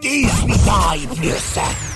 [0.00, 1.95] 18 ans et plus.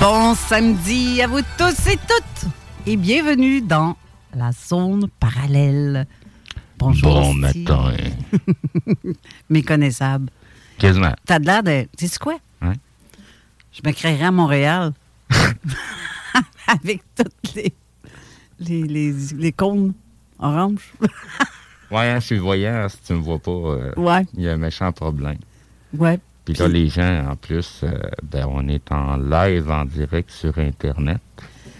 [0.00, 2.50] Bon samedi à vous tous et toutes
[2.86, 3.96] et bienvenue dans
[4.34, 6.06] la zone parallèle.
[6.78, 7.12] Bonjour.
[7.12, 7.92] Bon matin.
[9.50, 10.30] Méconnaissable.
[10.78, 11.12] Quasiment.
[11.24, 11.86] T'as de l'air de.
[11.96, 12.36] Tu sais quoi?
[12.62, 12.74] Ouais.
[13.72, 14.92] Je me créerais à Montréal
[16.66, 17.72] avec toutes les,
[18.60, 19.94] les, les, les cônes
[20.38, 20.92] oranges.
[21.90, 24.26] Ouais, hein, je suis voyant, si tu me vois pas, euh, Ouais.
[24.34, 25.38] il y a un méchant problème.
[25.96, 26.18] Ouais.
[26.46, 27.90] Puis là, les gens, en plus, euh,
[28.22, 31.18] ben, on est en live, en direct sur Internet.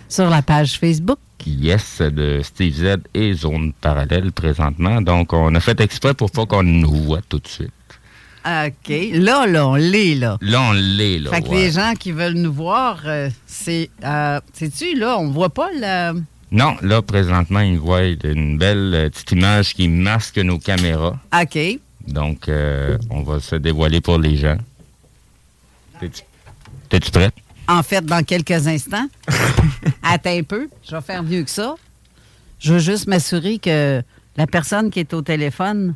[0.09, 1.19] Sur la page Facebook.
[1.47, 5.01] Yes, de Steve Z et Zone Parallèle présentement.
[5.01, 7.71] Donc, on a fait exprès pour pas qu'on nous voit tout de suite.
[8.45, 8.93] OK.
[9.13, 10.37] Là, là, on l'est, là.
[10.41, 11.31] Là, on l'est, là.
[11.31, 11.57] Fait que ouais.
[11.57, 13.91] les gens qui veulent nous voir, euh, c'est.
[14.05, 16.21] Euh, Sais-tu, là, on voit pas le.
[16.51, 21.19] Non, là, présentement, ils voient une belle petite image qui masque nos caméras.
[21.41, 21.79] OK.
[22.07, 24.57] Donc, euh, on va se dévoiler pour les gens.
[26.89, 27.35] T'es-tu prête?
[27.69, 29.07] En fait, dans quelques instants.
[30.03, 30.69] Attends un peu.
[30.89, 31.75] Je vais faire mieux que ça.
[32.61, 34.03] Je veux juste m'assurer que
[34.37, 35.95] la personne qui est au téléphone.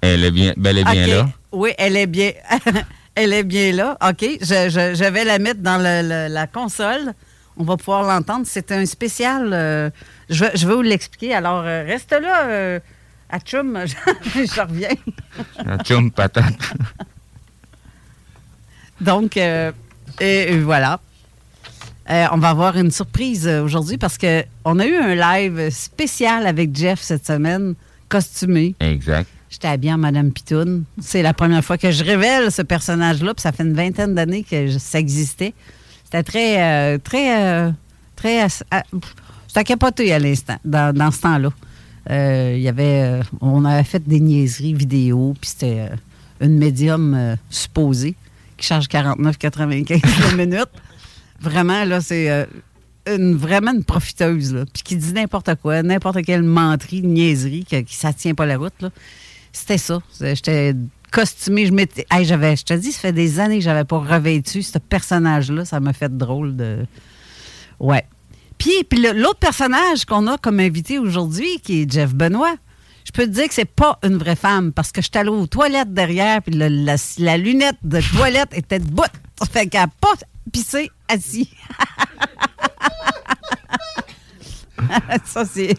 [0.00, 1.28] Elle est bien, bel et bien là.
[1.52, 2.32] Oui, elle est bien.
[3.14, 3.98] elle est bien là.
[4.08, 4.20] OK.
[4.40, 7.12] Je, je- je vais la mettre dans le- le- la console.
[7.58, 8.46] On va pouvoir l'entendre.
[8.48, 9.50] C'est un spécial.
[9.52, 9.90] euh,
[10.30, 11.34] je, vais, je vais vous l'expliquer.
[11.34, 12.46] Alors, euh, reste là.
[13.32, 14.90] À Chum, je, reviens.
[15.64, 16.54] Un Chum patate.
[19.00, 19.72] Donc, euh,
[20.20, 21.00] et, et voilà.
[22.10, 25.70] Euh, on va avoir une surprise euh, aujourd'hui parce que on a eu un live
[25.70, 27.74] spécial avec Jeff cette semaine,
[28.08, 28.74] costumé.
[28.80, 29.28] Exact.
[29.48, 30.84] J'étais habillée en Madame Pitoune.
[31.00, 34.44] C'est la première fois que je révèle ce personnage-là, puis ça fait une vingtaine d'années
[34.44, 35.54] que je- ça existait.
[36.04, 37.72] C'était très, euh, très,
[38.16, 38.46] très...
[39.48, 41.50] C'était capoté à l'instant, dans, dans ce temps-là.
[42.10, 43.02] Euh, Il y avait...
[43.02, 45.96] euh, on avait fait des niaiseries vidéo, puis c'était euh,
[46.46, 48.14] une médium supposée
[48.56, 50.70] qui charge 49,95 la minute.
[51.40, 52.46] Vraiment, là, c'est
[53.06, 54.64] une, vraiment une profiteuse, là.
[54.72, 58.58] Puis qui dit n'importe quoi, n'importe quelle menterie, niaiserie, que, qui ça tient pas la
[58.58, 58.90] route, là.
[59.52, 60.00] C'était ça.
[60.20, 60.74] J'étais
[61.10, 61.66] costumée.
[61.66, 62.06] Je m'étais.
[62.10, 65.64] Hey, j'avais, je te dis, ça fait des années que j'avais pas revêtu ce personnage-là.
[65.64, 66.86] Ça m'a fait drôle de.
[67.78, 68.04] Ouais.
[68.62, 72.54] Puis, puis l'autre personnage qu'on a comme invité aujourd'hui, qui est Jeff Benoît,
[73.04, 75.30] je peux te dire que c'est pas une vraie femme parce que je suis allée
[75.30, 76.68] aux toilettes derrière, puis la,
[77.18, 79.02] la lunette de toilette était de bout.
[79.36, 80.14] Ça fait qu'elle a pas
[80.52, 81.50] pissé assis.
[85.24, 85.76] ça, c'est.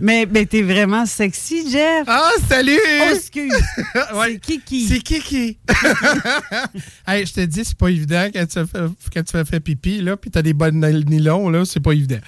[0.00, 2.04] mais mais t'es vraiment sexy, Jeff.
[2.06, 2.78] Ah, salut!
[3.02, 3.52] Oh, excuse.
[4.14, 4.32] Ouais.
[4.32, 4.86] C'est Kiki.
[4.88, 5.58] C'est Kiki.
[7.06, 8.78] hey, je te dis, c'est pas évident quand tu fais,
[9.14, 12.20] quand tu fais fait pipi, là, puis t'as des bonnes nylons, là, c'est pas évident.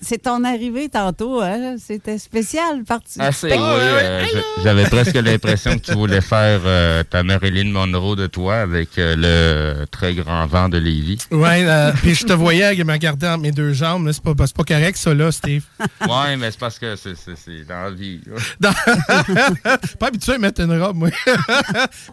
[0.00, 1.74] C'est ton arrivée tantôt, hein?
[1.84, 3.18] C'était spécial, parti.
[3.42, 3.50] Oui.
[3.52, 4.24] euh,
[4.62, 9.76] J'avais presque l'impression que tu voulais faire euh, ta Marilyn Monroe de toi avec euh,
[9.80, 11.18] le très grand vent de Lévis.
[11.30, 14.56] Ouais, euh, puis je te voyais me garder entre mes deux jambes, c'est pas, c'est
[14.56, 15.64] pas correct, ça, là, Steve.
[16.08, 18.20] Ouais, mais c'est parce que c'est c'est- c'est dans la vie.
[19.98, 21.08] pas habitué à mettre une robe, moi.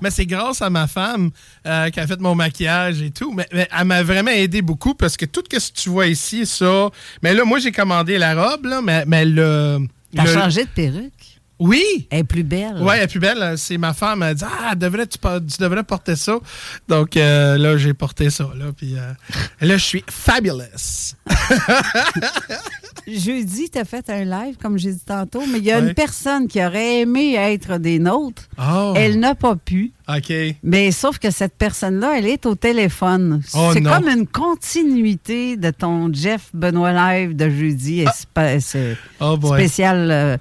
[0.01, 1.29] mais c'est grâce à ma femme
[1.67, 3.33] euh, qui a fait mon maquillage et tout.
[3.33, 6.45] Mais, mais elle m'a vraiment aidé beaucoup parce que tout ce que tu vois ici,
[6.45, 6.89] ça.
[7.21, 9.79] Mais là, moi, j'ai commandé la robe, là, mais, mais le.
[10.15, 11.11] T'as le- changé de perruque?
[11.59, 12.07] Oui!
[12.09, 12.77] Elle est plus belle.
[12.77, 13.55] Ouais, elle est plus belle.
[13.57, 14.23] C'est ma femme.
[14.23, 16.39] Elle a dit Ah, devrais, tu, tu devrais porter ça.
[16.87, 18.49] Donc euh, là, j'ai porté ça.
[18.55, 19.11] Là, puis euh,
[19.59, 21.13] là, je suis fabulous.
[23.07, 25.87] Jeudi, t'as fait un live, comme j'ai dit tantôt, mais il y a Ouais.
[25.89, 28.43] une personne qui aurait aimé être des nôtres.
[28.59, 28.93] Oh.
[28.95, 29.91] Elle n'a pas pu.
[30.07, 30.33] OK.
[30.63, 33.41] Mais sauf que cette personne-là, elle est au téléphone.
[33.53, 38.01] Oh c'est comme une continuité de ton Jeff Benoît Live de jeudi.
[38.01, 40.37] et pas- C'est Oh spécial euh,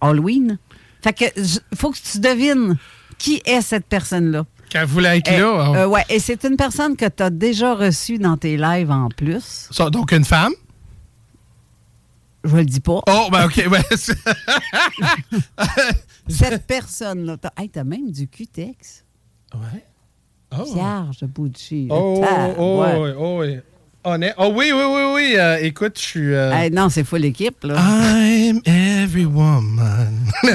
[0.00, 0.58] Halloween.
[1.02, 2.76] Fait que j- faut que tu devines
[3.18, 4.44] qui est cette personne-là.
[4.72, 5.70] Quand vous voulez être Eh, là.
[5.70, 5.74] oh.
[5.76, 9.08] euh, ouais, et c'est une personne que tu as déjà reçue dans tes lives en
[9.08, 9.68] plus.
[9.70, 10.52] Ça, donc, une femme?
[12.44, 13.00] Je le dis pas.
[13.08, 13.56] Oh, ben, OK.
[16.28, 17.36] Cette personne-là.
[17.38, 19.04] T'as hey, t'as même du cutex.
[19.54, 19.84] Ouais.
[20.56, 20.64] Oh.
[21.26, 21.88] Bucci.
[21.90, 22.96] Oh, Ah, oh, ouais.
[22.98, 23.58] oui, oh, oui.
[24.04, 24.34] Honnête.
[24.38, 25.34] Oh, oui, oui, oui, oui.
[25.36, 26.34] euh, écoute, je suis.
[26.34, 27.74] euh, Hey, non, c'est full équipe, là.
[27.78, 30.26] I'm every woman.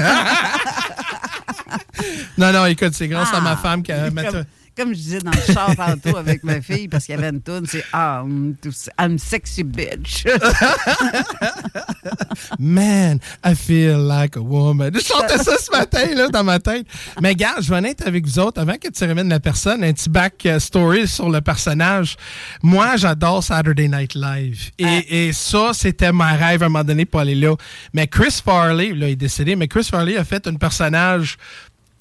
[2.38, 4.08] non, non, écoute, c'est grâce à ma Ah, femme qui a.
[4.10, 4.44] comme,
[4.80, 7.42] comme je disais dans le char tantôt avec ma fille, parce qu'il y avait une
[7.42, 8.24] toune, c'est Ah,
[8.70, 10.24] ça, I'm sexy bitch.
[12.58, 14.92] Man, I feel like a woman.
[14.94, 16.86] Je chantais ça ce matin, là, dans ma tête.
[17.20, 18.60] Mais gars, je vais en être avec vous autres.
[18.60, 22.16] Avant que tu ramènes la personne, un petit back euh, story sur le personnage.
[22.62, 24.70] Moi, j'adore Saturday Night Live.
[24.78, 27.54] Et, et ça, c'était mon rêve à un moment donné pour aller là.
[27.92, 31.36] Mais Chris Farley, là, il est décédé, mais Chris Farley a fait un personnage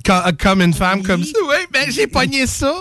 [0.04, 1.38] comme une femme, comme ça.
[1.48, 2.74] Oui, ben, j'ai pogné ça.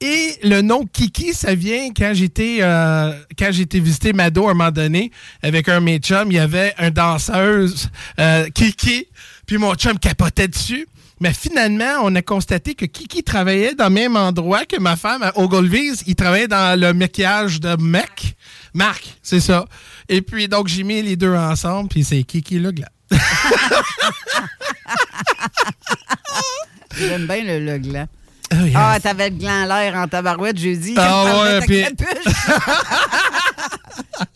[0.00, 4.54] Et le nom Kiki, ça vient quand j'étais euh, quand j'étais visiter Mado à un
[4.54, 5.10] moment donné
[5.42, 7.88] avec un de mes chums, il y avait un danseuse
[8.20, 9.06] euh, Kiki,
[9.46, 10.86] puis mon chum capotait dessus.
[11.18, 15.22] Mais finalement, on a constaté que Kiki travaillait dans le même endroit que ma femme
[15.22, 16.02] à Ogilvy's.
[16.06, 18.34] Il travaillait dans le maquillage de Mac.
[18.74, 19.64] Marc, c'est ça.
[20.10, 22.90] Et puis, donc, j'ai mis les deux ensemble, puis c'est Kiki le glas.
[26.98, 28.06] J'aime bien le, le gland.
[28.52, 28.74] Oh, yes.
[28.76, 30.94] Ah, t'avais le gland à l'air en tabarouette jeudi.
[30.96, 31.84] Ah, ouais, puis-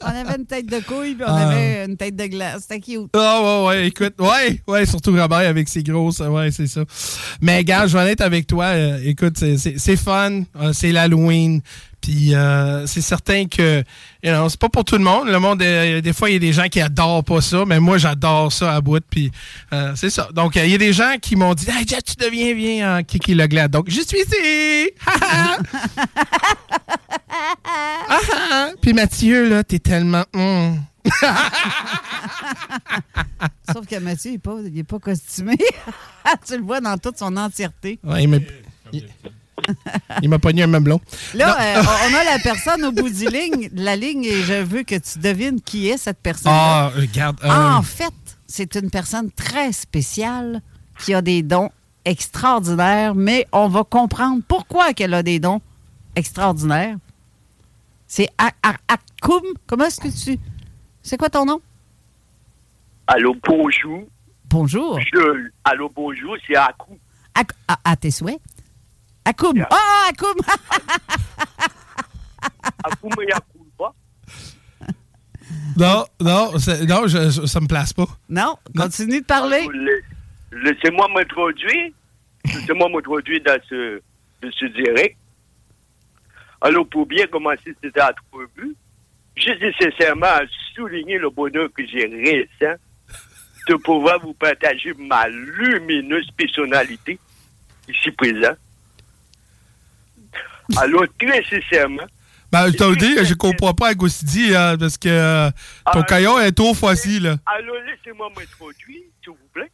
[0.02, 1.48] on avait une tête de couille, puis on Ah.
[1.48, 2.62] avait une tête de glace.
[2.62, 3.08] C'était cute.
[3.14, 6.82] Ah ouais, ouais, écoute, ouais, ouais, surtout Robert avec ses grosses, ouais, c'est ça.
[7.40, 8.66] Mais gars, je vais en être avec toi.
[8.66, 11.60] euh, écoute, c'est fun, euh, c'est l'Halloween,
[12.00, 13.78] puis euh, c'est certain que,
[14.22, 15.28] you know, c'est pas pour tout le monde.
[15.28, 17.80] Le monde, euh, des fois, il y a des gens qui adorent pas ça, mais
[17.80, 19.30] moi, j'adore ça à bout, puis
[19.72, 20.28] euh, c'est ça.
[20.32, 22.98] Donc, euh, il y a des gens qui m'ont dit, hey, Jeff, tu deviens bien
[22.98, 23.70] en Kiki Leglade.
[23.70, 24.90] Donc, je suis ici.
[28.82, 30.24] Puis Mathieu, là, t'es tellement.
[30.34, 30.80] hum.
[33.72, 35.56] Sauf que Mathieu, il n'est pas, il est pas costumé.
[36.46, 37.98] tu le vois dans toute son entièreté.
[38.04, 38.36] Ouais, il m'a-
[38.92, 39.08] il-
[40.22, 41.00] il m'a pogné un mamelon.
[41.34, 44.62] Là, euh, on a la personne au bout du ligne, de la ligne et je
[44.62, 46.52] veux que tu devines qui est cette personne.
[46.54, 47.38] Ah, regarde.
[47.44, 48.12] euh, En fait,
[48.46, 50.60] c'est une personne très spéciale
[50.98, 51.70] qui a des dons
[52.04, 55.60] extraordinaires, mais on va comprendre pourquoi qu'elle a des dons
[56.16, 56.96] extraordinaires.
[58.06, 59.42] C'est Akoum.
[59.66, 60.38] Comment est-ce que tu...
[61.02, 61.60] C'est quoi ton nom?
[63.06, 64.02] Allô, bonjour.
[64.48, 64.98] Bonjour.
[65.00, 66.98] Je, allô, bonjour, c'est Akou.
[67.34, 68.40] Ak- à, à tes souhaits.
[69.24, 69.64] Akoum.
[69.70, 70.34] Ah, Akoum!
[72.84, 73.94] Akou me yakoul pas.
[75.76, 76.52] Non, non,
[76.88, 78.06] non je, je- ça me place pas.
[78.28, 79.66] non, continue de parler.
[79.72, 80.02] Le-
[80.64, 81.92] Laissez-moi m'introduire.
[82.44, 84.00] Laissez-moi m'introduire dans ce,
[84.42, 85.16] dans ce direct.
[86.60, 88.74] Alors, pour bien commencer cette entrevue,
[89.36, 90.26] je dis sincèrement
[90.74, 92.76] souligner le bonheur que j'ai récent
[93.68, 97.18] de pouvoir vous partager ma lumineuse personnalité
[97.88, 98.54] ici présent.
[100.78, 102.02] Alors, très sincèrement,
[102.52, 105.50] Ben, je te dis, je comprends pas à Gosidi, hein, parce que euh,
[105.92, 107.26] ton Ah, caillon est trop facile.
[107.46, 109.70] alors laissez-moi m'introduire, s'il vous plaît.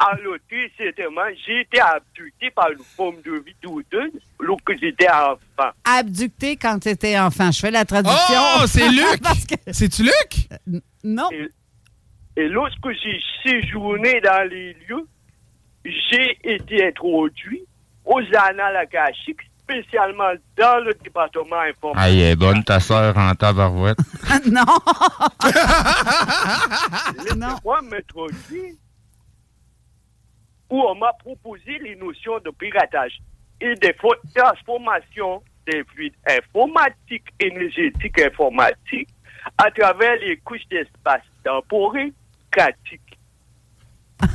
[0.00, 5.70] Alors, tout simplement, j'ai été abducté par une forme de vie douteuse lorsque j'étais enfant.
[5.84, 7.50] Abducté quand tu étais enfant.
[7.50, 8.40] Je fais la traduction.
[8.60, 9.20] Oh, c'est Luc!
[9.48, 10.82] Que- C'est-tu Luc?
[11.02, 11.28] Non.
[11.32, 11.48] Et,
[12.36, 15.06] et lorsque j'ai séjourné dans les lieux,
[15.84, 17.62] j'ai été introduit
[18.04, 21.96] aux annales akashiques, spécialement dans le département informatique.
[21.96, 23.98] Ah, est bonne, ta sœur, en tabarouette.
[24.46, 24.64] non.
[27.16, 28.74] Laissez-moi m'introduire
[30.70, 33.18] où on m'a proposé les notions de piratage
[33.60, 39.08] et des fo- transformations des fluides informatiques, énergétiques, informatiques
[39.56, 42.12] à travers les couches d'espace temporel
[42.52, 43.18] quantique.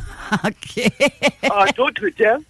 [0.45, 1.51] OK.
[1.51, 2.41] En d'autres termes,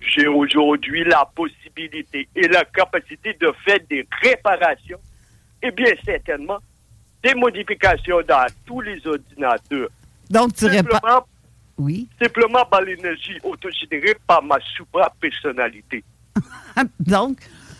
[0.00, 4.98] j'ai aujourd'hui la possibilité et la capacité de faire des réparations
[5.62, 6.58] et bien certainement
[7.22, 9.88] des modifications dans tous les ordinateurs.
[10.28, 11.00] Donc, tu répares.
[11.00, 11.26] Simplement,
[11.78, 12.08] Oui.
[12.20, 16.02] simplement par l'énergie autogénérée par ma supra-personnalité.
[17.00, 17.38] donc,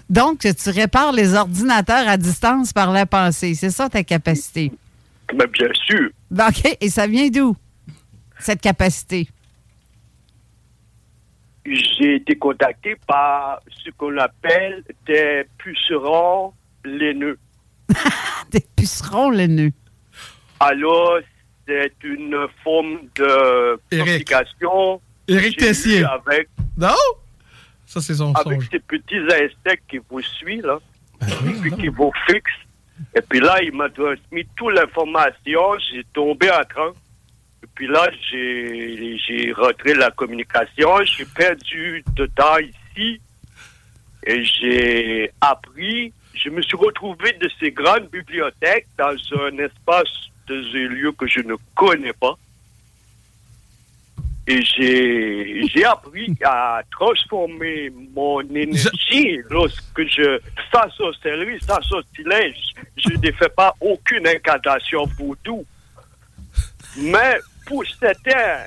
[0.09, 3.55] donc, tu répares les ordinateurs à distance par la pensée.
[3.55, 4.73] C'est ça ta capacité?
[5.35, 6.77] Mais bien sûr, OK.
[6.81, 7.57] Et ça vient d'où,
[8.39, 9.29] cette capacité?
[11.65, 16.53] J'ai été contacté par ce qu'on appelle des pucerons
[16.85, 17.39] laineux.
[18.51, 19.73] Des pucerons, le nœud.
[20.61, 21.19] Alors,
[21.67, 24.05] c'est une forme de Éric.
[24.05, 26.05] communication Éric Tessier.
[26.05, 26.89] avec, Non?
[27.87, 30.79] Ça, c'est son avec son- ces petits insectes qui vous suivent, là,
[31.21, 32.53] Ben et puis qui vous fixent.
[33.15, 35.61] Et puis là, il m'a transmis toute l'information.
[35.93, 36.97] J'ai tombé en transe.
[37.75, 41.03] Puis là, j'ai j'ai rentré la communication.
[41.05, 43.21] J'ai perdu de temps ici.
[44.25, 46.13] Et j'ai appris.
[46.35, 51.27] Je me suis retrouvé de ces grandes bibliothèques dans un espace de ce lieu que
[51.27, 52.37] je ne connais pas.
[54.47, 60.41] Et j'ai appris à transformer mon énergie lorsque je,
[60.73, 62.57] sans sorcellerie, sans sortilège,
[62.97, 65.65] je ne fais pas aucune incantation voodoo.
[66.97, 67.39] Mais
[67.73, 68.67] pour certains,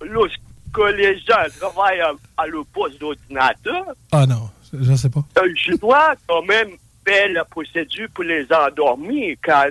[0.00, 5.24] lorsque les gens travaillent à, à le poste d'ordinateur, Ah non, je sais pas.
[5.38, 6.70] euh, je dois quand même
[7.04, 9.66] faire la procédure pour les endormir, car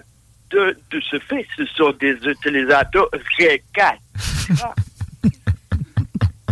[0.49, 3.95] de, de ce fait, ce sont des utilisateurs récats.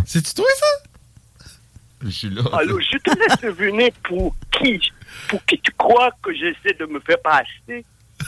[0.06, 1.48] C'est-tu toi, ça?
[2.04, 2.44] Je suis là.
[2.54, 4.80] Alors, je te laisse deviner pour qui,
[5.28, 7.84] pour qui tu crois que j'essaie de me faire passer?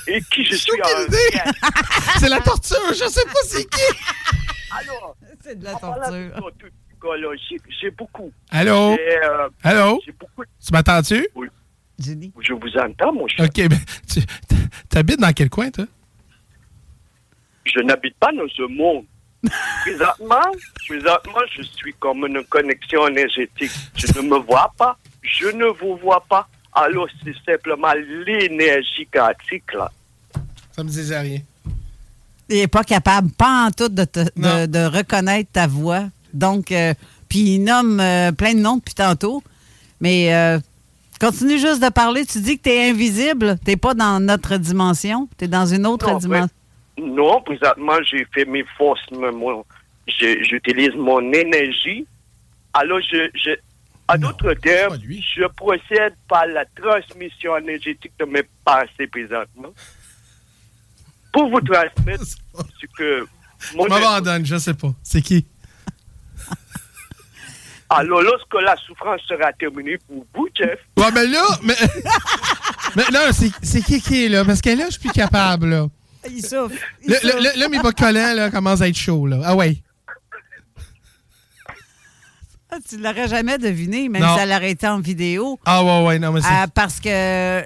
[0.07, 0.87] Et qui je suis en.
[2.19, 3.81] C'est la torture, je sais pas c'est qui.
[4.71, 6.51] Alors, C'est de la torture.
[7.81, 8.31] j'ai beaucoup.
[8.49, 8.93] Allô?
[8.93, 10.01] Euh, Allô?
[10.19, 10.43] Beaucoup.
[10.45, 11.27] Tu m'entends-tu?
[11.99, 12.31] Jenny?
[12.39, 13.45] Je vous entends, mon cher.
[13.45, 13.79] OK, ben,
[14.11, 14.21] tu
[14.89, 15.85] t'habites dans quel coin, toi?
[17.65, 19.05] Je n'habite pas dans ce monde.
[19.81, 20.51] Présentement,
[20.87, 23.71] présentement, je suis comme une connexion énergétique.
[23.95, 26.47] Je ne me vois pas, je ne vous vois pas.
[26.79, 27.93] Alors, c'est simplement
[28.25, 29.91] l'énergie quantique, là.
[30.75, 31.39] Ça me disait rien.
[32.49, 36.03] Il n'est pas capable, pas en tout, de, te- de, reconnaître ta voix.
[36.33, 36.93] Donc, euh,
[37.27, 39.43] puis il nomme euh, plein de noms depuis tantôt.
[39.99, 40.59] Mais euh,
[41.19, 42.25] continue juste de parler.
[42.25, 43.57] Tu dis que tu es invisible.
[43.65, 45.27] Tu n'es pas dans notre dimension.
[45.37, 46.49] Tu es dans une autre Non, dimension.
[46.99, 49.01] Non, présentement, j'ai fait mes forces,
[50.07, 52.05] j'utilise mon énergie.
[52.73, 53.51] Alors, je, je,
[54.09, 59.73] en d'autres termes, je procède par la transmission énergétique de mes pensées présentement
[61.33, 63.27] pour vous transmettre ce que
[63.75, 64.93] mon Je m'abandonne, je sais pas.
[65.03, 65.45] C'est qui?
[67.89, 71.75] Alors, lorsque la souffrance sera terminée pour vous, Jeff, Ouais, mais là, mais.
[72.95, 74.45] mais non, c'est c'est qui qui est là?
[74.45, 75.87] Parce que là, je suis plus capable, là.
[76.29, 76.45] Il.
[77.03, 77.19] Il
[77.55, 79.39] Là, mes bas collants, là, commencent à être chauds, là.
[79.43, 79.77] Ah ouais.
[82.87, 84.35] Tu ne l'aurais jamais deviné, même Non.
[84.35, 85.59] si elle aurait été en vidéo.
[85.65, 86.47] Ah ouais, ouais, non, mais c'est.
[86.51, 87.61] Euh, parce que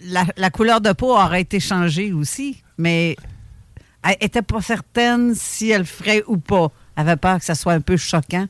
[0.00, 2.62] la, la couleur de peau aurait été changée aussi.
[2.78, 3.16] Mais
[4.02, 6.68] elle n'était pas certaine si elle le ferait ou pas.
[6.96, 8.46] Elle avait peur que ça soit un peu choquant.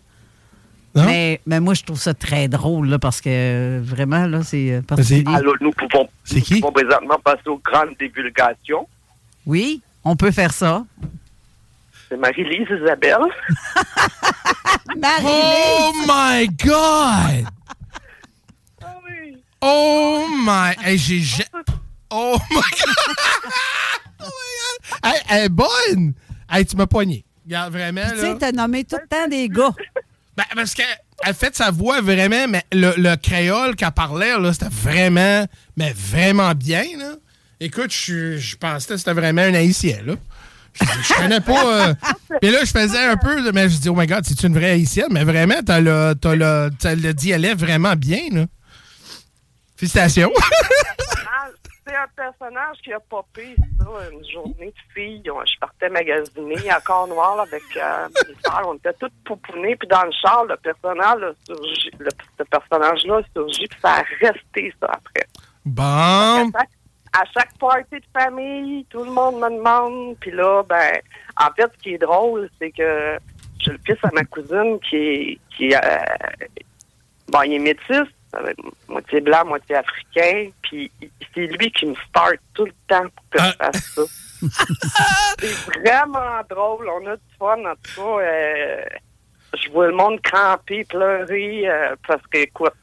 [0.95, 1.05] Non?
[1.05, 4.73] Mais, mais moi, je trouve ça très drôle, là, parce que euh, vraiment, là, c'est
[4.73, 5.25] euh, particulier.
[5.27, 8.89] alors nous pouvons, C'est nous pouvons présentement passer aux grandes divulgations.
[9.45, 10.85] Oui, on peut faire ça.
[12.09, 13.17] C'est Marie-Lise Isabelle.
[14.97, 15.25] Marie!
[15.27, 17.47] Oh my God!
[18.83, 19.43] Oui.
[19.61, 20.75] Oh my.
[20.83, 21.19] Hey, j'ai.
[21.21, 21.45] ja-
[22.11, 23.17] Oh my God!
[24.21, 25.05] oh my God!
[25.05, 26.15] Hey, elle est bonne!
[26.51, 27.25] Hey, tu m'as poigné.
[27.45, 28.21] Regarde, vraiment, Tu là.
[28.23, 29.73] sais, t'as nommé tout le temps des gars.
[30.37, 30.87] Ben, parce qu'elle
[31.25, 35.47] elle fait sa voix vraiment, mais le, le créole qu'elle parlait, là, c'était vraiment,
[35.77, 37.15] mais vraiment bien, là.
[37.59, 40.15] Écoute, je, je pensais que c'était vraiment un haïtien, là.
[40.81, 41.65] Je, je connais pas.
[41.89, 41.95] euh,
[42.43, 44.71] Et là, je faisais un peu, mais je dis, oh my God, c'est une vraie
[44.71, 48.45] haïtienne, mais vraiment, t'as le, t'as le, t'as le dialecte vraiment bien, là.
[49.77, 50.33] Félicitations.
[51.89, 55.23] C'est un personnage qui a popé, ça, une journée de filles.
[55.25, 58.35] Je partais magasiner à Cornwall avec euh, mes.
[58.67, 59.77] On était toutes poupounés.
[59.77, 63.67] Puis dans le char, le personnage surgi, le, ce personnage-là a surgi.
[63.69, 65.29] Puis ça a resté, ça, après.
[65.65, 66.51] Bon.
[67.17, 70.17] À chaque party de famille, tout le monde me demande.
[70.21, 71.01] Puis là, ben,
[71.41, 73.19] en fait, ce qui est drôle, c'est que
[73.59, 75.79] j'ai le fils à ma cousine qui est, qui, euh,
[77.29, 78.07] bon, il est métis,
[78.89, 80.51] moitié blanc, moitié africain.
[80.63, 80.91] Puis
[81.35, 84.03] c'est lui qui me start tout le temps pour que je fasse ça.
[85.41, 86.89] c'est vraiment drôle.
[86.89, 88.23] On a du fun, en tout cas.
[88.23, 88.85] euh,
[89.59, 92.75] je vois le monde cramper, pleurer, euh, parce que, écoute,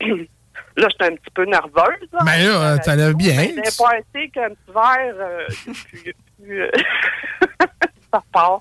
[0.76, 2.08] là, j'étais un petit peu nerveuse.
[2.12, 2.18] là.
[2.24, 3.34] Mais là, euh, ça lève bien.
[3.36, 5.46] D'un party qu'un petit verre, euh,
[5.92, 6.70] puis- puis, euh,
[8.12, 8.58] ça part.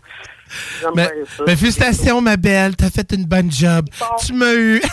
[0.95, 1.43] Mais, bien ça.
[1.47, 2.75] mais félicitations, ma belle.
[2.75, 3.87] T'as fait une bonne job.
[4.25, 4.81] Tu m'as eu.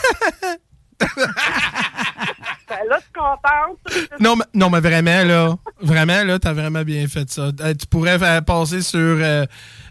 [2.69, 3.79] Ben là, tu contente?
[4.21, 7.51] Non, mais, non, mais vraiment, là, vraiment, là, t'as vraiment bien fait ça.
[7.61, 8.99] Euh, tu pourrais faire passer sur...
[8.99, 9.45] Euh,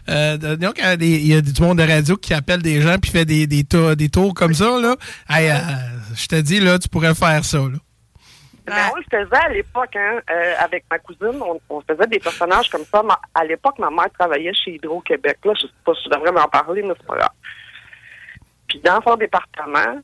[0.08, 2.98] euh, y a des- il y a du monde de radio qui appelle des gens
[2.98, 4.96] puis fait des, des, tours, des tours comme ça, là.
[5.28, 5.54] Hey, euh,
[6.14, 7.78] je te dis, là, tu pourrais faire ça, là.
[8.66, 13.02] Le faisait à l'époque, hein, euh, avec ma cousine, on, faisait des personnages comme ça.
[13.34, 15.38] À l'époque, ma mère travaillait chez Hydro-Québec.
[15.44, 17.30] Là, je sais pas si je devrais m'en parler, mais c'est pas grave.
[18.68, 20.00] Puis dans son département,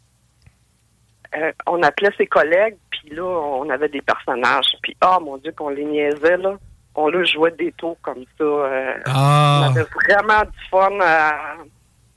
[1.36, 4.76] euh, on appelait ses collègues, puis là, on avait des personnages.
[4.82, 6.56] Puis, ah, mon Dieu, qu'on les niaisait, là.
[6.94, 8.44] On leur jouait des tours comme ça.
[8.44, 9.68] euh, Ah.
[9.68, 11.32] On avait vraiment du fun à,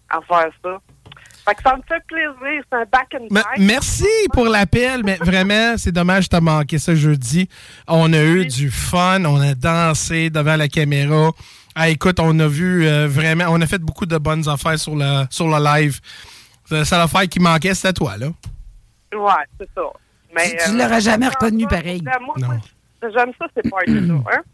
[0.09, 0.79] à faire ça.
[1.47, 2.63] Fait que ça me fait plaisir.
[2.71, 3.45] C'est un back and back.
[3.57, 7.49] merci pour l'appel, mais vraiment, c'est dommage que t'as manqué ça jeudi.
[7.87, 11.31] On a eu du fun, on a dansé devant la caméra.
[11.73, 14.95] Ah, écoute, on a vu euh, vraiment, on a fait beaucoup de bonnes affaires sur
[14.95, 15.99] le, sur le live.
[16.69, 18.27] La seule affaire qui manquait, c'était toi, là.
[19.13, 19.81] Ouais, c'est ça.
[20.35, 22.01] Mais, Tu- euh, l'aurais jamais moi, reconnu pareil.
[22.03, 22.55] moi, moi,
[23.01, 24.13] J'aime ça, ces parties-là.
[24.31, 24.41] Hein?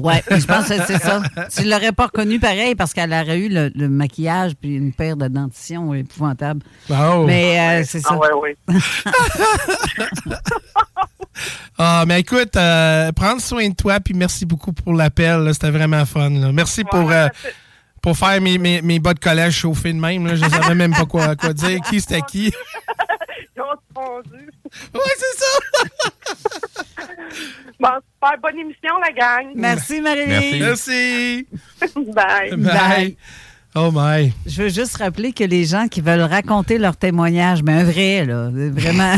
[0.00, 1.20] Ouais, je pense que c'est ça.
[1.56, 5.16] Tu l'aurais pas reconnu pareil parce qu'elle aurait eu le, le maquillage puis une paire
[5.16, 6.60] de dentitions épouvantables.
[6.90, 7.24] Oh.
[7.26, 8.10] Mais euh, c'est ça.
[8.12, 8.76] Ah ouais, oui.
[11.78, 15.52] Ah, mais écoute, euh, prends soin de toi, puis merci beaucoup pour l'appel.
[15.52, 16.30] C'était vraiment fun.
[16.30, 16.50] là.
[16.50, 17.28] Merci pour, euh,
[18.00, 20.26] pour faire mes, mes, mes bas de collège chauffés de même.
[20.26, 20.36] Là.
[20.36, 21.80] Je savais même pas quoi, quoi dire.
[21.82, 22.50] Qui c'était qui?
[23.96, 24.50] Répondu.
[24.94, 25.84] Oui, c'est ça.
[27.78, 29.52] Bon, super bonne émission, la gang.
[29.54, 30.58] Merci, Marie.
[30.58, 31.46] Merci.
[32.14, 32.56] Bye.
[32.56, 33.16] Bye.
[33.74, 34.32] Oh my.
[34.46, 38.24] Je veux juste rappeler que les gens qui veulent raconter leur témoignage, mais un vrai,
[38.24, 39.16] là, vraiment.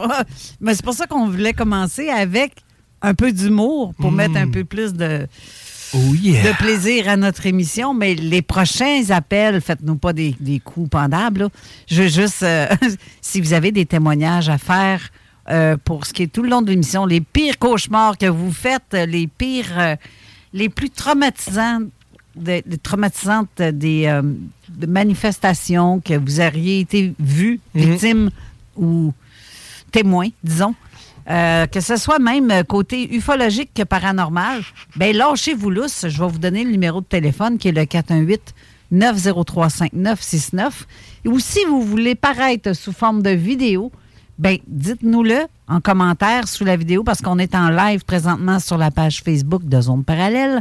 [0.60, 2.64] Mais c'est pour ça qu'on voulait commencer avec
[3.02, 5.28] un peu d'humour pour mettre un peu plus de,
[5.94, 6.42] Oh yeah.
[6.52, 7.94] de plaisir à notre émission.
[7.94, 11.40] Mais les prochains appels, faites-nous pas des, des coups pendables.
[11.42, 11.48] là.
[11.88, 12.66] Je veux juste, euh,
[13.20, 15.08] si vous avez des témoignages à faire
[15.50, 18.52] euh, pour ce qui est tout le long de l'émission, les pires cauchemars que vous
[18.52, 19.96] faites, les pires, euh,
[20.52, 21.80] les plus traumatisants,
[22.36, 24.22] de- de- traumatisantes des euh,
[24.70, 28.30] de manifestations que vous auriez été vu, victime
[28.76, 29.12] ou
[29.90, 30.74] témoin, disons.
[31.30, 34.62] Euh, que ce soit même euh, côté ufologique que paranormal,
[34.96, 36.06] ben lâchez-vous lousse.
[36.08, 38.54] Je vais vous donner le numéro de téléphone qui est le 418
[38.90, 40.86] 903 5969.
[41.26, 43.92] Ou si vous voulez paraître sous forme de vidéo,
[44.38, 48.90] ben dites-nous-le en commentaire sous la vidéo parce qu'on est en live présentement sur la
[48.90, 50.60] page Facebook de Zone Parallèle.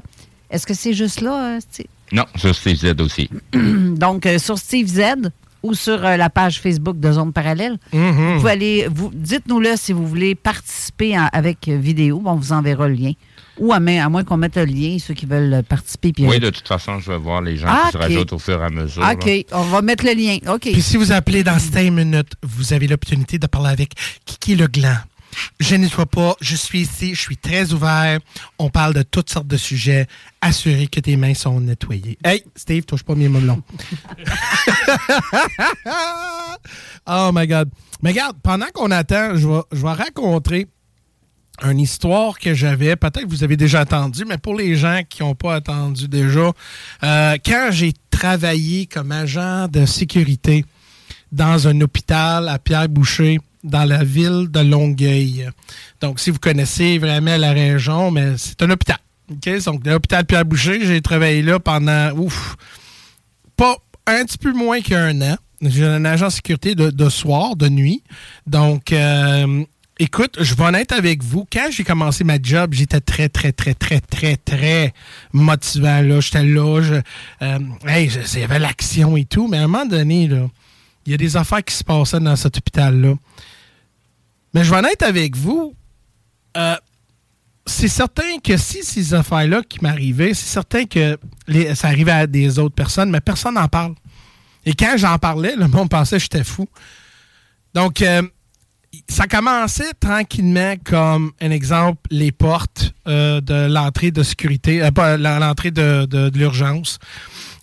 [0.52, 1.88] Est-ce que c'est juste là, euh, Steve?
[2.12, 3.30] Non, ça, c'est Z aussi.
[3.54, 5.32] Donc, euh, sur Steve Z
[5.64, 7.78] ou sur euh, la page Facebook de Zone Parallèle.
[7.92, 12.22] Vous pouvez aller, vous, dites-nous-le si vous voulez participer en- avec euh, vidéo.
[12.26, 13.12] On vous enverra le lien.
[13.60, 16.14] Ou à, moins- à moins qu'on mette le lien, ceux qui veulent euh, participer.
[16.14, 18.04] puis- Oui, de toute façon, je vais voir les gens Ah, qui se ok.
[18.04, 19.04] rajoutent au fur et à mesure.
[19.04, 20.38] OK, on va mettre le lien.
[20.52, 20.62] OK.
[20.72, 23.92] Puis si vous appelez dans 5 minutes, vous avez l'opportunité de parler avec
[24.26, 24.96] Kiki Legland.
[25.60, 28.20] Je ne sois pas, je suis ici, je suis très ouvert.
[28.60, 30.08] On parle de toutes sortes de sujets.
[30.42, 32.18] Assurez que tes mains sont nettoyées.
[32.24, 33.62] Hey, Steve, touche pas mes mamelons.
[37.08, 37.70] oh my God.
[38.02, 40.68] Mais regarde, pendant qu'on attend, je vais, raconter
[41.64, 45.22] une histoire que j'avais, peut-être que vous avez déjà entendu, mais pour les gens qui
[45.22, 46.52] n'ont pas entendu déjà,
[47.04, 50.66] euh, quand j'ai travaillé comme agent de sécurité
[51.32, 55.50] dans un hôpital à Pierre-Boucher, dans la ville de Longueuil.
[56.02, 58.98] Donc, si vous connaissez vraiment la région, mais c'est un hôpital.
[59.66, 62.56] Donc, l'hôpital Pierre-Boucher, j'ai travaillé là pendant, ouf,
[63.56, 65.38] pas un petit peu moins qu'un an.
[65.62, 68.04] J'ai un agent de sécurité de, soir, de nuit.
[68.48, 69.64] Donc, euh,
[70.00, 71.46] écoute, je vais en être avec vous.
[71.52, 74.94] Quand j'ai commencé ma job, j'étais très, très, très, très, très, très
[75.34, 76.02] motivant.
[76.02, 76.96] Là, j'étais là, je,
[77.44, 80.24] euh, il y avait l'action et tout, mais à un moment donné,
[81.06, 83.14] il y a des affaires qui se passaient dans cet hôpital-là.
[84.54, 85.74] Mais je vais en être avec vous.
[86.58, 86.76] Euh,
[87.66, 91.18] c'est certain que si ces affaires-là qui m'arrivaient, c'est certain que
[91.74, 93.94] ça arrivait à des autres personnes, mais personne n'en parle.
[94.66, 96.68] Et quand j'en parlais, le monde pensait que j'étais fou.
[97.74, 98.22] Donc, euh,
[99.08, 105.72] ça commençait tranquillement comme un exemple, les portes euh, de l'entrée de sécurité, pas l'entrée
[105.72, 107.00] de, l'urgence.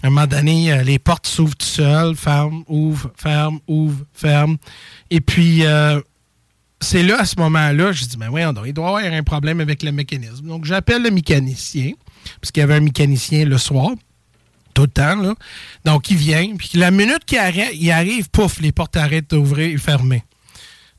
[0.02, 4.56] À un moment donné, les portes s'ouvrent tout seules, ferment, ouvrent, ferment, ouvrent, ferment.
[5.10, 5.64] Et puis,
[6.80, 9.60] c'est là, à ce moment-là, je dis, voyons donc, il doit y avoir un problème
[9.60, 10.46] avec le mécanisme.
[10.46, 11.92] Donc, j'appelle le mécanicien,
[12.40, 13.90] parce qu'il y avait un mécanicien le soir,
[14.74, 15.34] tout le temps, là.
[15.84, 19.74] Donc, il vient, puis la minute qu'il arrive, il arrive, pouf, les portes arrêtent d'ouvrir
[19.74, 20.22] et fermer.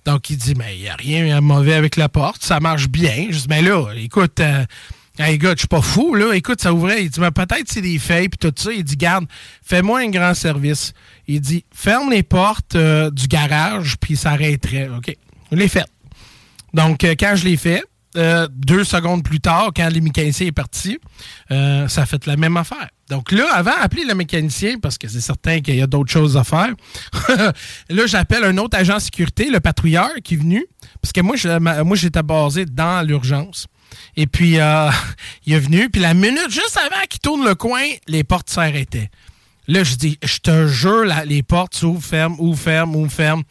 [0.06, 2.90] Donc, il dit, mais il n'y a rien de mauvais avec la porte, ça marche
[2.90, 3.28] bien.
[3.30, 4.66] Je dis, mais là, écoute, euh,
[5.18, 6.34] hey, gars, je suis pas fou, là.
[6.34, 7.04] Écoute, ça ouvrait.
[7.04, 8.72] Il dit, mais peut-être c'est des feuilles, puis tout ça.
[8.72, 9.26] Il dit, garde,
[9.64, 10.94] fais-moi un grand service.
[11.28, 14.90] Il dit, ferme les portes euh, du garage, puis ça arrêterait.
[14.90, 15.16] OK.
[15.52, 15.86] Je l'ai fait.
[16.74, 17.84] Donc, euh, quand je l'ai fait,
[18.18, 20.98] euh, deux secondes plus tard, quand le mécanicien est parti,
[21.52, 22.90] euh, ça a fait la même affaire.
[23.10, 26.38] Donc là, avant d'appeler le mécanicien, parce que c'est certain qu'il y a d'autres choses
[26.38, 26.74] à faire,
[27.90, 30.66] là, j'appelle un autre agent de sécurité, le patrouilleur qui est venu,
[31.02, 31.36] parce que moi,
[31.84, 33.68] moi j'étais basé dans l'urgence.
[34.16, 34.54] Et puis,
[35.46, 39.10] il est venu, puis la minute juste avant qu'il tourne le coin, les portes s'arrêtaient.
[39.70, 43.44] Là, je dis, je te jure, là, les portes s'ouvrent, ferment, ouvrent, ferment, ouvrent, ferment.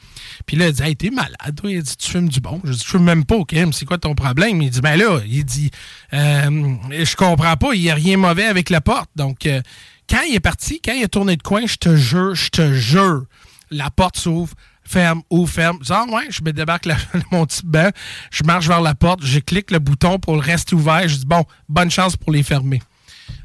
[0.47, 1.71] Puis là, il dit, hey, t'es malade, toi.
[1.71, 2.61] Il dit, tu fumes du bon.
[2.65, 4.61] Je dis, je fume même pas, OK, mais c'est quoi ton problème?
[4.61, 5.71] Il dit, ben là, il dit,
[6.13, 9.09] euh, je comprends pas, il n'y a rien mauvais avec la porte.
[9.15, 9.63] Donc, euh,
[10.11, 12.73] quand il est parti, quand il a tourné de coin, je te jure, je te
[12.73, 13.23] jure,
[13.71, 15.79] la porte s'ouvre, ferme, ouvre, ferme.
[15.83, 16.89] Je dis, ah ouais, je me débarque
[17.31, 17.91] mon petit banc,
[18.33, 21.07] je marche vers la porte, je clique le bouton pour le rester ouvert.
[21.07, 22.83] Je dis, bon, bonne chance pour les fermer.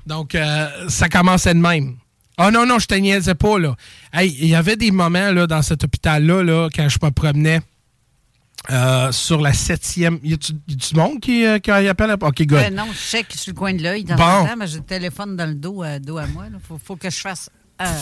[0.07, 1.97] Donc, euh, ça commençait de même.
[2.38, 3.76] Ah non, non, je te niaisais pas, là.
[4.12, 7.62] Hey, il y avait des moments, là, dans cet hôpital-là, là, quand je me promenais
[8.72, 10.19] euh, sur la septième...
[10.24, 12.12] Y a-tu du monde qui, euh, qui appelle?
[12.12, 12.54] à- OK, good.
[12.60, 14.43] Euh, non, je check sur le coin de l'œil dans Bon.
[14.43, 16.46] le temps, mais j'ai le téléphone dans le dos, euh, dos à moi.
[16.52, 17.50] Il faut, faut que je fasse.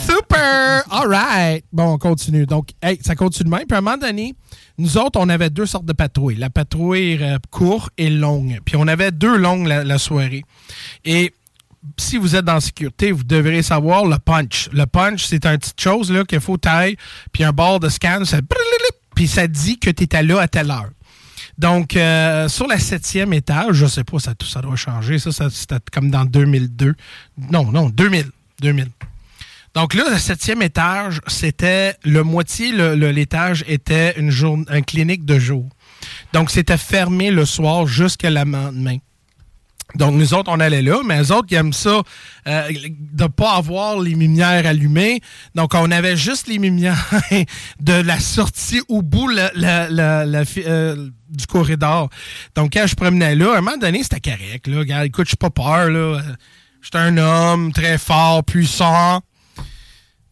[0.06, 0.84] Super!
[0.90, 1.64] All right!
[1.72, 2.46] Bon, on continue.
[2.46, 3.66] Donc, hey, ça continue de même.
[3.66, 4.34] Puis à un moment donné,
[4.78, 6.36] nous autres, on avait deux sortes de patrouilles.
[6.36, 7.18] La patrouille
[7.50, 8.60] courte et longue.
[8.64, 10.44] Puis on avait deux longues la, la soirée.
[11.04, 11.34] Et
[11.98, 14.68] si vous êtes dans sécurité, vous devrez savoir le punch.
[14.72, 16.96] Le punch, c'est une petite chose là qu'il faut taille,
[17.32, 18.38] puis un bord de scan, ça
[19.14, 20.90] puis ça dit que tu étais là à telle heure.
[21.58, 25.18] Donc, euh, sur la septième étage, je sais pas, ça, ça doit changer.
[25.18, 26.94] Ça, ça c'était comme dans 2002.
[27.50, 28.30] Non, non, 2000.
[28.60, 28.88] 2000.
[29.74, 34.30] Donc là, le septième étage, c'était le moitié, l'étage était une,
[34.70, 35.68] une clinique de jour.
[36.32, 38.98] Donc, c'était fermé le soir jusqu'à la lendemain.
[39.94, 42.02] Donc, nous autres, on allait là, mais les autres, ils aiment ça
[42.46, 42.72] euh,
[43.12, 45.20] de pas avoir les lumières allumées.
[45.54, 47.10] Donc, on avait juste les lumières
[47.80, 52.08] de la sortie au bout euh, du corridor.
[52.54, 54.66] Donc, quand je promenais là, à un moment donné, c'était correct.
[54.66, 54.78] Là.
[54.78, 55.90] Regarde, écoute, je pas peur.
[55.90, 56.20] là.
[56.82, 59.20] J'étais un homme très fort, puissant.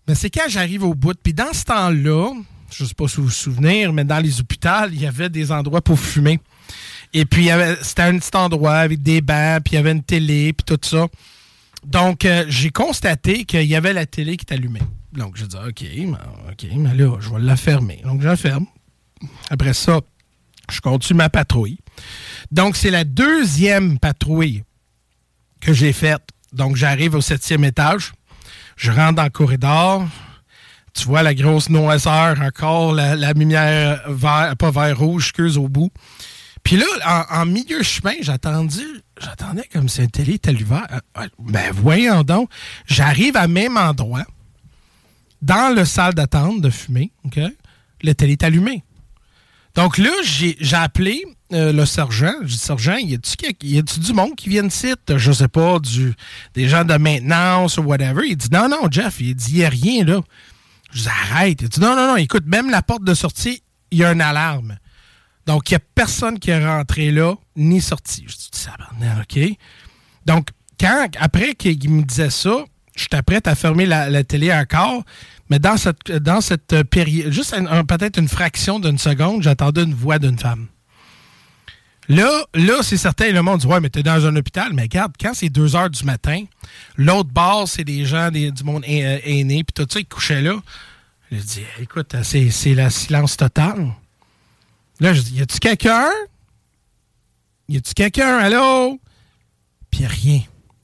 [0.08, 1.14] Mais c'est quand j'arrive au bout.
[1.22, 2.32] Puis dans ce temps-là,
[2.72, 5.28] je ne sais pas si vous vous souvenez, mais dans les hôpitaux, il y avait
[5.28, 6.40] des endroits pour fumer.
[7.12, 7.48] Et puis,
[7.82, 10.78] c'était un petit endroit avec des bancs, puis il y avait une télé, puis tout
[10.82, 11.08] ça.
[11.84, 14.82] Donc, euh, j'ai constaté qu'il y avait la télé qui est allumée.
[15.12, 16.18] Donc, je dis, OK, ben,
[16.50, 18.00] OK, mais là, je vais la fermer.
[18.04, 18.66] Donc, je la ferme.
[19.50, 20.00] Après ça,
[20.70, 21.78] je continue ma patrouille.
[22.52, 24.62] Donc, c'est la deuxième patrouille
[25.60, 26.22] que j'ai faite.
[26.52, 28.12] Donc, j'arrive au septième étage.
[28.76, 30.06] Je rentre dans le corridor.
[30.94, 35.68] Tu vois la grosse noiseur, encore la, la lumière vert, pas vert rouge, excuse, au
[35.68, 35.90] bout.
[36.62, 38.82] Puis là, en, milieu chemin, j'attendais,
[39.20, 40.86] j'attendais comme si un télé était ouvert.
[40.92, 42.50] Euh, euh, Ben voyons donc.
[42.86, 44.24] J'arrive à même endroit,
[45.42, 47.40] dans le salle d'attente de fumée, OK?
[48.02, 48.82] Le télé est allumé.
[49.74, 52.34] Donc là, j'ai j'ai appelé euh, le sergent.
[52.42, 55.16] J'ai dit, sergent, y a-tu y a-tu du monde qui vient de site?
[55.16, 56.14] Je sais pas, du,
[56.54, 58.22] des gens de maintenance ou whatever.
[58.26, 60.20] Il dit, non, non, Jeff, il dit, y a rien là.
[60.92, 61.62] Je dis, arrête.
[61.62, 64.20] Il dit, non, non, non, écoute, même la porte de sortie, il y a une
[64.20, 64.76] alarme.
[65.50, 68.24] Donc, il n'y a personne qui est rentré là, ni sorti.
[68.28, 68.70] Je dis, ça
[69.20, 69.40] OK?
[70.24, 75.02] Donc, quand, après qu'il me disait ça, j'étais prête à fermer la, télé encore,
[75.48, 77.56] mais dans cette, dans cette période, juste
[77.88, 80.68] peut-être une fraction d'une seconde, j'attendais une voix d'une femme.
[82.08, 84.72] Là, là c'est certain, le monde dit Ouais, mais t'es dans un hôpital.
[84.72, 86.44] Mais regarde, quand c'est 2 heures du matin,
[86.96, 90.54] l'autre bord, c'est des gens du monde aîné, puis tout ça, ils couchaient là.
[91.32, 93.94] Je dis Écoute, c'est c'est le silence total.
[95.00, 96.10] Là, je dis, y a-tu quelqu'un?
[97.68, 98.38] Y a-tu quelqu'un?
[98.38, 99.00] Allô?
[99.90, 100.42] Puis rien.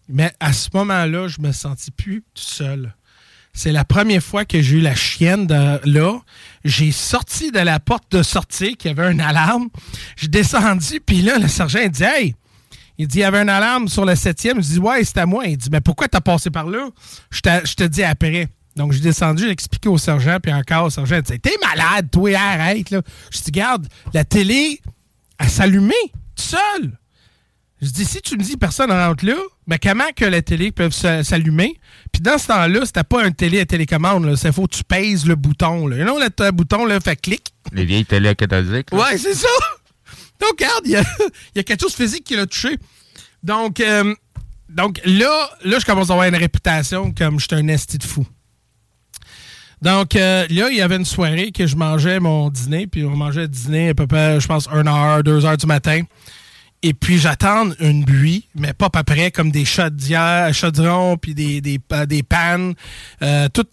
[0.09, 2.95] Mais à ce moment-là, je me sentis plus tout seul.
[3.53, 5.47] C'est la première fois que j'ai eu la chienne
[5.85, 6.21] là.
[6.65, 9.69] J'ai sorti de la porte de sortie, qui avait une alarme.
[10.17, 12.35] J'ai descendu, puis là, le sergent il dit Hey!
[12.99, 14.63] Il dit, il y avait une alarme sur le septième.
[14.63, 15.45] Je dis, ouais, c'est à moi.
[15.47, 16.89] Il dit, mais pourquoi t'as passé par là?
[17.31, 18.49] Je te, je te dis après.
[18.77, 22.11] Donc, j'ai descendu, j'ai expliqué au sergent, puis encore, au sergent, il dit, t'es malade,
[22.11, 23.01] toi, arrête, là.
[23.31, 24.81] Je dis, garde, la télé,
[25.39, 25.95] elle s'allumait,
[26.35, 26.93] tout seul.
[27.81, 29.37] Je dis, si tu me dis personne rentre là,
[29.67, 31.79] mais comment que la télé peut s'allumer?
[32.11, 34.35] Puis dans ce temps-là, c'était pas un télé à télécommande.
[34.37, 36.03] C'est faut que tu pèses le bouton, là.
[36.05, 37.53] Non, le bouton, là, fait clic.
[37.73, 38.93] Les vieilles télé cathodiques.
[38.93, 39.49] Ouais, c'est ça.
[40.41, 41.01] Donc, regarde, il y a,
[41.55, 42.79] il y a quelque chose de physique qui l'a touché.
[43.43, 44.15] Donc, euh,
[44.71, 48.05] donc là, là, je commence à avoir une réputation comme je suis un esti de
[48.05, 48.27] fou.
[49.83, 53.17] Donc, euh, là, il y avait une soirée que je mangeais mon dîner, puis on
[53.17, 56.03] mangeait le dîner à peu près, je pense, 1 heure, 2 heures du matin.
[56.83, 61.79] Et puis, j'attends une buée, mais pas à près comme des chaudrons, puis des, des,
[61.93, 62.75] euh, des pannes,
[63.23, 63.67] euh, tout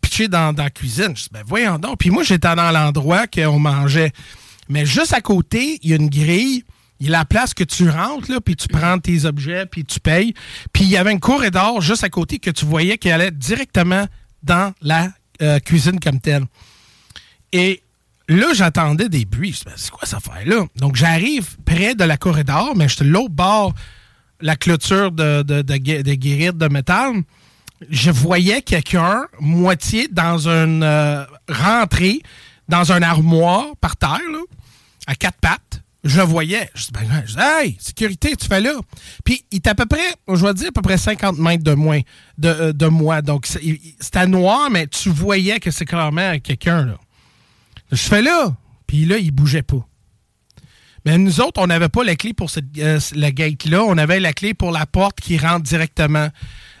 [0.00, 1.16] pitché dans, dans la cuisine.
[1.16, 1.98] Je dis, ben voyons donc.
[1.98, 4.12] Puis moi, j'étais dans l'endroit qu'on mangeait.
[4.68, 6.64] Mais juste à côté, il y a une grille.
[7.00, 9.84] Il y a la place que tu rentres, là, puis tu prends tes objets, puis
[9.84, 10.34] tu payes.
[10.72, 14.06] Puis il y avait un corridor juste à côté que tu voyais qui allait directement
[14.42, 15.08] dans la
[15.42, 16.44] euh, cuisine comme telle.
[17.52, 17.82] Et
[18.28, 19.52] là, j'attendais des bruits.
[19.52, 20.66] Je c'est quoi cette affaire-là?
[20.76, 23.74] Donc, j'arrive près de la corridor, mais je suis l'autre bord,
[24.40, 27.22] la clôture de, de, de, gu- de guérite de métal.
[27.88, 31.24] Je voyais quelqu'un, moitié dans une euh,
[32.68, 34.20] dans un armoire par terre,
[35.06, 35.82] à quatre pattes.
[36.04, 36.70] Je voyais.
[36.74, 38.74] Je dis, ben, je dis, hey, sécurité, tu fais là?
[39.24, 41.74] Puis, il est à peu près, je vais dire, à peu près 50 mètres de
[41.74, 42.00] moins
[42.38, 43.20] de, euh, moi.
[43.20, 46.98] Donc, c'était noir, mais tu voyais que c'est clairement quelqu'un, là.
[47.90, 48.54] Je fais là.
[48.86, 49.86] Puis là, il bougeait pas.
[51.04, 53.82] Mais nous autres, on n'avait pas la clé pour euh, la gate-là.
[53.82, 56.28] On avait la clé pour la porte qui rentre directement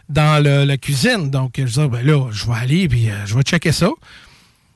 [0.08, 1.30] dans la cuisine.
[1.30, 3.90] Donc, je disais, ben là, je vais aller, puis euh, je vais checker ça.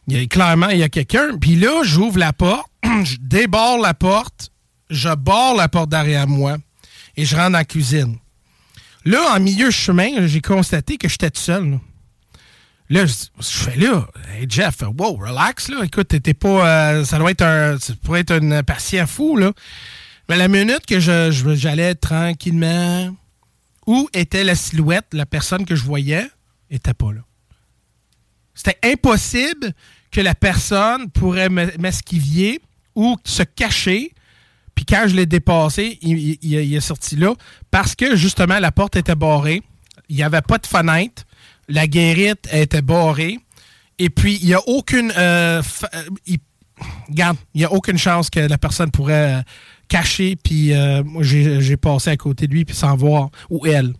[0.08, 1.36] Il y a, clairement, il y a quelqu'un.
[1.38, 2.66] Puis là, j'ouvre la porte,
[3.04, 4.50] je débarre la porte,
[4.90, 6.56] je barre la porte derrière moi
[7.16, 8.18] et je rentre dans la cuisine.
[9.04, 11.78] Là, en milieu chemin, j'ai constaté que j'étais tout seul.
[12.88, 15.82] Là, je, fais là, hey Jeff, wow, relax, là.
[15.84, 16.68] Écoute, t'étais pas.
[16.68, 17.78] euh, ça doit être un.
[17.78, 19.52] Ça pourrait être un patient fou, là.
[20.28, 23.16] Mais la minute que je- j'allais tranquillement,
[23.86, 26.28] où était la silhouette, la personne que je voyais,
[26.70, 27.20] était pas là.
[28.54, 29.72] C'était impossible
[30.10, 32.60] que la personne pourrait me- m'esquivier
[32.94, 34.12] ou se cacher.
[34.74, 37.34] Puis quand je l'ai dépassé, il, est sorti là
[37.70, 39.62] parce que justement la porte était barrée.
[40.08, 41.24] Il n'y avait pas de fenêtre.
[41.68, 43.38] La guérite était barrée.
[43.98, 45.12] Et puis, il n'y a aucune.
[45.16, 45.62] euh,
[45.94, 46.38] euh, il-
[47.08, 49.42] il n'y a aucune chance que la personne pourrait euh,
[49.88, 50.36] cacher.
[50.42, 50.72] Puis,
[51.20, 53.92] j'ai passé à côté de lui, puis sans voir, ou elle.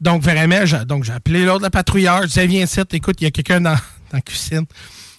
[0.00, 2.22] Donc, vraiment, j'ai- donc j'ai appelé l'autre, la patrouilleur.
[2.22, 3.74] Je disais, viens ici, écoute, il y a quelqu'un dans,
[4.10, 4.66] dans la cuisine.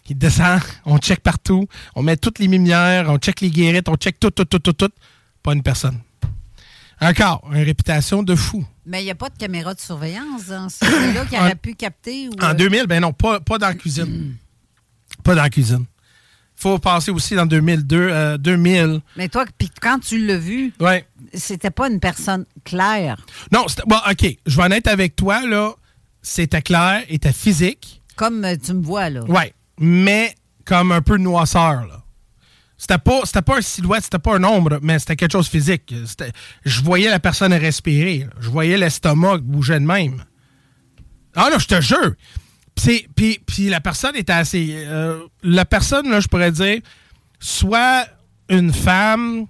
[0.07, 3.95] Il descend, on check partout, on met toutes les lumières, on check les guérites, on
[3.95, 4.89] check tout, tout, tout, tout, tout.
[5.41, 5.99] Pas une personne.
[7.01, 8.63] Encore, une réputation de fou.
[8.85, 10.85] Mais il n'y a pas de caméra de surveillance dans ce
[11.15, 12.29] là qui aurait pu capter.
[12.29, 14.35] Ou, En euh, 2000, ben non, pas, pas dans la cuisine.
[15.23, 15.85] pas dans la cuisine.
[16.55, 19.01] Faut passer aussi dans 2002, euh, 2000.
[19.17, 21.05] Mais toi, puis quand tu l'as vu, Ouais.
[21.33, 23.17] c'était pas une personne claire.
[23.51, 25.71] Non, c'était- bon, OK, je vais en être avec toi, là.
[26.21, 28.01] C'était clair, était physique.
[28.15, 29.23] Comme euh, tu me vois, là.
[29.25, 30.33] Ouais, mais
[30.65, 32.01] comme un peu de noisseur, là.
[32.77, 35.49] C'était pas, c'était pas un silhouette, c'était pas un ombre, mais c'était quelque chose de
[35.51, 35.93] physique.
[36.65, 38.27] Je voyais la personne respirer.
[38.41, 40.23] Je voyais l'estomac bouger de même.
[41.35, 42.13] Ah non, je te jure.
[42.75, 44.73] Puis, la personne était assez...
[44.85, 46.81] euh, la personne, là, je pourrais dire,
[47.39, 48.07] soit
[48.49, 49.47] une femme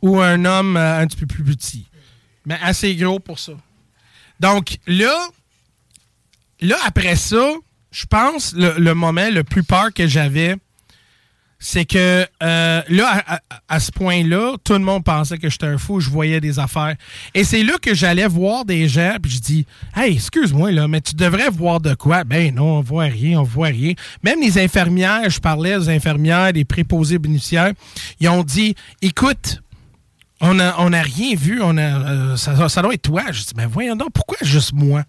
[0.00, 1.86] ou un homme euh, un petit peu plus petit.
[2.46, 3.52] Mais assez gros pour ça.
[4.40, 5.14] Donc là,
[6.60, 7.52] là, après ça,
[7.90, 10.56] je pense le, le moment le plus peur que j'avais,
[11.58, 13.40] c'est que euh, là,
[13.72, 16.94] à- ce point-là, tout le monde pensait que j'étais un fou, je voyais des affaires.
[17.34, 21.00] Et c'est là que j'allais voir des gens, puis je dis Hey, excuse-moi, là, mais
[21.00, 22.24] tu devrais voir de quoi?
[22.24, 23.92] Ben non, on voit rien, on voit rien.
[24.22, 27.72] Même les infirmières, je parlais aux infirmières, des préposés bénéficiaires,
[28.20, 29.62] ils ont dit Écoute,
[30.42, 33.22] on n'a rien vu, on a, euh, ça, doit être toi.
[33.30, 35.04] Je dis, mais voyons donc, pourquoi juste moi?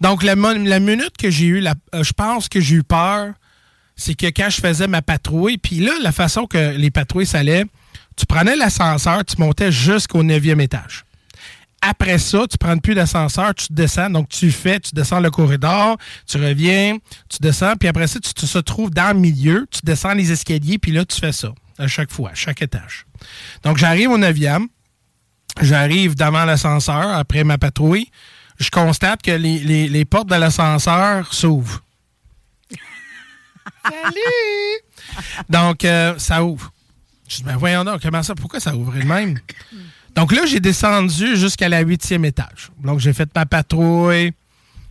[0.00, 3.32] Donc, la minute que j'ai eu, la, euh, je pense que j'ai eu peur,
[3.96, 7.64] c'est que quand je faisais ma patrouille, puis là, la façon que les patrouilles s'allaient,
[8.16, 11.04] tu prenais l'ascenseur, tu montais jusqu'au neuvième étage.
[11.86, 15.98] Après ça, tu prends plus d'ascenseur, tu descends, donc tu fais, tu descends le corridor,
[16.26, 16.96] tu reviens,
[17.28, 20.78] tu descends, puis après ça, tu, te trouves dans le milieu, tu descends les escaliers,
[20.78, 21.48] puis là, tu fais ça.
[21.76, 23.04] à chaque fois, à chaque étage.
[23.64, 24.68] Donc, j'arrive au neuvième.
[25.60, 28.08] J'arrive devant l'ascenseur après ma patrouille.
[28.58, 31.82] Je constate que les- les portes de l'ascenseur s'ouvrent.
[33.84, 35.24] Salut!
[35.48, 36.72] Donc, euh, ça ouvre.
[37.28, 38.34] Je dis, ben voyons donc, comment ça?
[38.34, 39.38] Pourquoi ça ouvrait de même?
[40.14, 42.70] Donc là, j'ai descendu jusqu'à la huitième étage.
[42.82, 44.32] Donc, j'ai fait ma patrouille.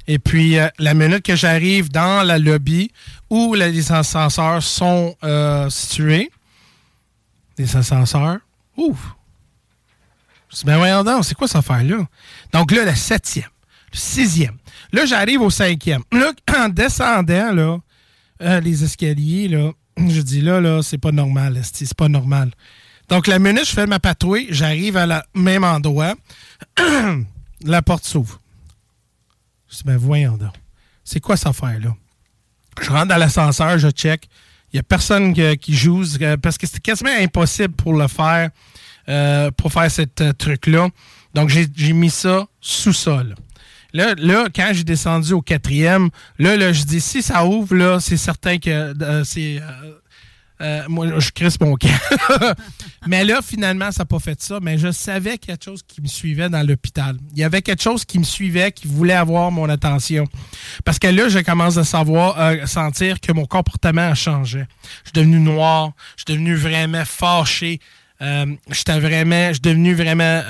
[0.08, 2.92] Et puis, euh, la minute que j'arrive dans la lobby
[3.30, 6.30] où les ascenseurs sont euh, situés,
[7.58, 8.40] les ascenseurs,
[8.76, 9.00] ouf!
[10.50, 12.06] Je dis, ben voyons donc, c'est quoi cette affaire-là?
[12.52, 13.50] Donc là, la septième,
[13.92, 14.58] le sixième.
[14.92, 16.04] Là, j'arrive au cinquième.
[16.12, 17.78] Là, en descendant, là,
[18.44, 22.52] euh, les escaliers, là, je dis là, là, c'est pas normal, c'est pas normal.
[23.10, 26.16] Donc, la minute, je fais ma patrouille, j'arrive à la même endroit,
[27.64, 28.40] la porte s'ouvre.
[29.70, 30.38] Je dis, ben voyons.
[31.04, 31.96] C'est quoi cette affaire-là?
[32.82, 34.28] Je rentre dans l'ascenseur, je check.
[34.72, 38.50] Il n'y a personne qui joue euh, parce que c'était quasiment impossible pour le faire,
[39.10, 40.02] euh, pour faire ce
[40.32, 40.90] truc-là.
[41.34, 43.36] Donc, j'ai mis ça sous-sol.
[43.94, 48.00] Là, là, quand j'ai descendu au quatrième, là, là, je dis, si ça ouvre, là,
[48.00, 49.60] c'est certain que euh, c'est...
[49.62, 49.94] euh,
[50.62, 51.90] euh, moi, je crisse mon camp.
[53.08, 54.60] mais là, finalement, ça n'a pas fait ça.
[54.62, 57.18] Mais je savais quelque chose qui me suivait dans l'hôpital.
[57.34, 60.26] Il y avait quelque chose qui me suivait, qui voulait avoir mon attention.
[60.86, 64.66] Parce que là, je commence à savoir, euh, sentir que mon comportement a changé.
[65.04, 65.92] Je suis devenu noir.
[66.16, 67.80] Je suis devenu vraiment fâché.
[68.22, 69.48] Euh, J'étais vraiment...
[69.50, 70.42] Je suis devenu vraiment...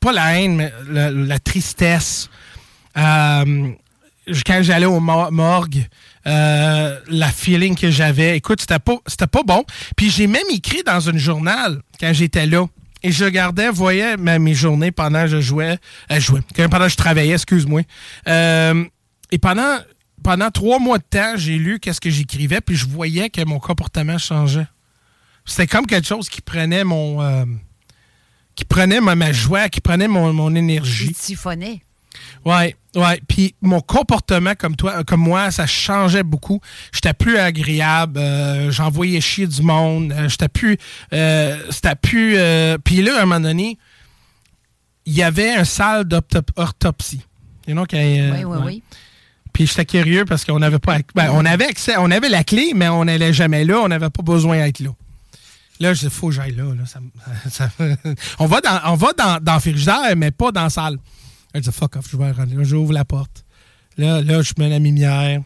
[0.00, 2.28] pas la haine, mais la, tristesse.
[2.96, 3.70] Euh,
[4.46, 5.86] quand j'allais au mor- morgue,
[6.26, 8.98] euh, la feeling que j'avais, écoute, c'était pas,
[9.30, 9.64] pas bon.
[9.96, 12.66] Puis j'ai même écrit dans un journal quand j'étais là.
[13.02, 15.78] Et je regardais, voyais mes journées pendant que je jouais,
[16.10, 17.82] euh, jouais, pendant que je travaillais, excuse-moi.
[18.26, 18.84] Euh,
[19.30, 19.78] et pendant,
[20.24, 23.60] pendant trois mois de temps, j'ai lu qu'est-ce que j'écrivais, puis je voyais que mon
[23.60, 24.66] comportement changeait.
[25.44, 27.22] C'était comme quelque chose qui prenait mon,
[28.58, 31.10] qui prenait ma, ma joie, qui prenait mon, mon énergie.
[31.10, 31.80] Il siphonnait.
[32.44, 33.20] Ouais, ouais.
[33.28, 36.60] Puis mon comportement comme toi, comme moi, ça changeait beaucoup.
[36.92, 38.18] J'étais plus agréable.
[38.18, 40.10] euh, J'envoyais chier du monde.
[40.10, 40.76] euh, J'étais plus.
[41.12, 42.34] euh, C'était plus.
[42.36, 43.78] euh, Puis là, à un moment donné,
[45.06, 47.20] il y avait un salle d'autopsie.
[47.68, 48.64] You know, euh, oui, oui, ouais.
[48.64, 48.82] oui.
[49.52, 50.98] Puis j'étais curieux parce qu'on n'avait pas.
[51.14, 53.78] ben, on avait accès, on avait la clé, mais on n'allait jamais là.
[53.78, 54.90] On n'avait pas besoin d'être là.
[55.80, 56.64] Là, dis, faut que j'aille là.
[57.50, 57.70] Ça
[58.38, 60.98] on va dans, on va dans, dans le frigidaire, mais pas dans la salle.
[61.54, 62.64] Je dis, fuck off, je vais rentrer.
[62.64, 63.44] J'ouvre la porte.
[63.96, 65.40] Là, là, je mets la lumière.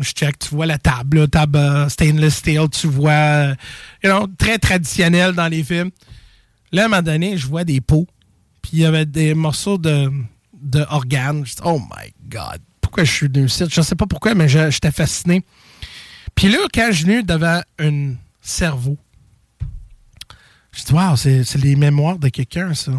[0.00, 3.54] Je check, tu vois la table, là, table euh, stainless steel, tu vois, euh,
[4.02, 5.90] you know, très traditionnel dans les films.
[6.72, 8.08] Là, à un moment donné, je vois des pots,
[8.60, 10.10] puis il y avait des morceaux de,
[10.60, 11.46] de organes.
[11.46, 13.64] Je dis, oh my God, pourquoi je suis venu ici?
[13.70, 15.44] Je sais pas pourquoi, mais j'étais fasciné.
[16.34, 18.98] Puis là, quand je suis venu devant un cerveau,
[20.74, 22.92] je dis, wow, c'est c'est les mémoires de quelqu'un, ça.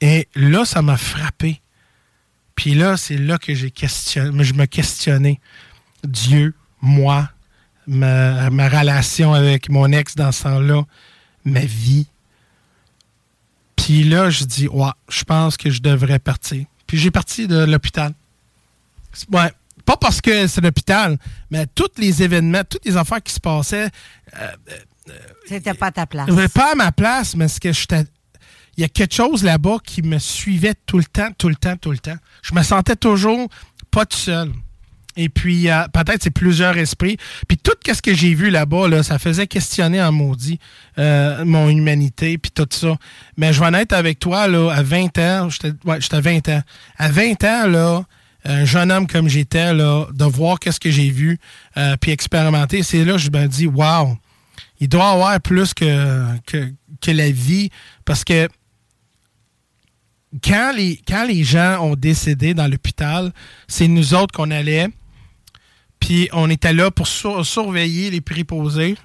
[0.00, 1.60] Et là, ça m'a frappé.
[2.54, 5.40] Puis là, c'est là que j'ai questionné, je me questionnais.
[6.04, 7.28] Dieu, moi,
[7.86, 10.82] ma, ma relation avec mon ex dans ce temps-là,
[11.44, 12.06] ma vie.
[13.76, 16.64] Puis là, je dis, ouais, je pense que je devrais partir.
[16.86, 18.12] Puis j'ai parti de l'hôpital.
[19.32, 19.52] Ouais,
[19.84, 21.16] pas parce que c'est l'hôpital,
[21.50, 23.88] mais tous les événements, toutes les affaires qui se passaient,
[24.36, 24.52] euh,
[25.46, 26.28] C'était pas à ta place.
[26.54, 28.04] pas à ma place, mais c'est que j'étais.
[28.76, 31.76] Il y a quelque chose là-bas qui me suivait tout le temps, tout le temps,
[31.76, 32.16] tout le temps.
[32.42, 33.48] Je me sentais toujours
[33.90, 34.52] pas tout seul.
[35.18, 37.16] Et puis, euh, peut-être c'est plusieurs esprits.
[37.48, 40.60] Puis tout ce que j'ai vu là-bas, là, ça faisait questionner en maudit
[40.96, 42.96] euh, mon humanité, puis tout ça.
[43.36, 46.48] Mais je vais en être avec toi, là, à 20 ans, j'étais ouais, j'étais 20
[46.50, 46.62] ans.
[46.98, 48.04] À 20 ans, là,
[48.44, 51.38] un jeune homme comme j'étais, là, de voir qu'est-ce que j'ai vu,
[51.76, 54.16] euh, puis expérimenter, c'est là que je me dis, wow,
[54.80, 57.70] il doit y avoir plus que, que, que la vie,
[58.04, 58.48] parce que
[60.42, 63.32] quand les, quand les gens ont décédé dans l'hôpital,
[63.66, 64.88] c'est nous autres qu'on allait,
[66.00, 68.96] puis on était là pour sur- surveiller les préposés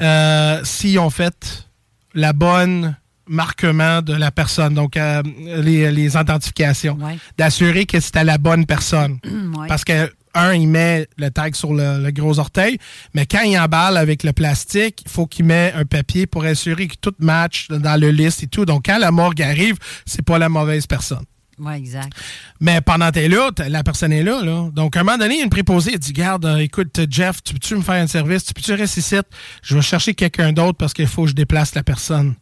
[0.00, 1.66] euh, s'ils ont fait
[2.14, 2.96] la bonne
[3.28, 5.22] marquement de la personne, donc euh,
[5.62, 6.96] les, les identifications,
[7.36, 9.18] d'assurer que c'était la bonne personne.
[9.56, 9.66] Ouais.
[9.68, 12.78] Parce que, un, il met le tag sur le, le gros orteil,
[13.14, 16.86] mais quand il emballe avec le plastique, il faut qu'il met un papier pour assurer
[16.88, 18.64] que tout match dans le liste et tout.
[18.64, 21.24] Donc, quand la morgue arrive, c'est pas la mauvaise personne.
[21.58, 22.12] Oui, exact.
[22.60, 24.68] Mais pendant que t'es là, t'as- la personne est là, là.
[24.74, 27.76] Donc, à un moment donné, une préposée, elle dit Garde, euh, écoute, Jeff, tu peux-tu
[27.76, 28.44] me faire un service?
[28.44, 29.16] Tu peux-tu rester ici?
[29.62, 32.34] Je vais chercher quelqu'un d'autre parce qu'il faut que je déplace la personne.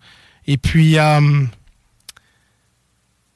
[0.49, 1.45] Et puis, euh,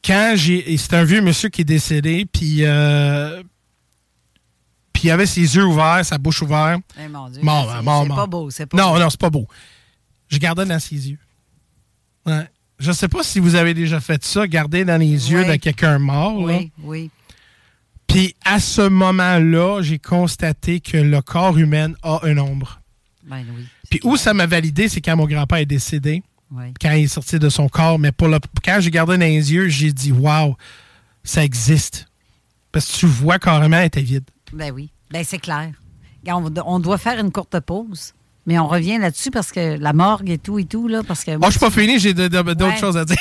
[0.04, 0.76] quand j'ai.
[0.76, 2.58] C'est un vieux monsieur qui est décédé, puis.
[2.64, 3.42] euh,
[4.98, 6.80] puis il avait ses yeux ouverts, sa bouche ouverte.
[7.00, 8.16] Eh, mon Dieu, Mort, c'est- mort, c'est mort.
[8.16, 8.98] pas beau, c'est pas Non, beau.
[8.98, 9.46] non, c'est pas beau.
[10.28, 11.18] Je gardais dans ses yeux.
[12.26, 12.48] Ouais.
[12.80, 15.98] Je sais pas si vous avez déjà fait ça, garder dans les yeux de quelqu'un
[16.00, 16.44] mort.
[16.46, 16.56] là.
[16.58, 17.10] Oui, oui.
[18.08, 22.80] Puis à ce moment-là, j'ai constaté que le corps humain a une ombre.
[23.24, 23.66] Ben oui.
[23.90, 26.72] Puis où ça m'a validé, c'est quand mon grand-père est décédé, Ouais.
[26.80, 27.98] quand il est sorti de son corps.
[28.00, 30.56] Mais pour le, quand j'ai gardé dans les yeux, j'ai dit Waouh,
[31.22, 32.06] ça existe.
[32.72, 34.24] Parce que tu vois carrément, elle était vide.
[34.52, 34.90] Ben oui.
[35.10, 35.70] Ben c'est clair.
[36.26, 38.12] On, on doit faire une courte pause,
[38.46, 41.36] mais on revient là-dessus parce que la morgue et tout et tout, là, parce que...
[41.36, 43.16] Moi, je suis pas fini, j'ai d'autres Ouais, choses à dire.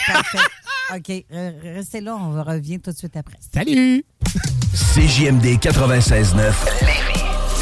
[0.95, 1.07] OK.
[1.09, 1.23] Re-
[1.75, 3.37] Restez là, on revient tout de suite après.
[3.53, 4.03] Salut!
[4.73, 6.53] CJMD 96.9.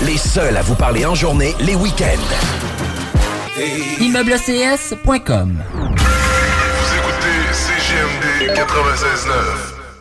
[0.05, 2.05] Les seuls à vous parler en journée, les week-ends.
[4.01, 9.74] ImmeubleCS.com Vous écoutez CGMD 96.9.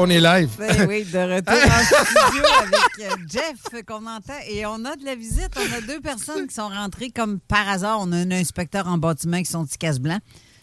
[0.00, 0.50] On est live.
[0.58, 4.32] Ben oui, de retour en studio avec euh, Jeff qu'on entend.
[4.48, 5.50] Et on a de la visite.
[5.56, 7.98] On a deux personnes qui sont rentrées comme par hasard.
[8.00, 10.18] On a un inspecteur en bâtiment qui sont petit casse blanc.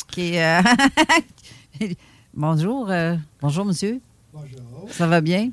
[0.10, 0.62] Qui euh,
[2.34, 2.90] Bonjour.
[2.90, 4.00] euh, Bonjour, monsieur.
[4.34, 4.88] Bonjour.
[4.92, 5.50] Ça va bien?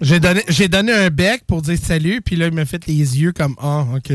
[0.00, 2.94] J'ai donné, j'ai donné un bec pour dire salut, puis là, il m'a fait les
[2.94, 4.12] yeux comme Ah, OK.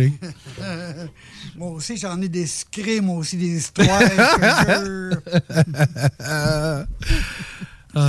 [1.55, 4.01] moi aussi, j'en ai des secrets, moi aussi, des histoires.
[7.95, 8.05] Jure.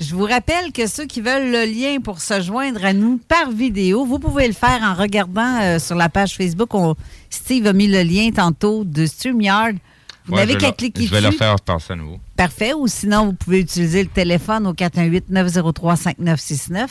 [0.00, 3.50] Je vous rappelle que ceux qui veulent le lien pour se joindre à nous par
[3.50, 6.70] vidéo, vous pouvez le faire en regardant euh, sur la page Facebook.
[7.28, 9.76] Steve a mis le lien tantôt de StreamYard.
[10.26, 11.30] Vous Ouais, n'avez qu'à cliquer Je vais dessus.
[11.30, 12.18] leur faire passer à nouveau.
[12.36, 12.72] Parfait.
[12.74, 16.86] Ou sinon, vous pouvez utiliser le téléphone au 418-903-5969.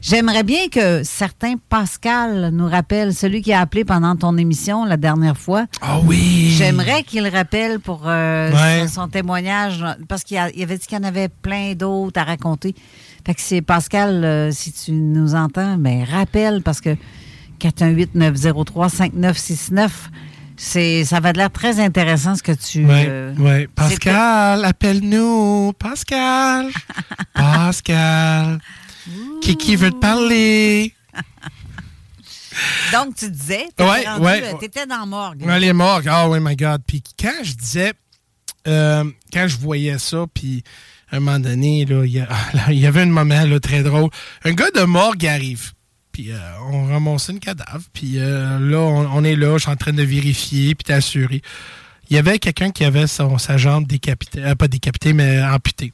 [0.00, 4.96] J'aimerais bien que certains, Pascal, nous rappelle celui qui a appelé pendant ton émission la
[4.96, 5.66] dernière fois.
[5.80, 6.54] Ah oui!
[6.56, 8.86] J'aimerais qu'il rappelle pour euh, Ouais.
[8.86, 12.74] son, son témoignage, parce qu'il avait dit qu'il y en avait plein d'autres à raconter.
[13.26, 16.96] Fait que c'est Pascal, euh, si tu nous entends, ben rappelle, parce que
[17.60, 19.88] 418-903-5969,
[20.56, 22.84] c'est, ça va de l'air très intéressant ce que tu...
[22.84, 23.66] Ouais, euh, ouais.
[23.74, 25.72] Pascal, appelle-nous.
[25.78, 26.68] Pascal.
[27.34, 28.58] Pascal.
[29.42, 30.94] Kiki veut te parler.
[32.92, 34.54] Donc, tu disais, tu Ouais, ouais.
[34.62, 35.42] étais dans morgue.
[35.44, 36.08] Ouais, les morgues.
[36.10, 36.82] Oh, oui, my God.
[36.86, 37.92] Puis quand je disais,
[38.68, 40.62] euh, quand je voyais ça, puis
[41.10, 43.44] à un moment donné, là, il y, a- ah, là, il y avait un moment
[43.44, 44.10] là, très drôle.
[44.44, 45.72] Un gars de morgue arrive.
[46.14, 46.38] Puis euh,
[46.70, 47.82] on ramassait une cadavre.
[47.92, 51.42] Puis euh, là, on, est là, je suis en train de vérifier, puis t'assurer.
[52.08, 55.92] Il y avait quelqu'un qui avait sa jambe décapitée, euh, pas décapitée, mais amputée.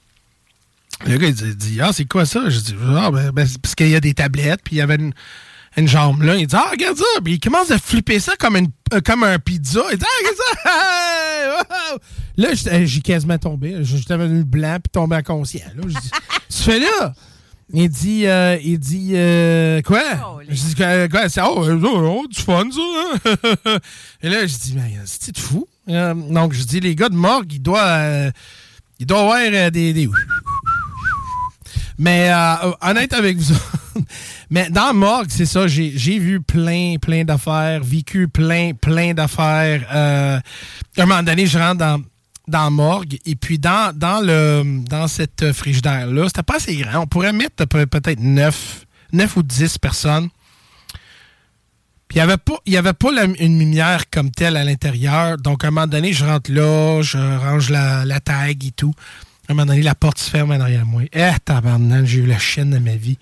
[1.06, 2.50] Le gars, il dit, Ah, c'est quoi ça?
[2.50, 4.96] Je dis Ah, ben, ben, parce qu'il y a des tablettes, puis il y avait
[4.96, 6.36] une, jambe là.
[6.36, 7.20] Il dit Ah, regarde ça.
[7.24, 9.80] Puis il commence à flipper ça comme, une, euh, comme un pizza.
[9.90, 11.96] Il dit Ah, regarde ça.
[12.36, 12.48] Là,
[12.84, 13.78] j'ai quasiment tombé.
[13.80, 15.64] J'étais devenu blanc, puis tombé inconscient.
[15.74, 16.10] Là, je dis
[16.50, 17.14] Tu fais là?
[17.72, 20.02] Il dit, euh, il dit, euh, quoi?
[20.48, 21.28] Je dis, quoi?
[21.28, 22.80] C'est, oh, euh, oh, du fun, ça.
[23.70, 23.78] hein?
[24.22, 25.68] Et là, je dis, mais c'est fou?
[25.88, 28.30] Euh, donc, je dis, les gars de morgue, ils doivent, euh,
[28.98, 30.08] ils doivent avoir des, des-
[31.98, 33.54] Mais euh, honnête avec vous,
[34.50, 39.84] mais dans morgue, c'est ça, j'ai j'ai vu plein, plein d'affaires, vécu plein, plein d'affaires.
[39.90, 40.40] À
[40.96, 42.00] un moment donné, je rentre dans,
[42.50, 47.00] dans la morgue et puis dans, dans, le, dans cette frigidaire-là, c'était pas assez grand.
[47.00, 50.28] On pourrait mettre peut- peut-être 9, 9 ou 10 personnes.
[52.08, 55.38] Puis il n'y avait pas, y avait pas une lumière comme telle à l'intérieur.
[55.38, 58.92] Donc, à un moment donné, je rentre là, je range la, tag et tout.
[59.48, 61.02] À un moment donné, la porte se ferme en arrière de moi.
[61.12, 63.16] Eh, tabarnak, j'ai eu la chienne de ma vie.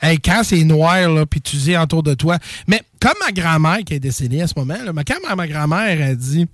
[0.00, 2.36] Hey, quand c'est noir, là, puis tu dis autour de toi.
[2.66, 6.14] Mais comme ma grand-mère qui est décédée à ce moment, là, quand ma grand-mère a
[6.16, 6.48] dit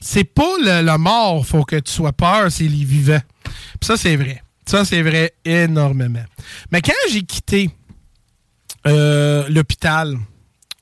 [0.00, 3.22] c'est pas le, le mort, faut que tu sois peur, c'est les vivants.
[3.44, 4.42] Puis ça, c'est vrai.
[4.66, 6.24] Ça, c'est vrai énormément.
[6.72, 7.70] Mais quand j'ai quitté
[8.86, 10.16] euh, l'hôpital,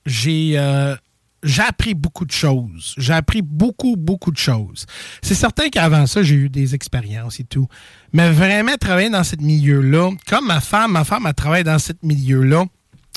[0.06, 0.96] j'ai euh,
[1.44, 2.94] j'ai appris beaucoup de choses.
[2.96, 4.86] J'ai appris beaucoup, beaucoup de choses.
[5.22, 7.68] C'est certain qu'avant ça, j'ai eu des expériences et tout.
[8.12, 11.92] Mais vraiment travailler dans ce milieu-là, comme ma femme, ma femme a travaillé dans ce
[12.02, 12.64] milieu-là,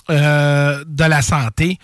[0.10, 1.78] euh, de la santé.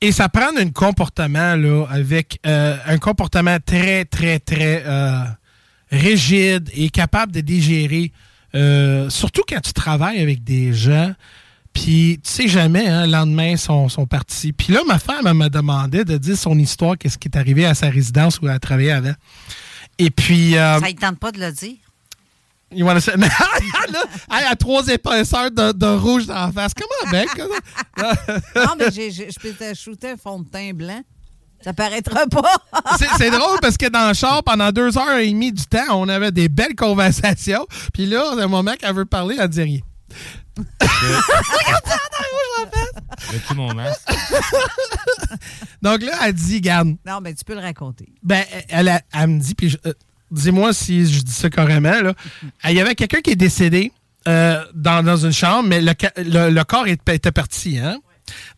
[0.00, 5.24] Et ça prend un comportement là, avec euh, un comportement très, très, très euh,
[5.90, 8.12] rigide et capable de digérer.
[9.10, 11.12] surtout quand tu travailles avec des gens.
[11.76, 14.54] Puis, tu sais jamais, hein, le lendemain, ils sont, sont partis.
[14.54, 17.66] Puis là, ma femme, elle m'a demandé de dire son histoire, qu'est-ce qui est arrivé
[17.66, 19.12] à sa résidence où elle travaillait avant.
[19.98, 20.56] Et puis...
[20.56, 21.76] euh, Ça ne tente pas de le dire?
[22.72, 23.28] You say- là,
[24.38, 26.72] elle a trois épaisseurs de, de rouge dans la face.
[26.74, 27.28] Comment, mec?
[28.56, 31.00] non, mais j'ai- j'ai- je peux te shooter un fond de teint blanc.
[31.62, 32.56] Ça paraîtra pas.
[32.98, 35.86] C'est- C'est drôle parce que dans le char, pendant deux heures et demie du temps,
[35.92, 37.66] on avait des belles conversations.
[37.94, 39.80] Puis là, un moment qu'elle veut parler, elle dit rien.
[43.34, 44.00] As-tu mon masque?
[45.82, 48.08] Donc là, elle dit, garde, Non, mais tu peux le raconter.
[48.22, 49.92] Ben, elle, elle, elle me dit, puis je- euh,
[50.30, 52.14] dis-moi si je dis ça carrément, là.
[52.64, 53.92] Il y avait quelqu'un qui est décédé
[54.28, 57.78] euh, dans, une chambre, mais le, corps était, parti.
[57.78, 58.00] Hein?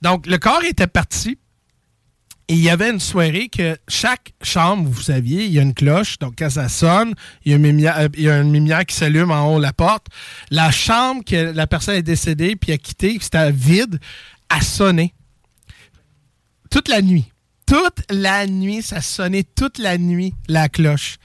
[0.01, 1.39] Donc, le corps était parti.
[2.51, 5.75] Et il y avait une soirée que chaque chambre, vous saviez, il y a une
[5.75, 6.19] cloche.
[6.19, 7.13] Donc, quand ça sonne,
[7.45, 10.07] il y a une lumière, euh, lumière qui s'allume en haut de la porte.
[10.51, 14.01] La chambre que la personne est décédée puis a quitté, c'était vide,
[14.49, 15.13] a sonné
[16.71, 17.31] toute la nuit.
[17.69, 21.19] Toute la nuit, ça sonnait toute la nuit, la cloche.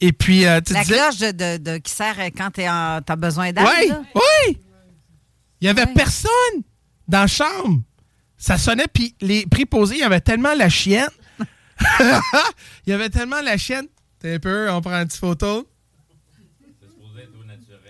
[0.00, 3.00] Et puis, euh, tu La disais- cloche de, de- de- qui sert quand tu as
[3.16, 3.64] besoin d'aide.
[3.80, 4.02] Oui, là?
[4.14, 4.58] oui!
[5.60, 6.30] Il y avait personne
[7.06, 7.82] dans la chambre.
[8.38, 11.10] Ça sonnait, puis les préposés, il y avait tellement la chienne.
[12.00, 13.86] il y avait tellement la chienne.
[14.18, 15.68] T'es un peu, on prend une petite photo.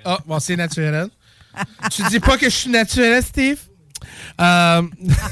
[0.05, 1.09] Ah, bon, c'est naturel.
[1.93, 3.59] tu dis pas que je suis naturel, Steve?
[4.41, 4.83] Euh,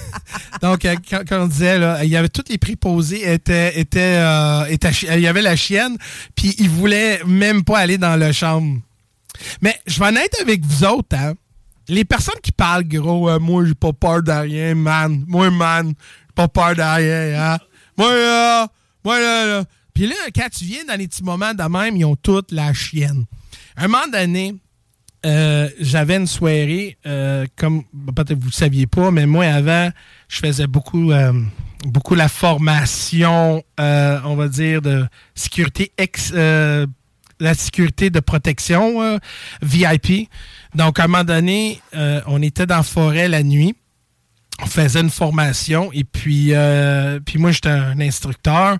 [0.62, 5.26] donc, euh, quand, on disait, il y avait tous les préposés étaient, euh, il y
[5.26, 5.96] avait la chienne,
[6.34, 8.80] puis ils voulaient même pas aller dans la chambre.
[9.62, 11.34] Mais je vais en être avec vous autres, hein.
[11.90, 15.24] Les personnes qui parlent gros, euh, moi, j'ai pas peur de rien, man.
[15.26, 17.58] Moi, man, j'ai pas peur de rien, hein.
[17.96, 18.68] Moi, là,
[19.04, 19.64] moi, là, là.
[19.94, 22.74] Puis là, quand tu viens dans les petits moments de même, ils ont toute la
[22.74, 23.24] chienne.
[23.74, 24.54] À un moment donné,
[25.26, 27.82] euh, j'avais une soirée, euh, comme
[28.14, 29.90] peut-être vous ne saviez pas, mais moi, avant,
[30.28, 31.32] je faisais beaucoup, euh,
[31.84, 39.18] beaucoup la formation, on va dire, de sécurité ex, la sécurité de protection
[39.62, 40.28] VIP.
[40.74, 41.80] Donc, à un moment donné,
[42.26, 43.74] on était dans la forêt la nuit.
[44.60, 46.52] On faisait une formation et puis,
[47.24, 48.78] puis moi, j'étais un instructeur.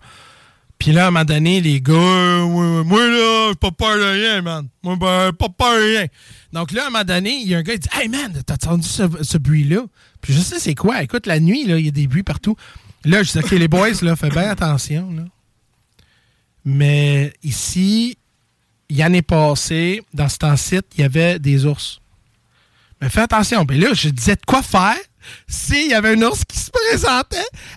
[0.79, 3.73] Puis là, à un moment donné, les gars, euh, ouais, ouais, moi là, j'ai pas
[3.73, 4.69] peur de rien, man.
[4.83, 6.07] Moi, ben, pas peur de rien.
[6.53, 8.33] Donc là, à un moment donné, il y a un gars qui dit Hey man,
[8.47, 9.87] t'as entendu ce, ce bruit-là?
[10.21, 11.03] Puis je sais c'est quoi?
[11.03, 12.57] Écoute, la nuit, là, il y a des bruits partout.
[13.05, 15.13] Là, je dis OK, les boys, là, faites bien attention.
[15.13, 15.25] Là.
[16.65, 18.17] Mais ici,
[18.91, 22.01] l'année passée, dans ce temps-ci, il y avait des ours.
[23.01, 23.65] Mais fais attention.
[23.67, 24.97] Puis là, je disais de quoi faire
[25.47, 27.37] s'il y avait un ours qui se présentait.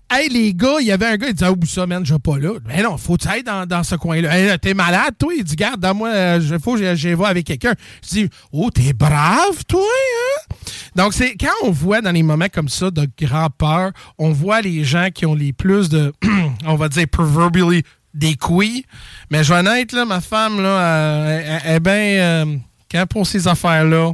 [0.10, 2.20] Hey, les gars, il y avait un gars, il disait, oh, ça, man, je vais
[2.20, 2.54] pas là.
[2.68, 4.38] Mais non, faut que tu ailles dans, dans ce coin-là.
[4.38, 5.34] Hey, t'es malade, toi?
[5.36, 7.74] Il dit, garde, donne-moi, euh, je faut que je vais avec quelqu'un.
[8.04, 10.56] Je dis, oh, t'es brave, toi, hein?
[10.96, 14.62] Donc, c'est quand on voit dans les moments comme ça de grand peur, on voit
[14.62, 16.14] les gens qui ont les plus de,
[16.66, 17.84] on va dire, proverbially,
[18.14, 18.86] des couilles.
[19.30, 22.58] Mais je vais honnête, là, ma femme, là, euh, elle, euh,
[22.92, 24.14] quand pour ces affaires-là,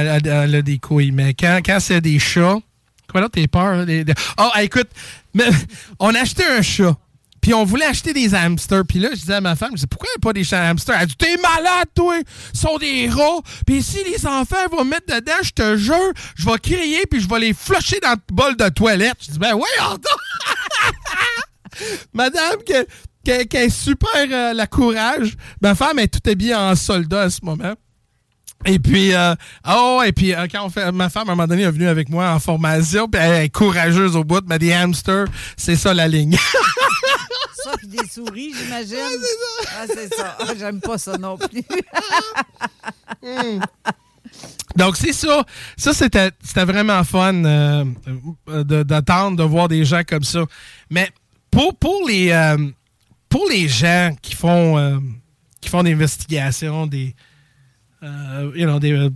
[0.00, 1.12] elle, a des couilles.
[1.12, 2.56] Mais quand, quand c'est des chats,
[3.10, 3.76] quoi là, t'es peur?
[3.76, 4.88] là, des- des- Oh, écoute,
[5.98, 6.96] on a acheté un chat.
[7.40, 8.84] Puis on voulait acheter des hamsters.
[8.86, 10.44] Puis là, je disais à ma femme, je disais, pourquoi il n'y a pas des
[10.44, 10.96] chats hamsters?
[11.00, 12.16] Elle dit, t'es malade, toi!
[12.54, 13.40] Ils sont des rats.
[13.66, 17.28] Puis si les enfants vont mettre dedans, je te jure, je vais crier puis je
[17.28, 19.16] vais les flusher dans le bol de toilette.
[19.26, 19.62] Je dis, ben ouais,
[22.12, 22.74] Madame, qui,
[23.24, 25.36] qui- qui est super euh, la courage.
[25.60, 27.74] Ma femme est tout habillée en soldat à ce moment.
[28.64, 29.34] Et puis, euh,
[29.68, 31.88] oh, et puis, euh, quand on fait, ma femme, à un moment donné, est venue
[31.88, 35.92] avec moi en formation, puis elle est courageuse au bout, mais des hamsters, c'est ça
[35.94, 36.36] la ligne.
[37.64, 38.96] Ça, puis des souris, j'imagine.
[39.78, 40.36] Ah, c'est ça.
[40.40, 41.62] Ah, J'aime pas ça non plus.
[44.76, 45.44] Donc, c'est ça.
[45.76, 47.84] Ça, c'était c'était vraiment fun euh,
[48.48, 50.42] euh, de- d'attendre, de, voir des gens comme ça.
[50.90, 51.08] Mais
[51.52, 52.34] pour, pour, les,
[53.28, 55.00] pour les gens qui font,
[55.60, 57.14] qui font des investigations, des,
[58.02, 59.10] euh, you know, des euh,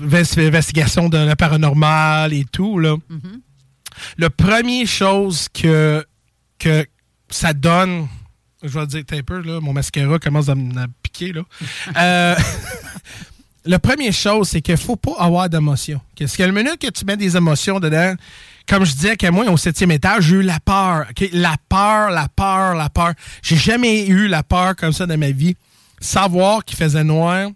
[0.00, 2.96] invest- investigations de la paranormal et tout, là,
[4.16, 6.04] le premier chose que,
[6.58, 6.86] que
[7.28, 8.06] ça donne,
[8.62, 11.42] je vais dire un peu, là, mon mascara commence à me piquer, là.
[11.96, 12.36] Euh,
[13.64, 16.00] la première chose, c'est qu'il ne faut pas avoir d'émotion.
[16.18, 18.14] Parce que le minute que tu mets des émotions dedans,
[18.66, 21.06] comme je disais qu'à moi, au septième étage, j'ai eu la peur.
[21.10, 21.28] ok?
[21.32, 23.12] La peur, la peur, la peur.
[23.42, 25.56] J'ai jamais eu la peur comme ça dans ma vie.
[26.00, 27.48] Savoir qu'il faisait noir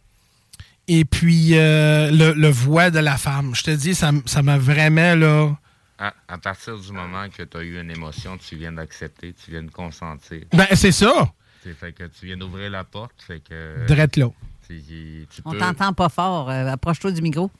[0.98, 3.54] et puis euh, le, le voix de la femme.
[3.54, 4.12] Je te dis, ça
[4.42, 5.50] m'a vraiment, là...
[5.98, 9.50] À, à partir du moment que tu as eu une émotion, tu viens d'accepter, tu
[9.52, 10.40] viens de consentir.
[10.52, 11.30] Ben, c'est ça.
[11.62, 13.86] C'est fait que tu viens d'ouvrir la porte, fait que...
[13.86, 14.26] Drette là.
[14.66, 16.50] tu- tu On peux- t'entend pas fort.
[16.50, 17.50] Euh, Approche-toi du micro.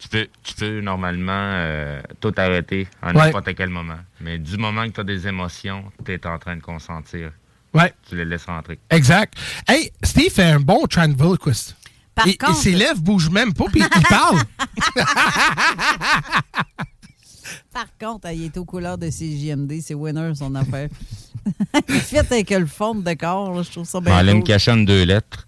[0.00, 3.26] Tu peux, tu peux normalement euh, tout arrêter à Ouais.
[3.26, 3.98] n'importe quel moment.
[4.20, 7.30] Mais du moment que tu as des émotions, tu es en train de consentir.
[7.74, 7.92] Ouais.
[8.08, 8.78] Tu les laisses rentrer.
[8.90, 9.34] Exact.
[9.68, 11.76] Hey, Steve fait un bon ventriloquist.
[12.18, 14.40] Par et, contre- et ses lèvres bougent même pas, puis il parle.
[17.72, 19.80] Par contre, il est aux couleurs de CJMD.
[19.80, 20.88] C'est winner, son affaire.
[21.88, 23.54] il fit avec le fond de décor.
[23.54, 24.42] là, je trouve ça bien me cool.
[24.42, 25.46] cacher entre deux lettres.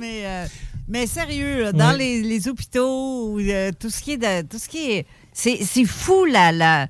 [0.00, 0.46] mais, euh,
[0.88, 1.98] mais sérieux, là, dans Ouais.
[1.98, 5.58] les, les hôpitaux, ou, euh, tout ce qui est de, tout ce qui est, c'est,
[5.64, 6.88] c'est fou la, la,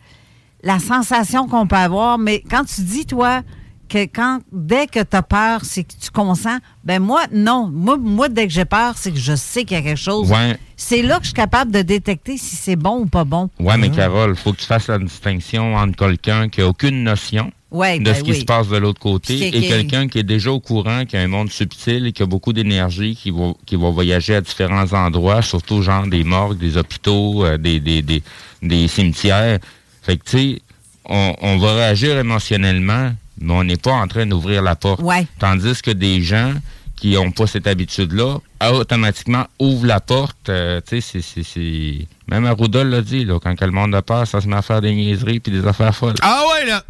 [0.67, 2.19] la sensation qu'on peut avoir.
[2.19, 3.43] Mais quand tu dis toi
[3.89, 7.97] que quand dès que tu as peur, c'est que tu consens, ben moi non, moi,
[7.97, 10.29] moi dès que j'ai peur, c'est que je sais qu'il y a quelque chose.
[10.29, 10.59] Ouais.
[10.77, 13.49] C'est là que je suis capable de détecter si c'est bon ou pas bon.
[13.61, 17.05] Ouais, mais Carole, il faut que tu fasses la distinction entre quelqu'un qui a aucune
[17.05, 18.41] notion Ouais, de ben ce qui oui.
[18.41, 21.27] se passe de l'autre côté et quelqu'un qui est déjà au courant, qui a un
[21.27, 25.43] monde subtil et qui a beaucoup d'énergie, qui va, qui va voyager à différents endroits,
[25.43, 28.23] surtout genre des morgues, des hôpitaux, euh, des, des, des,
[28.63, 29.59] des cimetières.
[30.07, 30.63] Fait que, tu sais,
[31.05, 35.03] on, on va réagir émotionnellement, mais on n'est pas en train d'ouvrir la porte.
[35.03, 35.27] Ouais.
[35.41, 36.55] Tandis que des gens
[36.95, 38.39] qui n'ont pas cette habitude-là,
[38.73, 40.49] automatiquement ouvrent la porte.
[40.49, 42.07] euh, tu sais, c'est-.
[42.29, 44.81] Même Arruda l'a dit, là, quand le monde a peur, ça se met à faire
[44.81, 46.15] des niaiseries puis des affaires folles.
[46.23, 46.85] Ah ouais, là.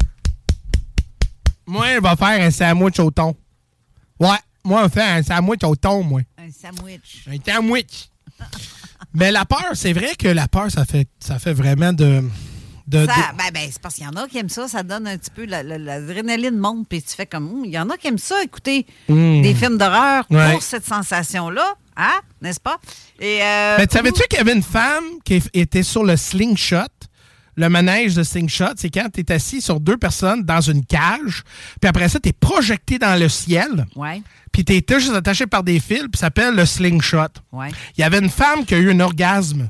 [1.65, 3.35] Moi, je vais faire un sandwich au thon.
[4.19, 6.21] Ouais, moi, on fait un sandwich au thon, moi.
[6.37, 7.25] Un sandwich.
[7.27, 8.09] Un sandwich.
[9.13, 12.23] Mais la peur, c'est vrai que la peur, ça fait, ça fait vraiment de...
[12.87, 14.81] de- Ça, de- ben, ben, c'est parce qu'il y en a qui aiment ça, ça
[14.83, 17.79] donne un petit peu la- la- l'adrénaline monte, puis tu fais comme, Hum, il y
[17.79, 19.41] en a qui aiment ça, écouter Mm.
[19.41, 20.51] des films d'horreur Ouais.
[20.53, 22.77] pour cette sensation-là, hein, n'est-ce pas?
[23.19, 26.77] Et, euh, Mais savais-tu qu'il y avait une femme qui était sur le slingshot?
[27.59, 31.43] Le manège de slingshot, c'est quand tu es assis sur deux personnes dans une cage,
[31.81, 34.21] puis après ça, tu es projeté dans le ciel, Ouais,
[34.51, 37.17] puis tu es juste attaché par des fils, puis ça s'appelle le slingshot.
[37.53, 37.69] ouais.
[37.97, 39.69] Il y avait une femme qui a eu un orgasme.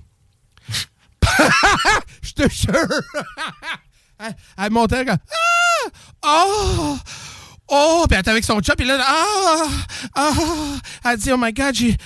[2.21, 3.01] Je te jure!
[4.19, 5.89] elle, elle montait comme Ah!
[6.25, 6.97] Oh!
[7.69, 8.05] Oh!
[8.07, 9.67] Puis elle était avec son chat, puis là, Ah!
[10.15, 10.33] Ah!
[11.05, 11.97] Elle dit, Oh my God, j'ai,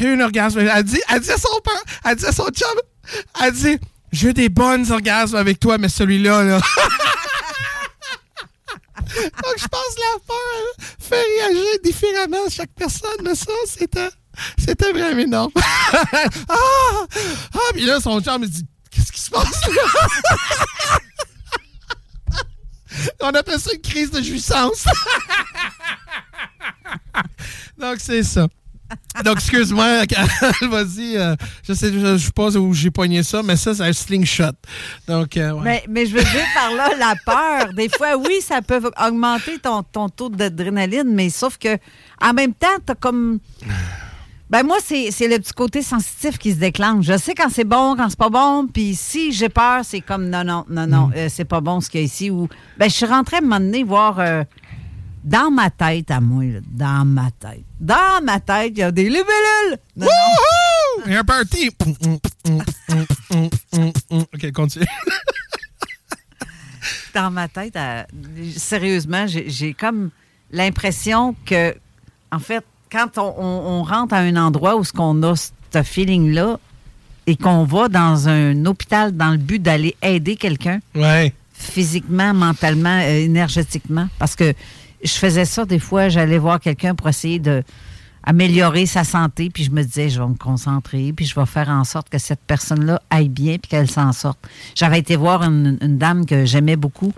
[0.00, 0.60] eu un orgasme.
[0.60, 2.78] Elle dit, elle dit à son père, elle dit à son chum,
[3.42, 3.78] elle dit,
[4.12, 6.60] j'ai eu des bons orgasmes avec toi, mais celui-là, là.
[9.14, 14.08] Donc, je pense que la peur elle, fait réagir différemment chaque personne, mais ça, c'était,
[14.58, 15.52] c'était vraiment énorme.
[15.56, 16.04] ah!
[16.48, 17.06] Ah!
[17.72, 19.82] Puis là, son chum, il dit, qu'est-ce qui se passe là?
[23.20, 24.84] On appelle ça une crise de jouissance.
[27.78, 28.46] Donc, c'est ça.
[29.24, 30.04] Donc, excuse-moi,
[30.62, 31.16] vas-y.
[31.16, 31.34] euh,
[31.66, 31.90] je sais,
[32.34, 34.52] pas où j'ai pogné ça, mais ça, c'est un slingshot.
[35.08, 35.54] Donc, euh.
[35.62, 39.58] Mais, mais je veux dire par là, la peur, des fois, oui, ça peut augmenter
[39.58, 41.78] ton, ton taux d'adrénaline, mais sauf que
[42.20, 43.40] en même temps, t'as comme.
[44.50, 47.06] Ben moi, c'est c'est le petit côté sensitif qui se déclenche.
[47.06, 50.28] Je sais quand c'est bon, quand c'est pas bon, puis si j'ai peur, c'est comme
[50.28, 52.30] non, non, non, non, euh, c'est pas bon ce qu'il y a ici.
[52.30, 54.44] Ou ben je suis rentrée à un moment donné voir euh,
[55.24, 57.64] dans ma tête à moi, là, dans ma tête.
[57.80, 59.78] Dans ma tête, il y a des libellules.
[59.96, 61.04] Non, non.
[61.06, 61.70] Il y a un party.
[64.10, 64.84] OK, continue.
[67.14, 67.78] dans ma tête,
[68.56, 70.10] sérieusement, j'ai j'ai comme
[70.50, 71.74] l'impression que,
[72.30, 75.82] en fait, quand on, on- on rentre à un endroit où ce qu'on a ce
[75.82, 76.58] feeling-là
[77.26, 81.32] et qu'on va dans un hôpital dans le but d'aller aider quelqu'un, Ouais.
[81.52, 84.52] physiquement, mentalement, euh, énergétiquement, parce que
[85.02, 87.62] je faisais ça des fois, j'allais voir quelqu'un pour essayer de
[88.26, 91.68] améliorer sa santé, puis je me disais, je vais me concentrer, puis je vais faire
[91.68, 94.38] en sorte que cette personne-là aille bien, puis qu'elle s'en sorte.
[94.74, 97.12] J'avais été voir une, une dame que j'aimais beaucoup,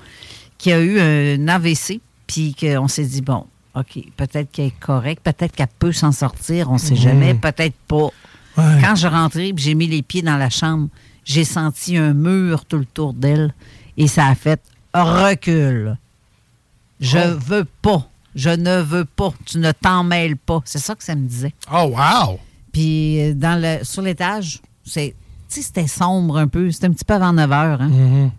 [0.58, 3.44] qui a eu un AVC, puis qu'on s'est dit, bon,
[3.76, 7.76] OK, peut-être qu'elle est correcte, peut-être qu'elle peut s'en sortir, on ne sait jamais, peut-être
[7.86, 8.08] pas.
[8.56, 8.78] Ouais.
[8.80, 10.88] Quand je rentrais, puis j'ai mis les pieds dans la chambre,
[11.24, 13.52] j'ai senti un mur tout le tour d'elle,
[13.98, 14.60] et ça a fait
[14.94, 15.96] recul.
[17.00, 17.38] Je Oh.
[17.46, 18.08] veux pas.
[18.34, 19.32] Je ne veux pas.
[19.44, 20.60] Tu ne t'en mêles pas.
[20.64, 21.52] C'est ça que ça me disait.
[21.72, 22.38] Oh, wow!
[22.72, 25.14] Puis euh, dans le, sur l'étage, c'est,
[25.48, 26.70] c'était sombre un peu.
[26.70, 27.80] C'était un petit peu avant 9 heures.
[27.82, 27.88] hein.
[27.88, 28.30] Mhm.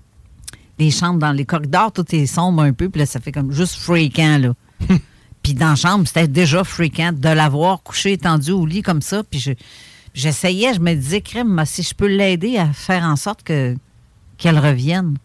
[0.80, 2.90] Les chambres dans les corridors, tout est sombre un peu.
[2.90, 4.54] Puis là, ça fait comme juste fréquent, là.
[5.48, 9.02] puis dans la chambre, c'était déjà fréquent de la voir couchée étendue au lit comme
[9.02, 9.24] ça.
[9.24, 9.52] Puis je-
[10.14, 13.76] j'essayais, je me disais, crème, si je peux l'aider à faire en sorte que
[14.38, 15.18] qu'elle revienne.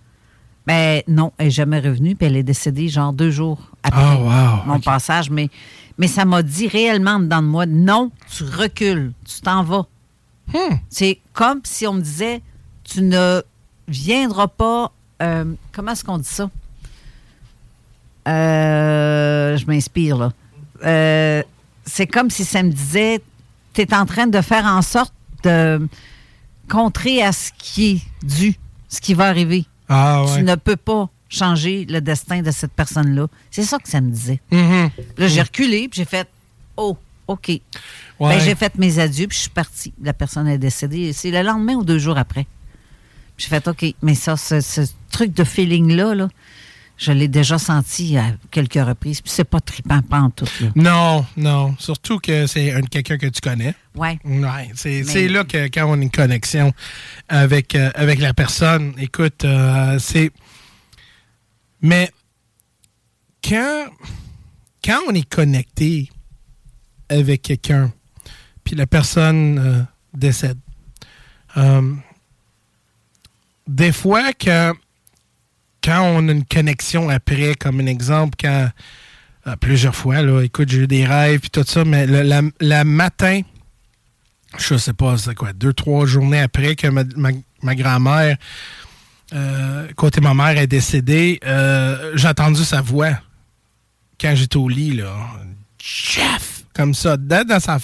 [0.66, 4.22] Ben non, elle n'est jamais revenue, puis elle est décédée genre deux jours après Oh,
[4.22, 5.28] wow, mon passage.
[5.28, 5.50] Mais,
[5.98, 9.86] mais ça m'a dit réellement dedans de moi, non, tu recules, tu t'en vas.
[10.54, 10.76] Hmm.
[10.88, 12.42] C'est comme si on me disait,
[12.84, 13.42] tu ne
[13.88, 16.48] viendras pas, euh, comment est-ce qu'on dit ça?
[18.28, 20.32] Euh, je m'inspire, là.
[20.84, 21.42] Euh,
[21.84, 23.20] c'est comme si ça me disait,
[23.74, 25.12] tu es en train de faire en sorte
[25.44, 25.88] de
[26.68, 28.54] contrer à ce qui est dû,
[28.88, 29.64] ce qui va arriver.
[29.88, 30.38] Ah, ouais.
[30.38, 33.26] Tu ne peux pas changer le destin de cette personne-là.
[33.50, 34.40] C'est ça que ça me disait.
[34.50, 34.90] Mhm.
[35.18, 36.28] Là, j'ai reculé, puis j'ai fait
[36.76, 36.96] Oh,
[37.26, 37.48] OK.
[37.48, 37.60] Ouais.
[38.20, 39.92] Ben, j'ai fait mes adieux, puis je suis partie.
[40.02, 41.12] La personne est décédée.
[41.12, 42.46] C'est le lendemain ou deux jours après.
[43.36, 43.84] J'ai fait OK.
[44.02, 46.28] Mais ça, ce, ce truc de feeling-là, là,
[47.02, 49.20] je l'ai déjà senti à quelques reprises.
[49.20, 50.46] Puis c'est pas trippant, pas en tout.
[50.60, 50.68] Là.
[50.76, 51.74] Non, non.
[51.78, 53.74] Surtout que c'est un- quelqu'un que tu connais.
[53.96, 54.18] Ouais.
[54.24, 56.72] Ouais, c'est Mais- là que quand on a une connexion
[57.28, 60.30] avec, euh, avec la personne, écoute, euh, c'est.
[61.80, 62.10] Mais
[63.42, 63.86] quand,
[64.84, 66.08] quand on est connecté
[67.08, 67.92] avec quelqu'un,
[68.62, 69.82] puis la personne euh,
[70.14, 70.58] décède,
[73.66, 74.72] des fois, quand,
[75.82, 78.70] quand on a une connexion après, comme un exemple, quand
[79.46, 83.42] euh, plusieurs fois, là, écoute, j'ai eu des rêves puis tout ça, mais le matin,
[84.58, 88.36] je sais pas, c'est quoi, deux, trois journées après que ma, grand-mère,
[89.32, 93.18] euh, côté ma mère est décédée, euh, j'ai entendu sa voix
[94.20, 95.14] quand j'étais au lit, là.
[95.78, 96.60] Jeff!
[96.74, 97.78] Comme ça, dans sa,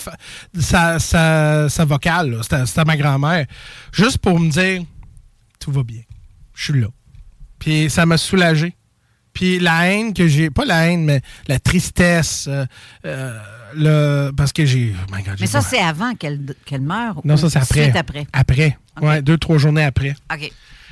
[0.58, 3.44] sa, sa, sa vocale, c'était ma grand-mère.
[3.92, 4.82] Juste pour me dire,
[5.60, 6.00] tout va bien.
[6.54, 6.86] Je suis là.
[7.58, 8.74] Puis ça m'a soulagé.
[9.32, 12.66] Puis la haine que j'ai, pas la haine, mais la tristesse, euh,
[13.04, 13.38] euh,
[13.74, 17.20] le, parce que j'ai, oh Mais ça, c'est avant qu'elle qu'elle meure.
[17.24, 17.84] non, ou ça c'est après.
[17.84, 18.26] suite après.
[18.32, 18.78] Après.
[19.00, 20.16] Ouais, deux, trois journées après.
[20.32, 20.50] OK.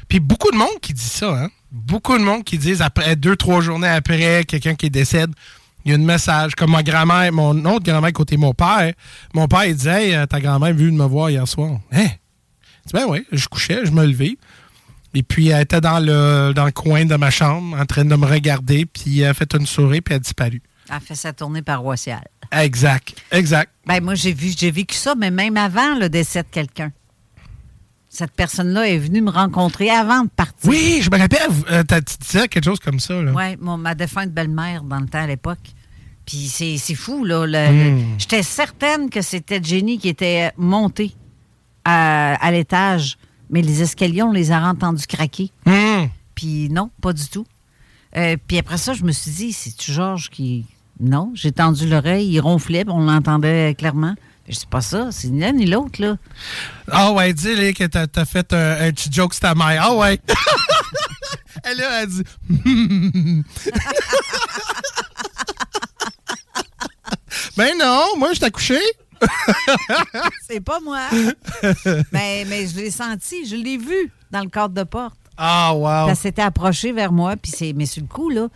[0.08, 1.48] Puis beaucoup de monde qui dit ça, hein?
[1.72, 5.30] Beaucoup de monde qui disent après deux, trois journées après, quelqu'un qui décède,
[5.84, 6.54] il y a un message.
[6.54, 8.92] Comme ma grand-mère, mon autre grand-mère côté mon père,
[9.34, 11.80] mon père, il disait Hey, euh, ta grand-mère est venue me voir hier soir.
[11.92, 12.06] Hein?
[12.92, 14.38] Ben oui, je couchais, je me levais.
[15.18, 18.14] Et puis, elle était dans le, dans le coin de ma chambre, en train de
[18.14, 20.60] me regarder, puis elle a fait une souris, puis elle a disparu.
[20.92, 22.26] Elle fait sa tournée paroissiale.
[22.52, 23.72] Exact, exact.
[23.86, 26.92] Ben moi, j'ai vu, j'ai vécu ça, mais même avant le décès de quelqu'un.
[28.10, 30.68] Cette personne-là est venue me rencontrer avant de partir.
[30.70, 33.18] Oui, je me rappelle, euh, t'as- tu disais quelque chose comme ça.
[33.18, 35.58] Oui, ma défunte belle-mère dans le temps à l'époque.
[36.26, 37.46] Puis c'est fou, là.
[37.46, 38.00] Hmm.
[38.18, 41.14] J'étais certaine que c'était Jenny qui était montée
[41.84, 43.16] à, à l'étage,
[43.50, 45.50] mais les escaliers, on les a entendus craquer.
[45.64, 46.06] Hmm.
[46.34, 47.46] Puis non, pas du tout.
[48.16, 50.66] Euh, puis après ça, je me suis dit, c'est-tu Georges qui.
[50.98, 54.14] Non, j'ai tendu l'oreille, il ronflait, on l'entendait clairement.
[54.48, 56.16] Je sais pas ça, c'est ni l'un ni l'autre, là.
[56.90, 59.82] Ah ouais, dis-le que t'as as fait un, un petit joke sur ta mère.
[59.84, 60.20] Ah ouais.
[61.64, 62.22] Elle a elle dit.
[67.56, 68.78] ben non, moi je t'ai couché.
[70.48, 71.00] c'est pas moi.
[72.12, 75.16] mais, mais je l'ai senti, je l'ai vu dans le cadre de porte.
[75.36, 76.08] Ah wow.
[76.08, 78.48] Elle s'était approchée vers moi, puis c'est, mais sur le coup, là,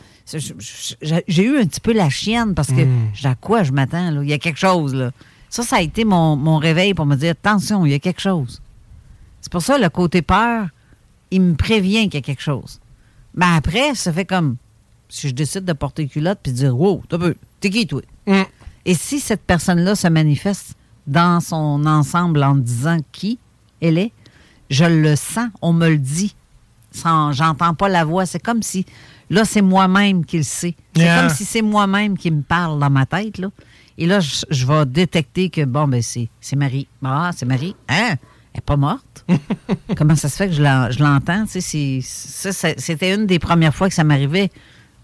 [1.29, 3.11] j'ai eu un petit peu la chienne parce que Mm.
[3.25, 4.23] à quoi je m'attends, là?
[4.23, 5.11] Il y a quelque chose, là.
[5.51, 8.21] Ça, ça a été mon, mon réveil pour me dire, attention, il y a quelque
[8.21, 8.63] chose.
[9.43, 10.69] C'est pour ça, le côté peur,
[11.31, 12.81] il me prévient qu'il y a quelque chose.
[13.35, 14.57] Mais après, ça fait comme
[15.09, 18.01] si je décide de porter culotte puis de dire, wow, t'as peu, t'es qui, toi?
[18.27, 18.43] Mm.
[18.87, 20.75] Et si cette personne-là se manifeste
[21.07, 23.39] dans son ensemble en disant qui
[23.81, 24.13] elle est,
[24.71, 26.35] je le sens, on me le dit.
[26.93, 28.27] Sans, j'entends pas la voix.
[28.27, 28.85] C'est comme si,
[29.31, 30.75] là, c'est moi-même qui le sais.
[30.97, 31.21] C'est Yeah.
[31.21, 33.49] comme si c'est moi-même qui me parle dans ma tête, là.
[33.97, 36.89] Et là, je, je vais détecter que, bon, ben, c'est, c'est Marie.
[37.05, 37.77] Ah, c'est Marie.
[37.89, 38.17] Hein?
[38.53, 39.25] Elle n'est pas morte.
[39.97, 41.45] Comment ça se fait que je, l'en- je l'entends?
[41.45, 44.51] Tu sais, c'est- ça, c'est- c'était une des premières fois que ça m'arrivait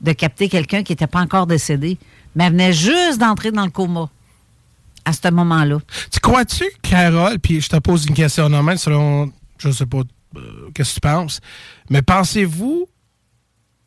[0.01, 1.99] de capter quelqu'un qui n'était pas encore décédé,
[2.37, 4.09] mais elle venait juste d'entrer dans le coma
[5.05, 5.79] à ce moment-là.
[6.13, 10.03] Tu crois-tu, Carole, puis je te pose une question normale selon, je sais pas,
[10.37, 11.41] euh, qu'est-ce que tu penses,
[11.91, 12.87] mais pensez-vous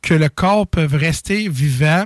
[0.01, 2.03] que le corps peut rester vivant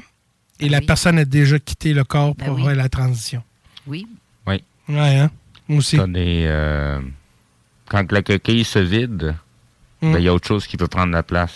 [0.60, 2.76] et la personne a déjà quitté le corps Ben pour oui.
[2.76, 3.44] la transition?
[3.88, 4.08] Oui.
[4.48, 4.64] Oui.
[4.89, 5.32] Ouais, hein?
[5.68, 5.98] Moi aussi.
[6.08, 7.00] Des, euh,
[7.89, 9.36] quand la coquille se vide,
[10.02, 10.12] Mm.
[10.12, 11.54] ben, il y a autre chose qui peut prendre la place.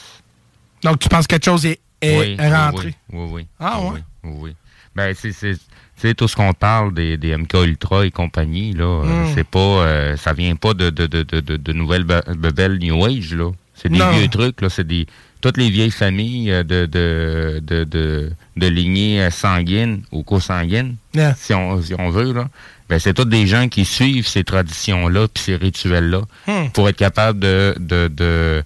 [0.81, 2.95] Donc, tu penses que quelque chose est, est oui, rentré?
[3.11, 3.47] Oui, oui, oui.
[3.59, 4.03] Ah, oui, ouais?
[4.23, 4.55] Oui, oui.
[4.97, 9.31] Ben, c'est, tout ce qu'on parle des, des MK Ultra et compagnie, là, euh, Mm.
[9.35, 13.05] c'est pas, euh, ça vient pas de, de, de, de, de, nouvelles be- bebelles New
[13.05, 13.51] Age, là.
[13.75, 14.11] C'est des Non.
[14.11, 14.69] vieux trucs, là.
[14.69, 15.05] C'est des,
[15.41, 21.35] toutes les vieilles familles euh, de, de, de, de, de lignées sanguines ou co-sanguines, Yeah.
[21.37, 22.49] si, on, si on veut, là.
[22.89, 26.69] Ben, c'est tous des gens qui suivent ces traditions-là puis ces rituels-là Hmm.
[26.73, 28.63] pour être capable de, de-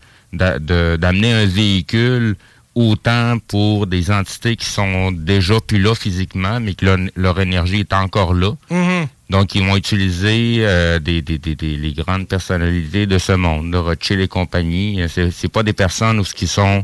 [0.95, 2.35] d'amener un véhicule
[2.75, 7.81] autant pour des entités qui sont déjà plus là physiquement, mais que leur, leur énergie
[7.81, 8.51] est encore là.
[8.69, 9.07] Mhm.
[9.29, 13.71] Donc, ils vont utiliser euh, des, des, des- des- les grandes personnalités de ce monde,
[13.71, 15.01] de Rothschild et compagnie.
[15.01, 16.83] Euh, C'est, c'est pas des personnes où ce qui sont,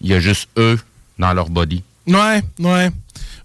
[0.00, 0.78] il y a juste eux
[1.18, 1.82] dans leur body.
[2.06, 2.90] Ouais, ouais.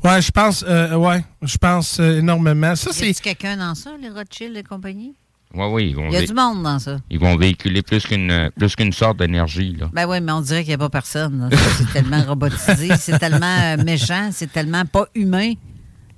[0.03, 2.75] Ouais, je pense, euh, ouais, je pense euh, énormément.
[2.75, 3.09] Ça, Y c'est.
[3.09, 5.13] a-tu quelqu'un dans ça, les Rothschild et compagnie?
[5.57, 6.97] Oui, oui, ils vont, Il y a du monde dans ça.
[7.09, 9.75] ils vont véhiculer plus qu'une plus qu'une sorte d'énergie.
[9.79, 9.89] Là.
[9.93, 11.49] Ben oui, mais on dirait qu'il n'y a pas personne.
[11.49, 11.57] là.
[11.77, 15.53] C'est tellement robotisé, c'est tellement euh, méchant, c'est tellement pas humain,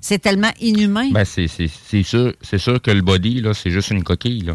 [0.01, 1.09] c'est tellement inhumain.
[1.11, 4.41] Ben, c'est, c'est, c'est sûr, c'est sûr que le body, là, c'est juste une coquille.
[4.41, 4.53] Là.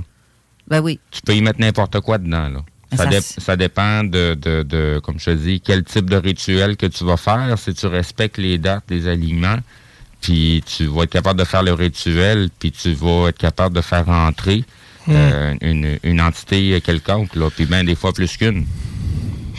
[0.69, 0.99] Ben oui.
[1.11, 2.49] Tu peux y mettre n'importe quoi dedans.
[2.49, 2.61] Là.
[2.93, 6.77] Mais Ça, dé- dépend de, de, de, comme je te dis, quel type de rituel
[6.77, 7.59] que tu vas faire.
[7.59, 9.59] Si tu respectes les dates des aliments,
[10.25, 13.83] puis tu vas être capable de faire le rituel, puis tu vas être capable de
[13.83, 14.65] faire entrer
[15.07, 15.13] Hmm.
[15.15, 18.65] euh, une, une entité quelconque, là, puis bien des fois plus qu'une.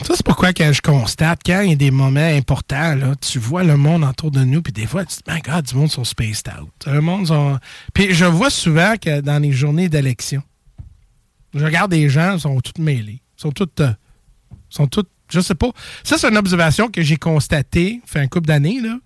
[0.01, 3.37] Ça, c'est pourquoi quand je constate, quand il y a des moments importants, là, tu
[3.37, 5.75] vois le monde autour de nous, puis des fois, tu te dis, my God, du
[5.75, 6.71] monde sont spaced out.
[6.87, 7.59] Le monde sont...
[7.93, 10.41] Puis je vois souvent que dans les journées d'élection,
[11.53, 13.21] je regarde des gens, ils sont tous mêlés.
[13.37, 13.69] Ils sont tous...
[13.81, 13.91] euh,
[14.69, 15.05] sont tous...
[15.31, 15.69] Je sais pas.
[16.03, 18.97] Ça, c'est une observation que j'ai constatée, fait un couple d'années, là,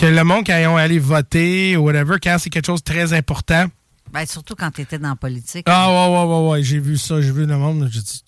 [0.00, 2.90] que le monde, quand ils ont allé voter ou whatever, quand c'est quelque chose de
[2.90, 3.66] très important,
[4.12, 5.66] Ben, surtout quand tu étais dans la politique.
[5.68, 8.22] ah ouais, ouais, ouais, ouais, j'ai vu ça, j'ai vu le monde, j'ai dit...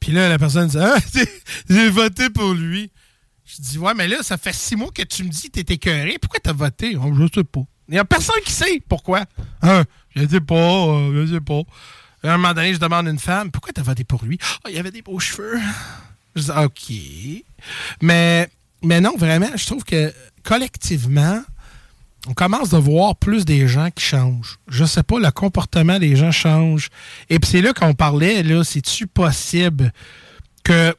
[0.00, 0.96] Puis là, la personne dit, ah,
[1.70, 2.92] j'ai voté pour lui.
[3.46, 5.74] Je dis, ouais, mais là, ça fait six mois que tu me dis que t'es
[5.74, 6.18] écœuré.
[6.20, 6.96] Pourquoi t'as voté?
[6.96, 7.62] Oh, je sais pas.
[7.88, 9.24] Il y a personne qui sait pourquoi.
[9.62, 9.84] Hein?
[10.14, 11.62] Je sais pas, euh, je sais pas.
[12.22, 14.38] À un moment donné, je demande à une femme, pourquoi t'as voté pour lui?
[14.62, 15.58] Ah, il avait des beaux cheveux.
[16.36, 17.44] Je dis, OK.
[18.02, 18.48] Mais,
[18.84, 20.12] mais non, vraiment, je trouve que
[20.48, 21.42] collectivement,
[22.26, 24.58] on commence de voir plus des gens qui changent.
[24.66, 26.88] Je sais pas, le comportement des gens change.
[27.28, 29.92] Et puis c'est là qu'on parlait, là, c'est-tu possible
[30.64, 30.96] que,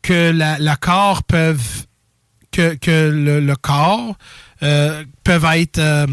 [0.00, 1.86] que la, le corps peuvent
[2.52, 4.16] que, que le, le corps
[4.62, 6.06] euh, peuvent être euh,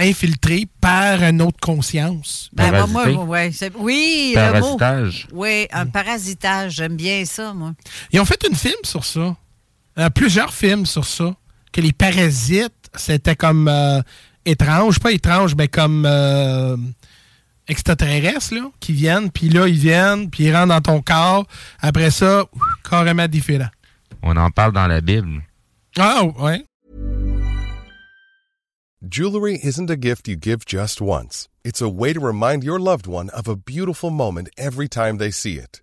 [0.00, 2.50] infiltrés par une autre conscience?
[2.54, 4.76] Ben, moi, moi, ouais, oui, le mot.
[4.76, 5.28] Parasitage.
[5.32, 6.72] Oui, un parasitage.
[6.72, 7.72] J'aime bien ça, moi.
[8.10, 9.36] Ils ont fait un film sur ça.
[9.96, 11.32] Euh, plusieurs films sur ça.
[11.76, 14.00] Que les parasites, c'était comme euh,
[14.46, 16.74] étrange, pas étrange, mais comme euh,
[17.68, 21.46] extraterrestres, là, qui viennent, puis là, ils viennent, puis ils rentrent dans ton corps.
[21.80, 23.68] Après ça, ouf, carrément différent.
[24.22, 25.42] On en parle dans la Bible.
[25.98, 26.64] Ah, ouais.
[29.06, 31.50] Jewelry isn't a gift you give just once.
[31.62, 35.30] It's a way to remind your loved one of a beautiful moment every time they
[35.30, 35.82] see it.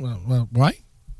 [0.00, 0.10] Ouais.
[0.54, 0.78] ouais.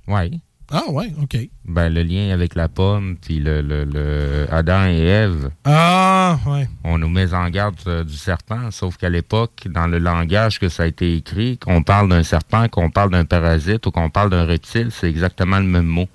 [0.08, 0.40] Oui.
[0.70, 1.36] Ah, ouais, OK.
[1.66, 5.50] Ben, le lien avec la pomme, puis le, le, le Adam et Ève.
[5.64, 6.66] Ah, ouais.
[6.82, 10.68] On nous met en garde euh, du serpent, sauf qu'à l'époque, dans le langage que
[10.70, 14.30] ça a été écrit, qu'on parle d'un serpent, qu'on parle d'un parasite ou qu'on parle
[14.30, 16.08] d'un reptile, c'est exactement le même mot.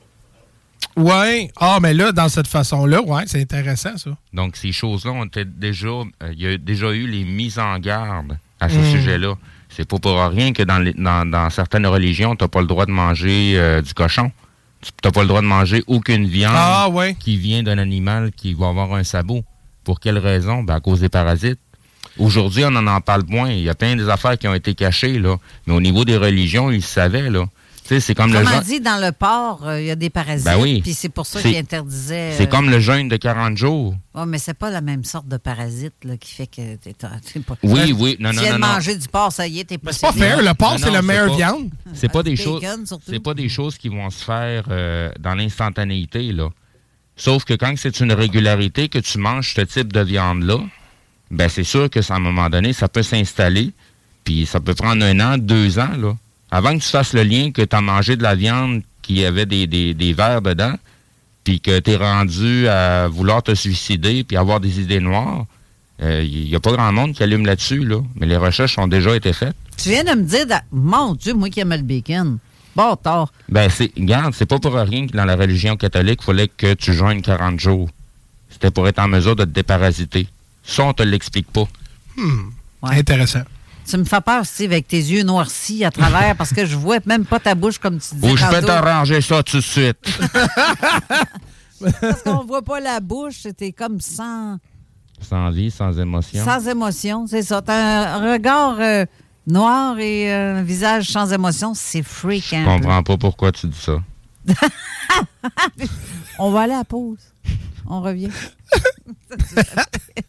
[0.97, 1.49] Ouais.
[1.57, 4.17] Ah, mais là, dans cette façon-là, ouais, c'est intéressant, ça.
[4.33, 5.87] Donc, ces choses-là ont été déjà.
[5.87, 6.03] euh,
[6.33, 8.91] Il y a déjà eu les mises en garde à ce Mm.
[8.91, 9.35] sujet-là.
[9.79, 12.67] C'est pas pour rien que dans, les- dans, dans certaines religions, tu n'as pas le
[12.67, 14.29] droit de manger euh, du cochon.
[14.81, 17.15] Tu n'as pas le droit de manger aucune viande Ah, ouais.
[17.17, 19.41] qui vient d'un animal qui va avoir un sabot.
[19.85, 20.63] Pour quelle raison?
[20.63, 21.59] Ben, à cause des parasites.
[22.17, 23.49] Aujourd'hui, on en en parle moins.
[23.51, 25.37] Il y a plein des affaires qui ont été cachées, là.
[25.65, 27.45] Mais au niveau des religions, ils savaient, là.
[27.99, 30.45] C'est comme le Comment genre- dit, dans le port, euh, il y a des parasites.
[30.45, 30.81] Ben oui.
[30.81, 32.33] Puis c'est pour ça qu'ils interdisaient.
[32.37, 33.95] C'est euh, comme le jeûne de 40 jours.
[34.13, 36.93] Ouais, mais c'est pas la même sorte de parasite là, qui fait que t'es
[37.47, 37.55] pas.
[37.63, 39.91] Oui, oui, non, non, viens non, manger du porc, ça y est, t'es pas.
[39.91, 41.69] c'est pas fair, le porc, c'est la meilleure viande.
[41.93, 42.61] C'est pas des choses.
[43.07, 46.49] C'est pas des choses qui vont se faire euh, dans l'instantanéité là.
[47.15, 50.57] Sauf que quand c'est une régularité que tu manges ce type de viande là,
[51.31, 53.71] ben c'est sûr que ça, à un moment donné, ça peut s'installer,
[54.23, 56.15] puis ça peut prendre un an, deux ans là,
[56.51, 59.45] avant que tu fasses le lien que tu as mangé de la viande qui avait
[59.45, 60.75] des, des, des vers dedans,
[61.43, 65.45] puis que tu es rendu à vouloir te suicider puis avoir des idées noires,
[66.01, 67.97] il n'y a pas grand monde qui allume là-dessus, là.
[68.15, 69.55] Mais les recherches ont déjà été faites.
[69.77, 72.37] Tu viens de me dire, mon Dieu, moi qui aime le bacon.
[72.75, 73.31] Bon, tard.
[73.49, 76.73] Ben, c'est, regarde, c'est pas pour rien que dans la religion catholique, il fallait que
[76.73, 77.89] tu joignes 40 jours.
[78.49, 80.27] C'était pour être en mesure de te déparasiter.
[80.63, 81.67] Ça, on te l'explique pas.
[82.15, 82.51] Hmm.
[82.83, 83.43] Intéressant.
[83.89, 86.99] Tu me fais peur, Steve, avec tes yeux noircis à travers parce que je vois
[87.05, 88.31] même pas ta bouche comme tu disais.
[88.31, 88.67] Ou je peux tantôt.
[88.67, 89.97] t'arranger ça tout de suite.
[92.01, 94.57] Parce qu'on voit pas la bouche, c'était comme sans,
[95.21, 96.43] sans vie, sans émotion.
[96.45, 97.25] sans émotion.
[97.25, 97.61] C'est ça.
[97.63, 99.05] T'as un regard euh,
[99.47, 101.73] noir et euh, un visage sans émotion.
[101.73, 102.45] C'est freak.
[102.51, 102.83] Je un peu.
[102.83, 104.03] comprends pas pourquoi tu dis ça.
[106.39, 107.17] On va aller à la pause.
[107.87, 108.29] On revient.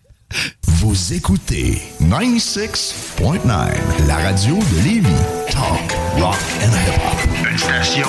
[0.80, 5.08] Vous écoutez 96.9, la radio de Lévis.
[5.50, 7.50] Talk, rock and hip-hop.
[7.50, 8.08] Une station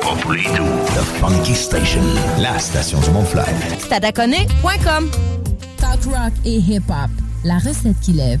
[0.00, 0.64] pas pour les doux.
[0.94, 2.02] The Funky Station,
[2.38, 3.44] la station du Mont-Fly.
[3.78, 5.10] Stadaconé.com
[5.76, 7.10] Talk rock et hip-hop.
[7.44, 8.40] La recette qui lève.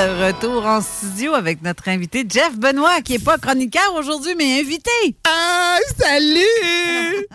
[0.00, 4.58] De retour en studio avec notre invité Jeff Benoît, qui n'est pas chroniqueur aujourd'hui, mais
[4.58, 4.90] invité.
[5.28, 7.26] Ah, salut!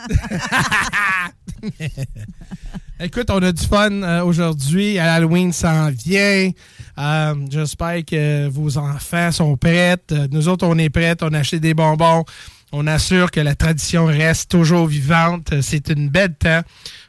[2.99, 4.97] Écoute, on a du fun euh, aujourd'hui.
[4.97, 6.49] Halloween s'en vient.
[6.97, 9.97] Euh, J'espère que vos enfants sont prêts.
[10.11, 11.15] Euh, Nous autres, on est prêts.
[11.21, 12.25] On a acheté des bonbons.
[12.71, 15.53] On assure que la tradition reste toujours vivante.
[15.61, 16.61] C'est une belle temps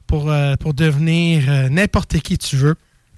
[0.07, 0.31] pour,
[0.61, 2.77] pour devenir n'importe qui tu veux.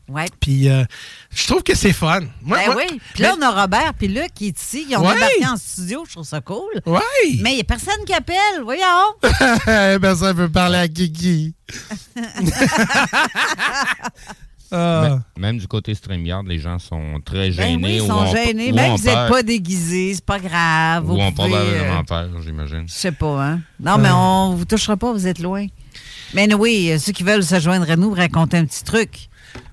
[0.09, 0.27] Ouais.
[0.41, 0.85] Puis euh,
[1.31, 2.21] je trouve que c'est fun.
[2.43, 3.01] Moi- ben moi- oui.
[3.15, 4.87] Puis là, on a Robert puis Luc qui est ici.
[4.89, 5.15] Ils ont Ouais.
[5.15, 6.05] débarqué en studio.
[6.07, 6.81] Je trouve ça cool.
[6.87, 7.01] Ouais.
[7.43, 8.63] Mais il n'y a personne qui appelle.
[8.63, 9.15] Voyons.
[10.01, 11.55] ben, ça veut parler à Kiki.
[14.71, 15.23] Ah.
[15.37, 17.85] Ben, même du côté StreamYard, les gens sont très Ben gênés.
[17.87, 18.71] oui, ils ou sont on- gênés.
[18.73, 21.05] Même si vous n'êtes pas déguisés, c'est pas grave.
[21.09, 22.85] Ou Vous on pouvez, probablement euh, perd, j'imagine.
[22.87, 23.61] Je sais pas, hein?
[23.81, 25.67] Non, mais on vous touchera pas, vous êtes loin.
[26.35, 29.31] Mais oui, ceux qui veulent se joindre à nous, raconter un petit truc.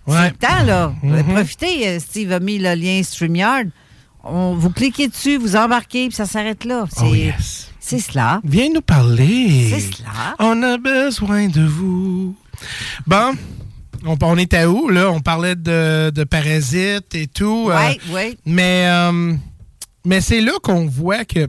[0.08, 0.16] Ouais.
[0.18, 0.94] C'est le temps, là.
[1.04, 1.24] Mhm.
[1.34, 3.68] Profitez, euh, Steve a mis le lien StreamYard.
[4.24, 6.86] On, vous cliquez dessus, vous embarquez, puis ça s'arrête là.
[6.92, 7.72] C'est Oh, yes.
[7.80, 8.42] c'est cela.
[8.44, 9.70] Viens nous parler.
[9.72, 10.36] C'est cela.
[10.40, 12.36] On a besoin de vous.
[13.06, 13.34] Bon,
[14.06, 15.12] on, on était où, là?
[15.12, 17.68] On parlait de, de parasites et tout.
[17.70, 18.38] euh, Oui, oui.
[18.46, 19.34] Mais, euh,
[20.06, 21.48] mais c'est là qu'on voit que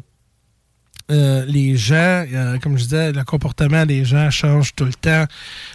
[1.11, 5.25] euh, les gens, euh, comme je disais, le comportement des gens change tout le temps.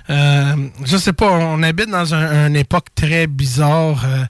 [0.10, 4.04] Euh, je sais pas, on habite dans un- une époque très bizarre.
[4.06, 4.26] euh,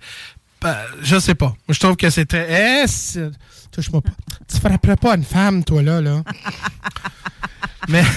[0.61, 1.53] ben, je sais pas.
[1.69, 2.83] Je trouve que c'est très.
[2.83, 3.31] Eh, c'est-
[3.71, 4.11] touche-moi pas.
[4.47, 6.21] Tu frapperais pas une femme, toi, là, là.
[7.87, 8.03] Mais.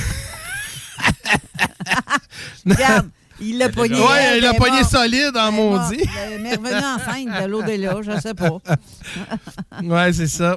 [2.67, 3.09] Regarde,
[3.41, 3.99] il l'a pogné.
[3.99, 6.01] Ouais, elle il l'a pogné solide en maudit.
[6.27, 8.59] Elle est revenue enceinte de l'au-delà, je sais pas.
[9.83, 10.57] Ouais, c'est ça.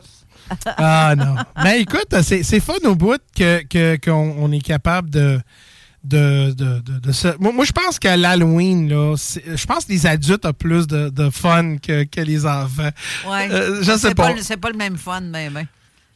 [0.78, 1.36] Ah non.
[1.64, 5.40] Mais écoute, c'est c'est fun au bout que que- qu'on on est capable de.
[6.04, 10.06] De, de, de, de se- Moi, moi, je pense qu'à l'Halloween, je pense que les
[10.06, 12.90] adultes ont plus de, de fun que, que les enfants.
[13.30, 13.50] Ouais.
[13.52, 14.32] Euh, je sais C'est pas.
[14.32, 15.66] le- C'est pas le même fun, mais ben.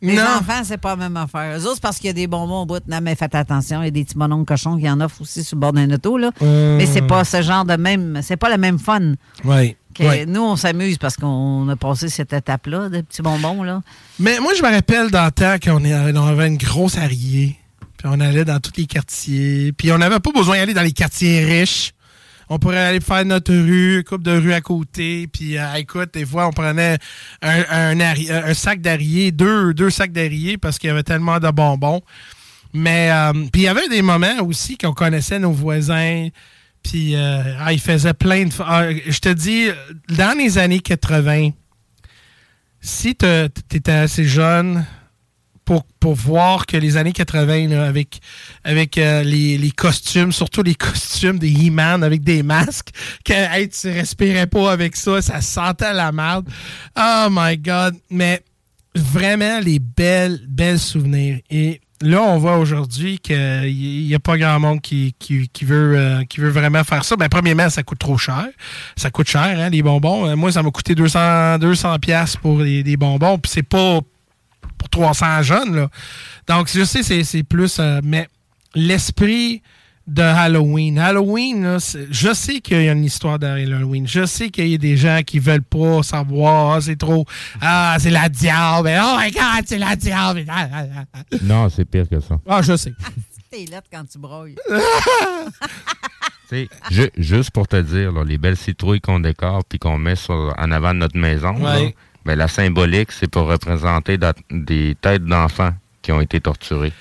[0.04, 0.22] Les Non.
[0.40, 1.58] enfants, c'est pas la même affaire.
[1.60, 2.82] Eux autres, c'est parce qu'il y a des bonbons au bout.
[2.88, 5.44] Non, mais faites attention, il y a des petits bonhommes cochons qui en offrent aussi
[5.44, 6.32] sur le bord d'un auto, là.
[6.40, 6.78] Hum.
[6.78, 8.22] Mais c'est pas ce genre de même.
[8.24, 9.14] C'est pas le même fun.
[9.44, 9.76] Oui.
[9.94, 10.26] Que oui.
[10.28, 13.82] Nous, on s'amuse parce qu'on a passé cette étape-là, de petits bonbons, là.
[14.20, 17.52] Mais moi, je me rappelle dans le temps qu'on avait une grosse arrière.
[17.98, 19.74] Puis on allait dans tous les quartiers.
[19.74, 21.94] Puis on n'avait pas besoin d'aller dans les quartiers riches.
[22.50, 25.28] On pourrait aller faire notre rue, une coupe de rue à côté.
[25.32, 26.98] Puis euh, écoute, des fois, on prenait
[27.42, 32.02] un, un sac d'arier, deux, deux sacs d'arier parce qu'il y avait tellement de bonbons.
[32.74, 36.28] Mais euh, puis il y avait des moments aussi qu'on connaissait nos voisins.
[36.84, 38.54] Puis euh, ah, ils faisaient plein de...
[38.60, 39.68] ah, je te dis,
[40.10, 41.52] dans les années 80,
[42.80, 44.86] si tu étais assez jeune
[45.66, 48.20] pour, pour voir que les années 80, là, avec,
[48.64, 52.90] avec euh, les, les costumes, surtout les costumes des He-Man avec des masques,
[53.24, 56.50] que hey, tu respirais pas avec ça, ça sentait la merde.
[56.98, 57.96] Oh my God!
[58.10, 58.42] Mais
[58.96, 61.40] vraiment, les belles, belles souvenirs.
[61.50, 66.24] Et là, on voit aujourd'hui qu'il n'y a pas grand monde qui, qui, veut, euh,
[66.26, 67.16] qui veut vraiment faire ça.
[67.16, 68.48] Ben, premièrement, ça coûte trop cher.
[68.96, 70.28] Ça coûte cher, hein, les bonbons.
[70.28, 74.00] Euh, moi, ça m'a coûté 200, 200 pièces pour les, bonbons, puis c'est pas
[74.78, 75.90] pour 300 jeunes, là.
[76.48, 77.78] Donc, je sais, c'est- c'est plus...
[77.80, 78.28] euh, mais
[78.76, 79.62] l'esprit
[80.12, 81.00] de Halloween.
[81.00, 81.78] Halloween, là,
[82.12, 84.06] je sais qu'il y a une histoire derrière Halloween.
[84.08, 86.76] Je sais qu'il y a des gens qui veulent pas savoir.
[86.76, 87.26] Ah, c'est trop...
[87.62, 88.92] Ah, c'est la diable.
[89.02, 90.44] Oh my God, c'est la diable.
[90.50, 90.68] Ah,
[91.14, 91.20] ah.
[91.42, 92.36] Non, c'est pire que ça.
[92.48, 92.94] Ah, je sais.
[93.52, 94.56] T'es lettre quand tu broyes.
[96.50, 99.98] Tu sais, ju- juste pour te dire, là, les belles citrouilles qu'on décore puis qu'on
[99.98, 101.80] met sur, en avant de notre maison, là,
[102.26, 104.18] ben, la symbolique, c'est pour représenter
[104.52, 106.92] des têtes d'enfants qui ont été torturées.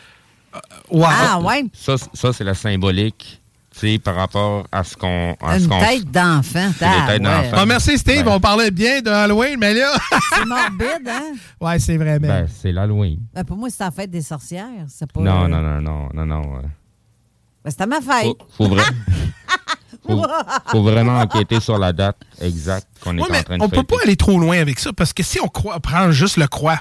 [0.52, 1.64] Ah, ouais.
[1.72, 3.40] Ça, ça c'est la symbolique,
[3.72, 5.36] tu sais, par rapport à ce qu'on...
[5.40, 6.70] à ce Une qu'on- tête d'enfant.
[6.76, 7.18] C'est Ah, ouais.
[7.20, 7.50] d'enfant.
[7.56, 8.24] Ah, merci, Steve.
[8.24, 8.32] Ben.
[8.32, 9.92] On parlait bien de Halloween, mais là...
[10.34, 11.32] C'est morbide, hein?
[11.60, 12.28] ouais, c'est vrai, mais...
[12.28, 13.18] Ben, c'est l'Halloween.
[13.34, 14.66] Ben, pour moi, c'est la fête des sorcières.
[14.88, 15.20] C'est pas.
[15.20, 16.56] Non, euh, non, non, non, non, non.
[16.56, 16.62] euh,
[17.64, 18.36] Ben, c'est à ma fête.
[18.56, 18.82] Faut, vra-
[20.06, 20.22] faut,
[20.66, 23.82] faut vraiment enquêter sur la date exacte qu'on est Ouais, en train de on peut
[23.82, 26.80] pas aller trop loin avec ça parce que si on croit, prend juste le croix,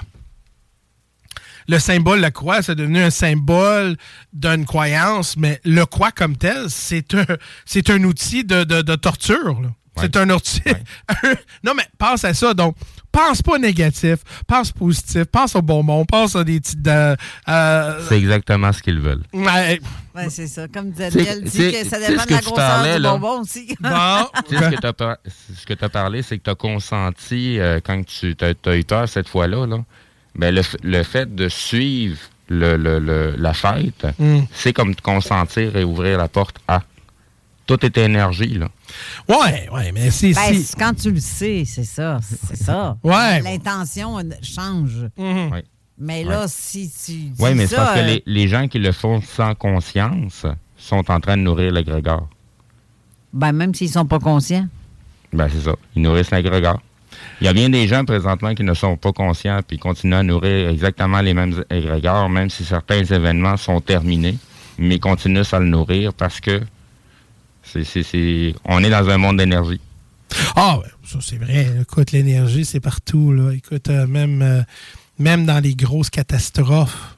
[1.70, 3.96] le symbole, la croix, c'est devenu un symbole
[4.32, 7.24] d'une croyance, mais le croix comme tel, c'est un,
[7.64, 9.60] c'est un outil de, de- de torture.
[9.60, 9.68] là.
[9.96, 10.62] C'est un outil.
[11.64, 12.54] non, mais pense à ça.
[12.54, 12.74] Donc,
[13.12, 14.16] pense pas négatif,
[14.46, 16.86] pense positif, pense au bonbon, pense à des petites.
[16.86, 17.14] euh,
[17.48, 19.24] euh, C'est exactement ce qu'ils veulent.
[19.34, 19.80] ouais,
[20.14, 20.66] Ouais, c'est ça.
[20.68, 23.76] Comme Daniel dit, que ça dépend de la grosseur parlais, du bonbon aussi.
[23.80, 23.90] Bon.
[24.48, 28.34] Tu sais, ce que tu as, parlé, c'est que tu as consenti, euh, quand tu
[28.40, 29.84] as, eu peur cette fois-là, là,
[30.40, 32.18] ben, le, le fait de suivre
[32.48, 34.40] le, le- le- la fête, Mm.
[34.52, 36.82] c'est comme de consentir et ouvrir la porte à.
[37.66, 38.68] Tout est énergie, là.
[39.28, 40.32] ouais, ouais, mais si.
[40.34, 40.74] Ben, si.
[40.76, 42.18] quand tu le sais, c'est ça.
[42.48, 42.96] C'est ça.
[43.04, 43.40] Ouais.
[43.42, 45.06] L'intention euh, change.
[45.16, 45.62] Ouais.
[45.96, 46.46] Mais là, Ouais.
[46.48, 49.54] si tu Oui, mais c'est parce que euh, les, les gens qui le font sans
[49.54, 52.26] conscience sont en train de nourrir l'égrégore.
[53.32, 54.66] ben, même s'ils sont pas conscients.
[55.32, 55.76] Ben, c'est ça.
[55.94, 56.80] Ils nourrissent l'égrégore.
[57.40, 60.22] Il y a bien des gens présentement qui ne sont pas conscients puis continuent à
[60.22, 64.36] nourrir exactement les mêmes égrégores, même si certains événements sont terminés,
[64.78, 66.60] mais continuent à le nourrir parce que
[67.62, 69.80] c'est, c'est, c'est- on est dans un monde d'énergie.
[70.54, 71.66] Ah, ouais, ça c'est vrai.
[71.82, 73.32] Écoute, l'énergie, c'est partout.
[73.32, 73.52] Là.
[73.52, 74.62] Écoute, euh, même, euh,
[75.18, 77.16] même dans les grosses catastrophes,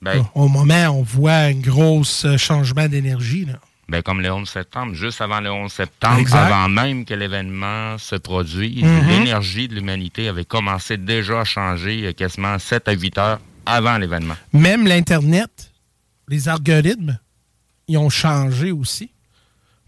[0.00, 3.44] Ben, au moment, on voit un gros euh, changement d'énergie.
[3.44, 3.58] là.
[3.92, 6.38] Ben, comme le 11 septembre, juste avant le 11 septembre, Exact.
[6.46, 9.06] avant même que l'événement se produise, Mhm.
[9.08, 13.98] l'énergie de l'humanité avait commencé déjà à changer euh, quasiment 7 à 8 heures avant
[13.98, 14.34] l'événement.
[14.54, 15.70] Même l'Internet,
[16.28, 17.18] les algorithmes,
[17.86, 19.10] ils ont changé aussi.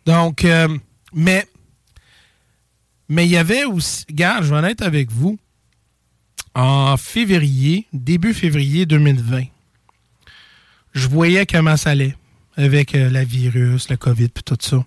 [0.04, 0.68] Donc, euh,
[1.14, 1.46] mais,
[3.08, 5.38] mais il y avait aussi, regarde, je vais en être avec vous,
[6.54, 9.44] en février, début février 2020,
[10.92, 12.14] je voyais comment ça allait
[12.56, 14.84] avec euh, la virus, le COVID, puis tout ça.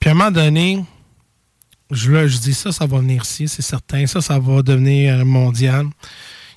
[0.00, 0.84] Puis à un moment donné,
[1.90, 4.06] je, je dis ça, ça va venir ici, c'est certain.
[4.06, 5.86] Ça, ça va devenir euh, mondial.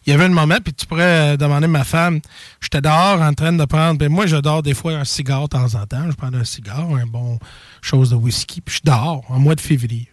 [0.06, 2.22] Il y avait un moment, puis tu pourrais euh, demander à ma femme,
[2.60, 5.48] j'étais dehors en train de prendre, ben moi, je dors des fois un cigare de
[5.50, 6.10] temps en temps.
[6.10, 7.38] Je prends un cigare, un bon
[7.82, 10.10] chose de whisky, puis je dors en mois de février.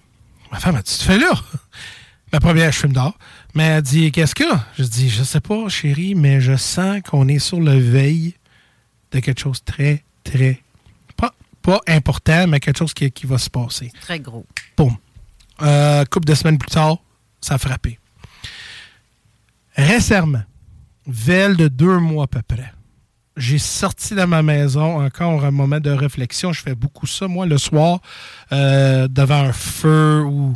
[0.52, 1.30] Ma femme a dit, tu te fais là?
[2.32, 3.16] Ma première, je fume dehors.
[3.54, 4.44] Mais elle dit, qu'est-ce que?
[4.78, 8.34] Je dis, je sais pas, chérie, mais je sens qu'on est sur le veille
[9.12, 10.62] de quelque chose de très, très,
[11.16, 13.90] pas, pas important, mais quelque chose qui, qui va se passer.
[14.00, 14.46] Très gros.
[14.76, 14.96] Boum.
[15.62, 16.98] Euh, couple de semaines plus tard,
[17.40, 17.98] ça a frappé.
[19.76, 20.42] Récemment,
[21.06, 22.72] veille de deux mois à peu près,
[23.36, 26.52] j'ai sorti de ma maison encore un moment de réflexion.
[26.52, 28.00] Je fais beaucoup ça, moi, le soir,
[28.52, 30.54] euh, devant un feu ou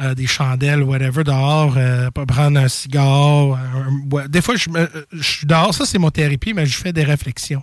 [0.00, 3.54] euh, des chandelles, whatever, dehors, euh, pour prendre un cigare.
[3.54, 4.26] un-.
[4.28, 7.04] Des fois, je, me- je suis dehors, ça c'est mon thérapie, mais je fais des
[7.04, 7.62] réflexions.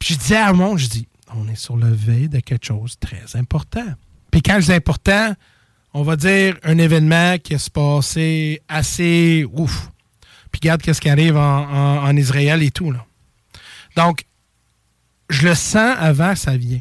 [0.00, 2.98] Puis je dis à mon je dis, on est sur le veille de quelque chose
[2.98, 3.86] de très important.
[4.32, 5.34] Puis quand je dis important,
[5.92, 9.90] on va dire un événement qui se passé assez ouf.
[10.50, 12.90] Puis regarde qu'est-ce qui arrive en, Israël et tout.
[12.90, 13.04] Là.
[13.96, 14.24] Donc,
[15.28, 16.80] je le sens avant que ça vient.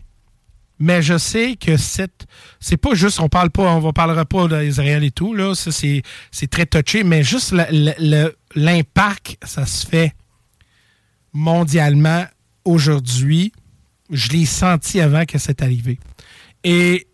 [0.80, 2.26] Mais je sais que cette.
[2.62, 5.54] C'est pas juste, on parle pas, on ne parlera pas d'Israël et tout, là.
[5.54, 7.54] Ça, c'est, c'est très touché, mais juste
[8.56, 10.16] l'impact, ça se fait
[11.34, 12.26] mondialement
[12.70, 13.52] aujourd'hui.
[14.10, 16.00] Je l'ai senti avant que c'est arrivé.
[16.64, 17.08] Et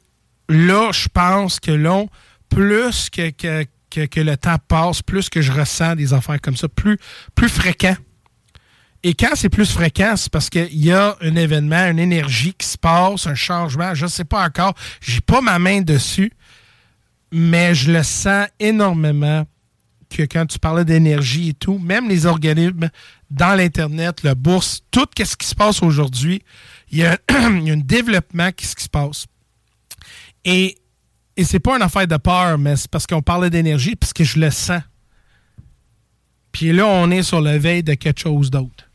[0.50, 2.06] là, je pense que là,
[2.50, 6.56] plus que, que, que, que le temps passe, plus que je ressens des affaires comme
[6.56, 6.98] ça, plus,
[7.34, 7.96] plus fréquent.
[9.04, 12.66] Et quand c'est plus fréquent, c'est parce qu'il y a un événement, une énergie qui
[12.68, 13.94] se passe, un changement.
[13.94, 14.74] Je ne sais pas encore.
[15.00, 16.32] J'ai pas ma main dessus,
[17.32, 19.46] mais je le sens énormément
[20.10, 22.90] que quand tu parlais d'énergie et tout, même les organismes
[23.30, 26.42] dans l'Internet, la bourse, tout ce qui se passe aujourd'hui,
[26.92, 29.26] il y, a, un développement qui se passe.
[30.44, 30.78] Et,
[31.36, 34.24] et c'est pas une affaire de peur, mais c'est parce qu'on parlait d'énergie, parce que
[34.24, 34.82] je le sens.
[36.52, 38.86] Puis là, on est sur le veille de quelque chose d'autre.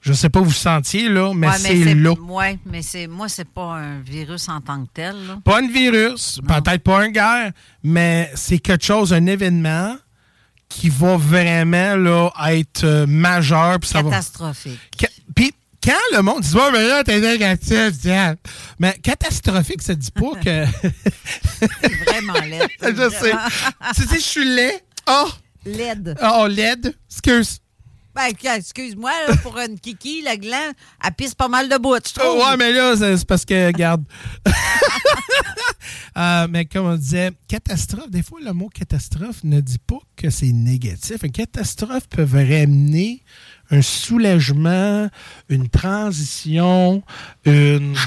[0.00, 2.14] Je sais pas où vous sentiez, là, mais Ouais, c'est là.
[2.18, 5.14] Oui, mais c'est moi, c'est pas un virus en tant que tel.
[5.26, 5.38] là.
[5.44, 7.52] Pas un virus, peut-être pas un guerre,
[7.82, 9.96] mais c'est quelque chose, un événement
[10.70, 13.78] qui va vraiment là, être euh, majeur.
[13.80, 14.80] va- Catastrophique.
[14.98, 15.52] Ca- Puis
[15.84, 18.36] quand le monde dit Ouais, mais là, t'es négatif, tiens.
[18.78, 20.64] Mais catastrophique, ça dit pas que.
[22.06, 22.68] Vraiment laid.
[22.82, 23.32] je sais.
[23.94, 24.82] tu sais, je suis laid.
[25.06, 25.28] Oh!
[25.66, 26.16] Laide.
[26.22, 26.94] Oh, laide.
[27.10, 27.58] Excuse.
[28.20, 32.12] Ben, excuse-moi, là, pour une kiki, la glande, elle pisse pas mal de bout, je
[32.12, 32.36] trouve.
[32.36, 34.04] Oh, ouais, mais là, c'est c'est parce que, regarde.
[36.16, 40.28] Euh, mais comme on disait, catastrophe, des fois, le mot catastrophe ne dit pas que
[40.28, 41.22] c'est négatif.
[41.22, 43.22] Une catastrophe peut ramener
[43.70, 45.08] un soulagement,
[45.48, 47.02] une transition,
[47.44, 47.94] une.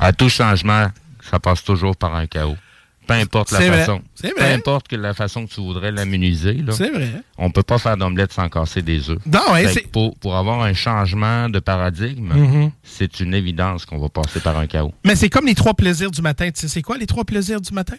[0.00, 0.88] À tout changement,
[1.30, 2.56] ça passe toujours par un chaos.
[3.06, 3.68] Peu importe la vrai.
[3.80, 4.00] façon.
[4.22, 6.54] Peu importe que la façon que tu voudrais l'immuniser.
[6.54, 6.72] là.
[6.72, 7.22] C'est vrai.
[7.38, 9.18] On peut pas faire d'omelette sans casser des œufs.
[9.26, 12.70] Non, ouais, pour, pour avoir un changement de paradigme, Mhm.
[12.82, 14.94] c'est une évidence qu'on va passer par un chaos.
[15.04, 16.50] Mais c'est comme les trois plaisirs du matin.
[16.50, 17.96] Tu sais, c'est quoi les trois plaisirs du matin?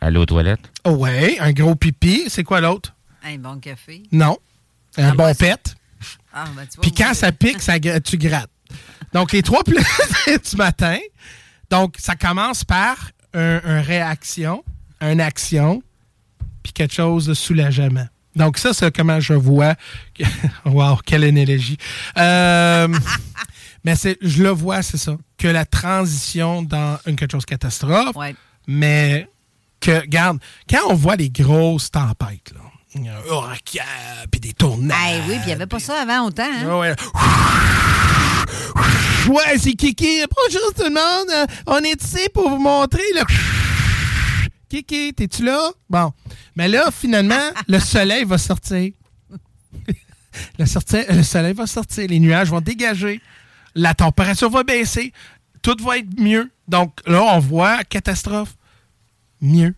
[0.00, 0.70] Aller aux toilettes?
[0.84, 2.24] Oh, ouais, un gros pipi.
[2.28, 2.94] C'est quoi l'autre?
[3.24, 4.02] Un bon café.
[4.12, 4.36] Non.
[4.98, 5.74] Un Ah, bon c'est- pet.
[6.32, 8.50] Ah, ben, tu vois, Puis quand ça pique, ça, tu grattes.
[9.14, 10.98] Donc, les trois plaisirs du matin.
[11.70, 12.96] Donc, ça commence par
[13.34, 14.64] un, un réaction,
[15.00, 15.82] une action,
[16.62, 18.06] puis quelque chose de soulagement.
[18.36, 19.74] Donc, ça, c'est comment je vois.
[20.64, 21.76] wow, quelle analogie.
[22.18, 22.88] Euh,
[23.84, 25.16] mais c'est, je le vois, c'est ça.
[25.38, 28.34] Que la transition dans une quelque chose de catastrophe, Ouais.
[28.66, 29.28] mais
[29.80, 30.38] que, regarde,
[30.68, 32.60] quand on voit les grosses tempêtes, là,
[32.96, 34.96] un puis des tornades.
[35.10, 36.44] Eh oui, puis il n'y avait pas ça avant autant.
[36.44, 36.66] Hein?
[36.68, 36.94] Ah ouais.
[39.28, 40.22] Ouais, c'est Kiki.
[40.30, 41.30] Bonjour tout le monde.
[41.32, 43.22] Euh, On est ici pour vous montrer le.
[44.68, 45.70] Kiki, t'es-tu là?
[45.88, 46.12] Bon.
[46.56, 48.92] Mais là, finalement, le soleil va sortir.
[50.58, 52.06] le, sorti- le soleil va sortir.
[52.08, 53.20] Les nuages vont dégager.
[53.74, 55.12] La température va baisser.
[55.62, 56.50] Tout va être mieux.
[56.68, 58.54] Donc là, on voit catastrophe.
[59.40, 59.74] Mieux.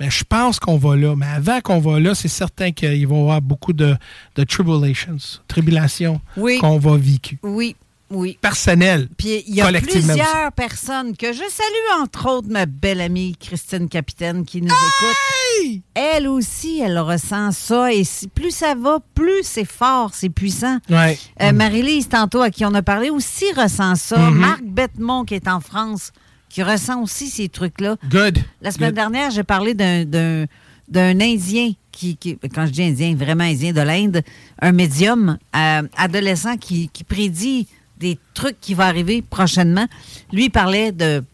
[0.00, 1.14] Mais je pense qu'on va là.
[1.14, 3.96] Mais avant qu'on va là, c'est certain qu'il va y avoir beaucoup de,
[4.34, 5.16] de tribulations,
[5.46, 6.58] tribulations Oui.
[6.58, 7.20] qu'on va vivre.
[7.42, 7.76] Oui,
[8.12, 8.38] oui.
[8.40, 9.08] Personnel.
[9.16, 9.80] Puis il y a aussi.
[9.80, 15.80] plusieurs personnes que je salue, entre autres ma belle amie Christine Capitaine qui nous écoute.
[15.94, 17.92] Elle aussi, elle ressent ça.
[17.92, 20.78] Et si- plus ça va, plus c'est fort, c'est puissant.
[20.90, 21.18] Ouais.
[21.40, 24.18] Euh, Marie-Lise, tantôt, à qui on a parlé, aussi ressent ça.
[24.18, 24.34] Mhm.
[24.38, 26.12] Marc Bettemont, qui est en France,
[26.48, 27.96] qui ressent aussi ces trucs-là.
[28.10, 28.38] Good.
[28.60, 28.96] La semaine Good.
[28.96, 30.46] dernière, j'ai parlé d'un- d'un
[30.88, 34.20] d'un Indien, qui, qui- quand je dis Indien, vraiment Indien de l'Inde,
[34.60, 37.66] un médium euh, adolescent qui, qui prédit
[38.02, 39.86] des trucs qui vont arriver prochainement.
[40.32, 41.24] Lui parlait de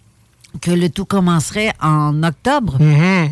[0.61, 3.31] que le tout commencerait en octobre Mhm.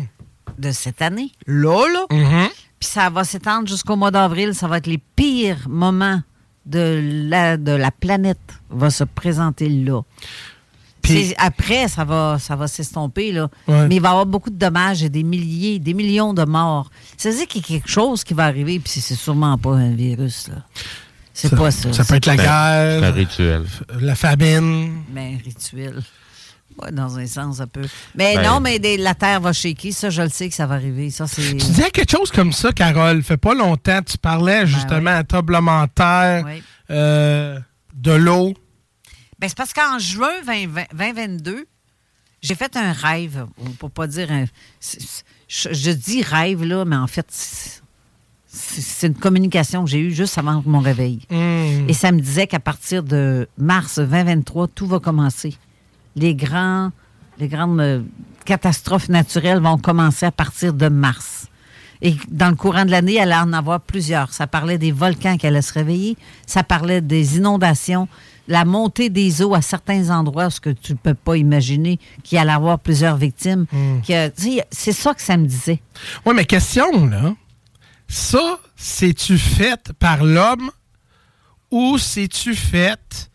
[0.59, 1.31] de cette année.
[1.45, 2.05] Là, là.
[2.11, 2.49] Mhm.
[2.79, 4.53] Puis ça va s'étendre jusqu'au mois d'avril.
[4.53, 6.21] Ça va être les pires moments
[6.65, 8.39] de la, de la planète
[8.69, 10.01] va se présenter là.
[11.01, 13.49] Puis- après, ça va, ça va s'estomper, là.
[13.67, 13.87] Ouais.
[13.87, 16.89] Mais il va y avoir beaucoup de dommages et des milliers, des millions de morts.
[17.15, 20.49] C'est-à-dire qu'il y a quelque chose qui va arriver, puis c'est sûrement pas un virus,
[20.49, 20.55] là.
[21.39, 21.93] C'est pas ça.
[21.93, 23.63] Ça peut être la Ben, guerre, un rituel.
[23.99, 25.03] la famine.
[25.13, 26.01] Mais un rituel.
[26.81, 27.81] Ouais, dans un sens, un peu.
[28.15, 29.93] Mais Ben- non, mais des- la Terre va shaker.
[29.93, 31.09] Ça, je le sais que ça va arriver.
[31.11, 31.41] Ça, c'est...
[31.41, 33.21] Tu disais quelque chose comme ça, Carole.
[33.23, 36.63] Fait pas longtemps, tu parlais justement à tremblement Ben Oui.
[36.91, 37.59] euh,
[37.95, 38.53] de l'eau.
[39.39, 41.65] Ben, c'est parce qu'en juin 2020 2022,
[42.41, 44.45] j'ai fait un rêve, ou pour pas dire un.
[45.49, 47.81] je dis rêve, là, mais en fait,
[48.57, 51.19] c'est une communication que j'ai eue juste avant mon réveil.
[51.29, 51.87] Hmm.
[51.87, 55.55] Et ça me disait qu'à partir de mars 2023, tout va commencer.
[56.15, 56.91] Les, grands,
[57.39, 58.01] les grandes euh,
[58.45, 61.47] catastrophes naturelles vont commencer à partir de mars.
[62.01, 64.31] Et dans le courant de l'année, elle allait en avoir plusieurs.
[64.31, 66.15] Ça parlait des volcans qui allaient se réveiller,
[66.45, 68.07] ça parlait des inondations,
[68.47, 72.37] la montée des eaux à certains endroits, ce que tu ne peux pas imaginer, qu'il
[72.37, 73.65] allait avoir plusieurs victimes.
[73.71, 73.99] Hmm.
[74.71, 75.81] C'est ça que ça me disait.
[76.25, 77.33] Oui, mais question, là.
[78.07, 80.71] Ça, c'est-tu fait par l'homme
[81.71, 83.29] ou c'est-tu fait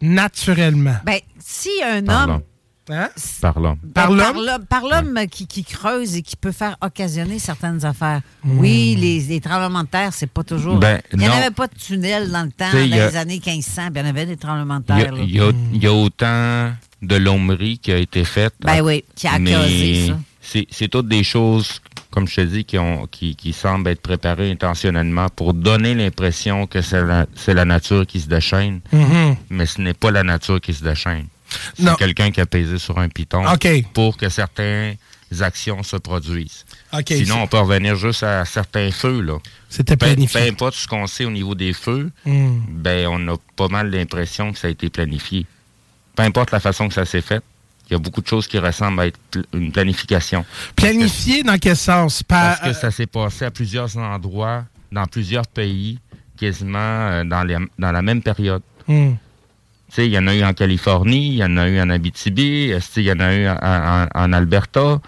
[0.00, 0.96] naturellement?
[1.04, 2.42] Ben, si un Par homme l'homme.
[2.90, 3.08] Hein?
[3.40, 3.78] Par l'homme.
[3.82, 4.44] Ben, Par l'homme?
[4.44, 8.20] l'homme- Par l'homme qui, qui creuse et qui peut faire occasionner certaines affaires.
[8.44, 10.76] Oui, les, les tremblements de terre, c'est pas toujours.
[10.78, 13.40] Ben, il n'y en avait pas de tunnel dans le temps, dans a- les années
[13.44, 15.14] 1500, puis il y en avait des tremblements de Il y, a, terre.
[15.18, 18.54] il y a- il y a autant de lommerie qui a été faite.
[18.60, 20.58] Ben oui, qui a causé ça.
[20.70, 21.80] c'est toutes des choses,
[22.14, 26.68] comme je te dis, qui, ont, qui, qui semblent être préparées intentionnellement pour donner l'impression
[26.68, 29.36] que c'est la, nature qui se déchaîne, Mhm.
[29.50, 31.26] mais ce n'est pas la nature qui se déchaîne.
[31.76, 33.42] C'est quelqu'un qui a pesé sur un piton
[33.92, 34.94] pour que certaines
[35.40, 36.64] actions se produisent.
[37.08, 39.20] Sinon, on peut revenir juste à certains feux.
[39.20, 39.38] là.
[39.68, 40.40] C'était planifié.
[40.40, 42.58] Peu importe ce qu'on sait au niveau des feux, Mm.
[42.68, 45.46] ben, on a pas mal l'impression que ça a été planifié.
[46.14, 47.42] Peu importe la façon que ça s'est fait,
[47.88, 49.18] il y a beaucoup de choses qui ressemblent à être
[49.52, 50.44] une planification.
[50.76, 52.22] Planifié dans quel sens?
[52.22, 55.98] Par, Parce que ça s'est passé à plusieurs endroits, dans plusieurs pays,
[56.38, 58.62] quasiment euh, dans, les- dans la même période.
[58.88, 59.12] Hmm.
[59.88, 61.90] Tu sais, il y en a eu en Californie, il y en a eu en
[61.90, 65.00] Abitibi, qu'il y en a eu en, en- en Alberta?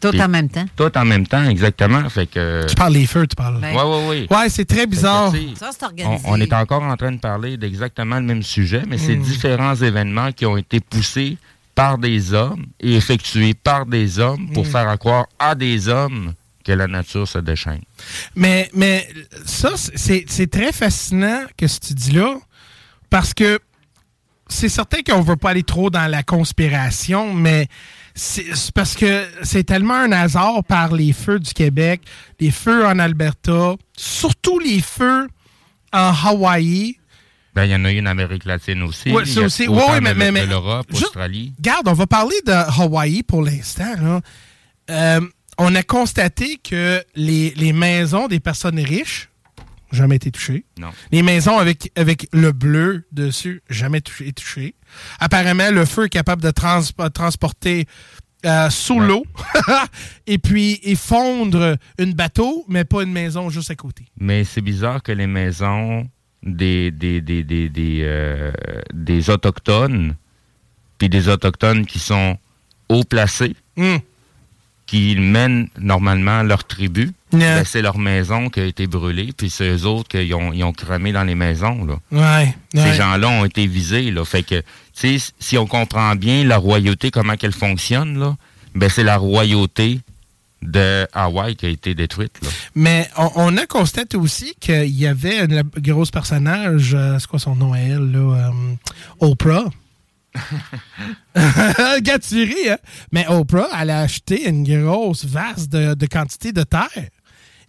[0.00, 0.66] Tout en même temps.
[0.76, 2.06] Tout en même temps, exactement.
[2.10, 2.66] Fait que...
[2.68, 3.58] Tu parles des feux, tu parles.
[3.60, 4.26] Ben, Ouais, ouais, ouais.
[4.30, 5.32] Ouais, c'est très bizarre.
[5.32, 6.24] Que, Ça, c'est on, organisé.
[6.26, 9.22] on est encore en train de parler d'exactement le même sujet, mais c'est Mm.
[9.22, 11.38] différents événements qui ont été poussés
[11.74, 14.70] par des hommes et effectués par des hommes pour Mm.
[14.70, 16.34] faire croire à des hommes
[16.64, 17.82] que la nature se déchaîne.
[18.34, 19.06] Mais, mais
[19.44, 22.38] ça, c'est très fascinant que ce que tu dis là,
[23.10, 23.58] parce que
[24.48, 27.68] c'est certain qu'on veut pas aller trop dans la conspiration, mais
[28.14, 32.02] c'est parce que c'est tellement un hasard par les feux du Québec,
[32.40, 35.28] les feux en Alberta, surtout les feux
[35.92, 36.96] en Hawaï.
[37.54, 39.10] Ben, il y en a eu en Amérique latine aussi.
[39.10, 39.68] Y a aussi.
[40.00, 41.54] mais- mais- de mais- l'Europe, Australie.
[41.60, 44.20] Garde, on va parler de Hawaï pour l'instant.
[44.90, 45.20] Euh,
[45.58, 49.28] on a constaté que les, les maisons des personnes riches,
[49.92, 50.64] jamais été touchées.
[50.78, 50.90] Non.
[51.12, 54.74] Les maisons avec, avec le bleu dessus, jamais touché, touchées.
[55.20, 56.82] Apparemment, le feu est capable de trans-
[57.14, 57.86] transporter
[58.44, 59.24] euh, sous l'eau
[60.26, 64.04] et puis et fondre une bateau, mais pas une maison juste à côté.
[64.18, 66.06] Mais c'est bizarre que les maisons
[66.44, 68.52] des, des, des, des, des, euh,
[68.92, 70.14] des Autochtones,
[70.98, 72.38] puis des Autochtones qui sont
[72.88, 73.96] haut placés, Hmm.
[74.86, 77.56] qui mènent normalement leur tribu, Yeah.
[77.56, 80.62] ben, c'est leur maison qui a été brûlée, puis c'est eux autres qui ont, ils
[80.62, 81.84] ont cramé dans les maisons.
[81.84, 81.96] Là.
[82.12, 82.54] Ouais.
[82.72, 82.94] Ces ouais.
[82.94, 84.12] gens-là ont été visés.
[84.12, 84.24] Là.
[84.24, 84.62] Fait que,
[84.92, 88.36] si on comprend bien la royauté, comment qu'elle fonctionne, là,
[88.76, 89.98] ben c'est la royauté
[90.64, 92.32] de Hawaï qui a été détruite.
[92.42, 92.48] Là.
[92.74, 97.38] Mais on, on a constaté aussi qu'il y avait une grosse personnage, euh, c'est quoi
[97.38, 98.48] son nom à elle, là?
[98.48, 98.50] euh,
[99.20, 99.64] Oprah.
[101.36, 102.78] Ris, hein?
[103.12, 107.08] Mais Oprah, elle a acheté une grosse vaste de, de quantité de terre.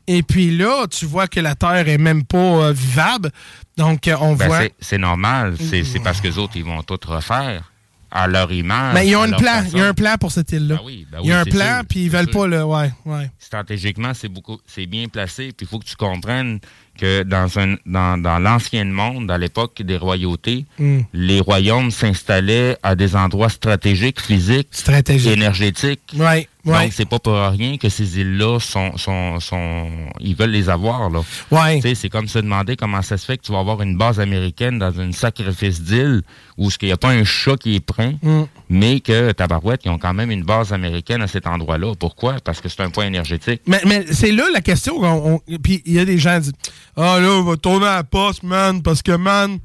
[0.08, 3.32] Et puis là, tu vois que la terre est même pas euh, vivable.
[3.78, 4.62] Donc, on Ben, voit.
[4.80, 5.56] c'est- normal.
[5.60, 7.72] C'est c'est parce que les autres, ils vont tout refaire
[8.16, 8.94] à leur image.
[8.94, 9.64] Mais ils ont un plan.
[9.72, 10.76] Il y a un plan pour cette île-là.
[10.76, 12.40] Ben oui, ben Il y a un plan, puis ils veulent sûr.
[12.42, 12.64] pas le.
[12.64, 13.30] Ouais, ouais.
[13.38, 15.48] Stratégiquement, c'est beaucoup, c'est bien placé.
[15.56, 16.60] Puis il faut que tu comprennes
[16.98, 21.00] que dans un, dans, dans l'ancien monde, à l'époque des royautés, Mm.
[21.14, 25.32] les royaumes s'installaient à des endroits stratégiques, physiques, Stratégiques.
[25.34, 26.14] énergétiques.
[26.16, 26.84] Ouais, ouais.
[26.86, 29.88] Donc c'est pas pour rien que ces îles-là sont, sont, sont,
[30.20, 31.22] ils veulent les avoir là.
[31.52, 31.76] Ouais.
[31.76, 33.98] Tu sais, c'est comme se demander comment ça se fait que tu vas avoir une
[33.98, 36.22] base américaine dans une sacrifice d'île
[36.58, 38.44] où ce qu'il n'y a pas un chat qui est prêt, Mm.
[38.70, 41.94] mais que Tabarouette, ils ont quand même une base américaine à cet endroit-là.
[42.00, 42.36] Pourquoi?
[42.44, 43.62] Parce que c'est un point énergétique.
[43.68, 44.98] Mais, mais c'est là la question.
[45.02, 46.54] on- on- Puis il y a des gens qui disent
[46.96, 49.60] Ah là, on va tourner à la poste, man, parce que, man,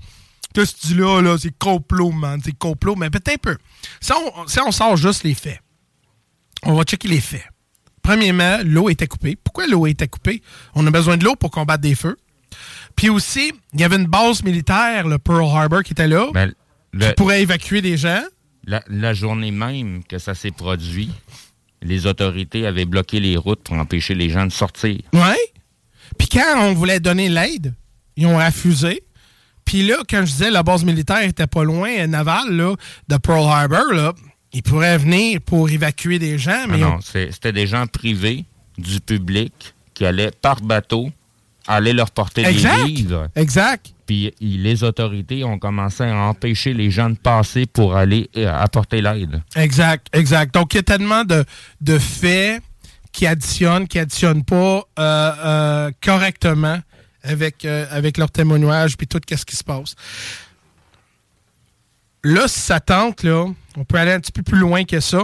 [0.55, 2.97] qu'est-ce que tu dis là, là c'est complot, man, c'est complot.
[2.97, 3.56] Mais peut-être un peu.
[4.01, 5.60] Si on, si on sort juste les faits,
[6.64, 7.44] on va checker les faits.
[8.02, 9.36] Premièrement, l'eau était coupée.
[9.42, 10.42] Pourquoi l'eau était coupée?
[10.74, 12.16] On a besoin de l'eau pour combattre des feux.
[12.96, 16.52] Puis aussi, il y avait une base militaire, le Pearl Harbor, qui était là, Ben,
[16.92, 18.22] le- qui pourrait évacuer des gens.
[18.64, 21.10] la, la journée même que ça s'est produit,
[21.82, 24.98] les autorités avaient bloqué les routes pour empêcher les gens de sortir.
[25.12, 25.38] Ouais.
[26.18, 27.74] Puis quand on voulait donner l'aide,
[28.16, 29.02] ils ont refusé.
[29.64, 32.74] Puis là, quand je disais la base militaire était pas loin, euh, navale, là,
[33.08, 34.12] de Pearl Harbor, là,
[34.52, 38.44] ils pourraient venir pour évacuer des gens, mais Ah ont- non, c'était des gens privés
[38.78, 39.52] du public
[39.94, 41.10] qui allaient par bateau
[41.66, 42.85] aller leur porter Exact.
[42.85, 43.28] des livres.
[43.36, 43.93] Exact.
[44.06, 49.01] Puis les autorités ont commencé à empêcher les gens de passer pour aller euh, apporter
[49.01, 49.40] l'aide.
[49.55, 50.52] Exact, exact.
[50.55, 51.44] Donc, il y a tellement de,
[51.81, 52.60] de faits
[53.12, 56.81] qui additionnent, qui additionnent pas euh, euh, correctement
[57.22, 59.94] avec, euh, avec leur témoignage puis tout ce qui se passe.
[62.22, 65.22] Là, si ça tente, là, on peut aller un petit peu plus loin que ça.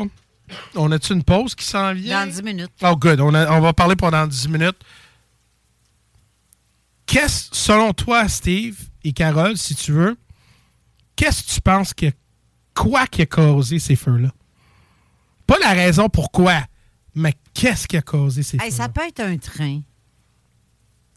[0.74, 2.24] On a-tu une pause qui s'en vient?
[2.24, 2.70] Dans 10 minutes.
[2.82, 3.20] Oh, good.
[3.20, 4.76] On, a- on va parler pendant 10 minutes.
[7.06, 10.16] Qu'est-ce, selon toi, Steve et Carole, si tu veux,
[11.14, 12.06] qu'est-ce que tu penses que
[12.74, 14.28] quoi qui a causé ces feux-là?
[15.46, 16.62] Pas la raison pourquoi,
[17.14, 18.84] mais qu'est-ce qui a causé ces Hey, feux-là?
[18.84, 19.80] ça peut être un train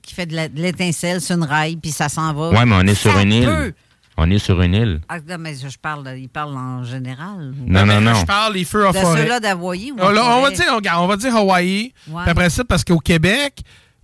[0.03, 2.49] qui fait de la- de l'étincelle sur une rail, puis ça s'en va.
[2.51, 3.73] Ouais, mais on est sur Ça une île.
[4.21, 5.01] On est sur une île.
[5.07, 7.53] Ah, non, mais je parle, de- il parle en général.
[7.65, 8.15] Non, non, non.
[8.15, 9.21] Je parle des feux en De forêt.
[9.23, 10.65] ceux-là d'Hawaï ou en là, on, va dire,
[10.97, 11.93] on va dire Hawaï.
[12.09, 12.23] Ouais.
[12.25, 13.59] Après ça, parce qu'au Québec,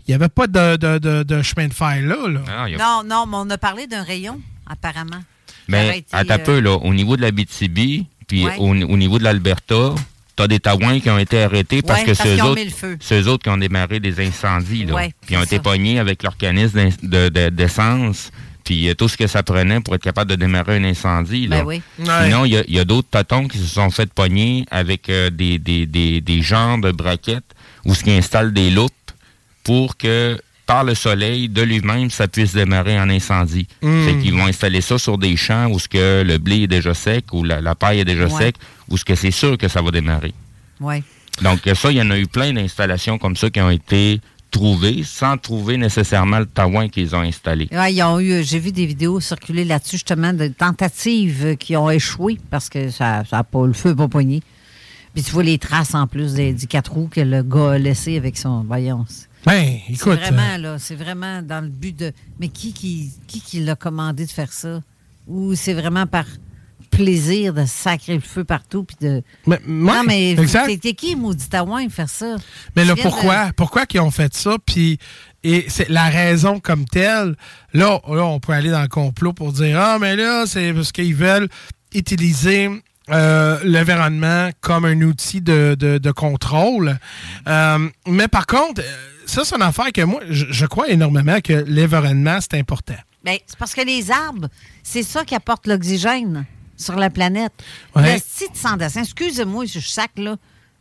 [0.07, 2.27] il n'y avait pas de, de, de- de chemin de fer là.
[2.29, 2.39] là.
[2.47, 5.21] Ah, a- Non, non, mais on a parlé d'un rayon, apparemment.
[5.67, 8.55] Mais été, à ta euh, peu, là, au niveau de la BTB, puis Ouais.
[8.59, 9.95] au, au niveau de l'Alberta,
[10.35, 12.47] t'as des Taouins qui ont été arrêtés parce Ouais, que parce c'est eux qu'ils ont
[12.49, 12.97] autres, mis le feu.
[12.99, 14.93] c'est eux autres qui ont démarré des incendies, là.
[14.93, 18.31] Ouais, puis ils ont été pognés avec leur canis d'in- de- de- d'essence,
[18.65, 21.59] puis euh, tout ce que ça prenait pour être capable de démarrer un incendie, là.
[21.61, 21.81] Ben oui.
[21.97, 25.07] Sinon, il y a, il y a d'autres totons qui se sont fait pogner avec
[25.09, 27.45] euh, des, des, des, des genres de braquettes
[27.85, 28.91] où ce qui installe des loupes
[29.63, 33.67] pour que par le soleil de lui-même, ça puisse démarrer en incendie.
[33.83, 34.03] Mm.
[34.05, 36.95] Fait qu'ils vont installer ça sur des champs où ce que le blé est déjà
[36.95, 38.45] sec ou la, la paille est déjà Ouais.
[38.45, 38.55] sec,
[38.89, 40.33] où ce que c'est sûr que ça va démarrer.
[40.79, 41.03] Ouais.
[41.43, 44.21] Donc ça, il y en a eu plein d'installations comme ça qui ont été
[45.03, 47.67] sans trouver nécessairement le taouin qu'ils ont installé.
[47.71, 51.75] Ouais, ils ont eu, j'ai vu des vidéos circuler là-dessus, justement, de tentatives euh, qui
[51.75, 54.41] ont échoué parce que ça, ça a pas, le feu n'a pas poigné.
[55.13, 57.77] Puis tu vois les traces en plus des, du quatre roues que le gars a
[57.77, 58.63] laissé avec son.
[58.63, 59.05] Voyons.
[59.07, 60.19] c'est- Ben, C'est écoute.
[60.19, 62.11] vraiment, là, c'est vraiment dans le but de.
[62.39, 64.81] Mais qui qui, qui, qui l'a commandé de faire ça?
[65.27, 66.25] Ou c'est vraiment par
[66.95, 68.83] plaisir de sacrer le feu partout?
[68.83, 69.21] Puis de...
[69.47, 71.15] Mais- non, mais t'es qui,
[71.89, 72.35] faire ça?
[72.75, 73.51] Mais là, de- pourquoi?
[73.55, 74.57] Pourquoi qu'ils ont fait ça?
[74.65, 74.97] Puis,
[75.43, 77.35] et c'est la raison comme telle.
[77.73, 80.91] Là, là, on peut aller dans le complot pour dire Ah, mais là, c'est parce
[80.91, 81.49] qu'ils veulent
[81.93, 82.69] utiliser
[83.11, 86.97] euh, l'environnement comme un outil de, de- de contrôle.
[87.47, 88.95] Euh, mais par contre, euh,
[89.27, 92.95] ça, c'est une affaire que moi, je, je crois énormément que l'environnement, c'est important.
[93.23, 94.49] Ben, c'est parce que les arbres,
[94.83, 96.45] c'est ça qui apporte l'oxygène
[96.77, 97.53] sur la planète.
[97.95, 98.03] Ouais.
[98.03, 100.35] L'esti de sans-dessin, excusez-moi, je sac là,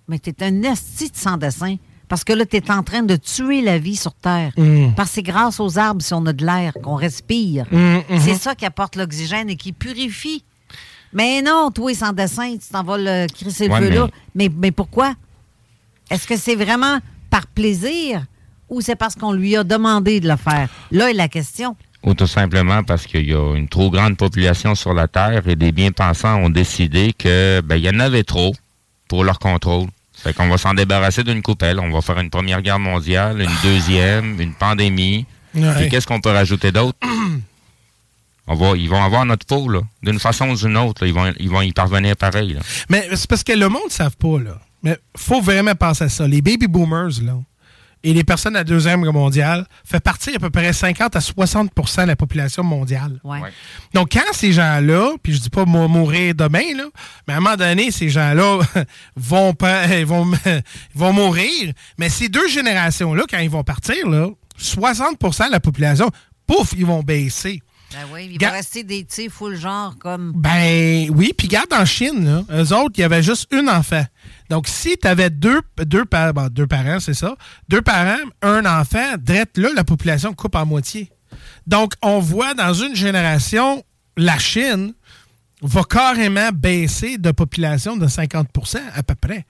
[0.09, 1.77] mais t'es un esti de sans-dessin.
[2.07, 4.53] Parce que là, t'es en train de tuer la vie sur Terre.
[4.59, 4.93] Mm.
[4.95, 7.67] Parce que c'est grâce aux arbres si on a de l'air, qu'on respire.
[7.73, 7.77] Mm,
[8.11, 8.21] mhm.
[8.21, 10.45] C'est ça qui apporte l'oxygène et qui purifie.
[11.15, 14.09] Mais non, toi, sans dessin, tu t'en vas le crisser le Ouais, mais- là.
[14.35, 15.15] Mais, mais pourquoi?
[16.11, 16.99] Est-ce que c'est vraiment
[17.31, 18.23] par plaisir
[18.69, 20.69] ou c'est parce qu'on lui a demandé de le faire?
[20.91, 21.75] Là est la question.
[22.05, 25.57] Ou tout simplement parce qu'il y a une trop grande population sur la Terre et
[25.57, 28.55] des bien-pensants ont décidé que ben, il y en avait trop
[29.09, 29.89] pour leur contrôle.
[30.15, 31.81] Fait qu'on va s'en débarrasser d'une coupelle.
[31.81, 35.27] On va faire une première guerre mondiale, une deuxième, une pandémie.
[35.55, 35.75] Ouais.
[35.77, 36.99] Puis qu'est-ce qu'on peut rajouter d'autre?
[38.47, 39.81] On va, ils vont avoir notre peau, là.
[40.03, 41.09] D'une façon ou d'une autre, là.
[41.09, 42.61] Ils, vont, ils vont y parvenir pareil, là.
[42.91, 44.61] Mais c'est parce que le monde ne savent pas, là.
[44.83, 46.29] Mais faut vraiment penser à ça.
[46.29, 47.39] Les baby boomers, là,
[48.05, 51.19] et les personnes de la Deuxième Guerre mondiale, fait partie à peu près 50 à
[51.19, 53.19] 60% de la population mondiale.
[53.25, 53.41] Ouais.
[53.95, 56.85] Donc, quand ces gens-là, puis je dis pas mou- mourir demain, là,
[57.27, 58.61] mais à un moment donné, ces gens-là
[59.17, 60.63] vont, pas- ils vont, ils
[60.95, 61.73] vont mourir.
[61.99, 64.29] Mais ces deux générations-là, quand ils vont partir, là,
[64.61, 66.11] 60% de la population,
[66.47, 67.61] pouf, ils vont baisser.
[67.93, 70.33] Ben oui, il Ga- va rester des petits full genre comme.
[70.35, 74.05] Ben oui, puis garde en Chine, là, eux autres, il y avait juste un enfant.
[74.55, 77.35] Donc, si tu avais deux, deux, parents, c'est ça,
[77.69, 81.11] deux parents, un enfant, drette là, la population coupe en moitié.
[81.67, 83.83] Donc, on voit dans une génération,
[84.17, 84.95] la Chine
[85.61, 89.45] va carrément baisser de population de 50% à peu près.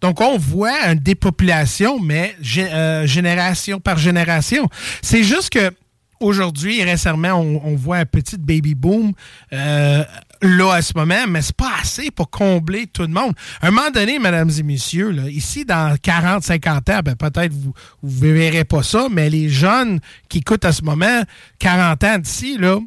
[0.00, 4.68] Donc, on voit une dépopulation, mais euh, génération par génération.
[5.02, 5.70] C'est juste que
[6.20, 9.12] aujourd'hui, récemment, on, voit un petit baby boom
[9.52, 10.04] euh,
[10.42, 13.34] là à ce moment, mais c'est pas assez pour combler tout le monde.
[13.60, 17.72] À un moment donné, mesdames et messieurs, ici, dans 40, 50 ans, ben, peut-être vous
[18.02, 21.22] ne verrez pas ça, mais les jeunes qui écoutent à ce moment,
[21.58, 22.78] 40 ans d'ici, là,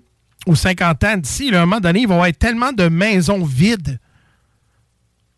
[0.48, 4.00] ou 50 ans d'ici, à un moment donné, ils vont avoir tellement de maisons vides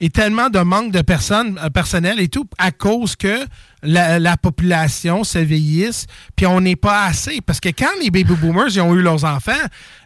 [0.04, 3.46] et tellement de manque de personnes, euh, personnel et tout, à cause que
[3.84, 7.40] la, la population se vieillisse, puis on n'est pas assez.
[7.40, 9.52] Parce que quand les baby boomers ils ont eu leurs enfants,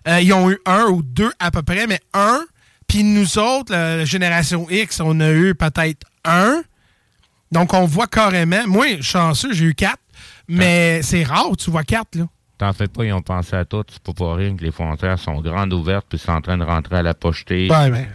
[0.08, 2.42] euh, ils ont eu un ou deux à peu près, mais un,
[2.88, 6.62] puis nous autres, la, la génération X, on a eu peut-être un.
[7.52, 10.04] Donc on voit carrément, moi, chanceux, j'ai eu quatre,
[10.48, 12.26] mais c'est rare, tu vois quatre, là.
[12.58, 13.84] T'en fais pas, ils ont pensé à tout.
[13.88, 16.64] C'est pas pour rien que les frontières sont grandes ouvertes, puis c'est en train de
[16.64, 17.68] rentrer à la pocheté.
[17.70, 18.08] Ouais, ben,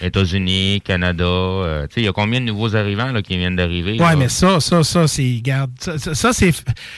[0.00, 1.24] États-Unis, Canada.
[1.24, 3.96] euh, tu sais, il y a combien de nouveaux arrivants là, qui viennent d'arriver?
[3.96, 4.16] Là?
[4.16, 5.34] mais ça, ça, ça, c'est.
[5.36, 6.52] Regarde, ça, ça, c'est.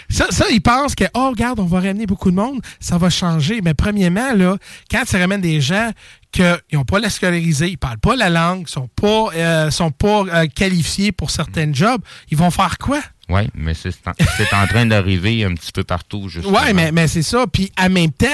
[0.09, 3.11] Ça, ça, ils pensent que, oh, regarde, on va ramener beaucoup de monde, ça va
[3.11, 3.61] changer.
[3.63, 4.57] Mais premièrement, là,
[4.89, 5.91] quand tu ramènes des gens
[6.31, 6.43] qui
[6.73, 10.47] n'ont pas la scolarisée, ils parlent pas la langue, sont pas, euh, sont pas euh,
[10.47, 12.01] qualifiés pour certains jobs,
[12.31, 13.01] ils vont faire quoi?
[13.33, 16.59] Oui, mais c'est en, train d'arriver un petit peu partout, justement.
[16.59, 17.47] Ouais, mais, mais c'est ça.
[17.47, 18.27] Puis en même temps,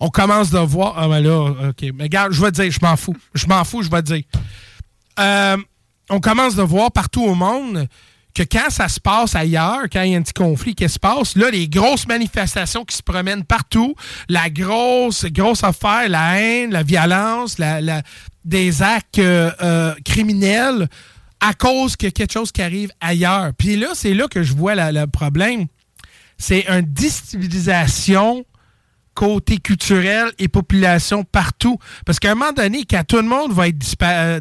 [0.00, 0.94] on commence de voir.
[0.98, 1.90] Ah, ben là, OK.
[1.94, 3.16] Mais regarde, je vais te dire, je m'en fous.
[3.34, 4.24] Je m'en fous, je vais te dire.
[5.18, 5.56] Euh,
[6.10, 7.88] on commence de voir partout au monde
[8.34, 10.98] que quand ça se passe ailleurs, quand il y a un petit conflit qui se
[10.98, 13.94] passe, là, les grosses manifestations qui se promènent partout,
[14.28, 18.02] la grosse, grosse affaire, la haine, la violence, la-
[18.44, 20.88] des actes euh, euh, criminels
[21.40, 23.52] à cause que quelque chose qui arrive ailleurs.
[23.56, 25.66] Puis là, c'est là que je vois le problème.
[26.38, 28.44] C'est une déstabilisation
[29.16, 31.78] côté culturel et population partout.
[32.04, 34.40] Parce qu'à un moment donné, quand tout le monde va être euh,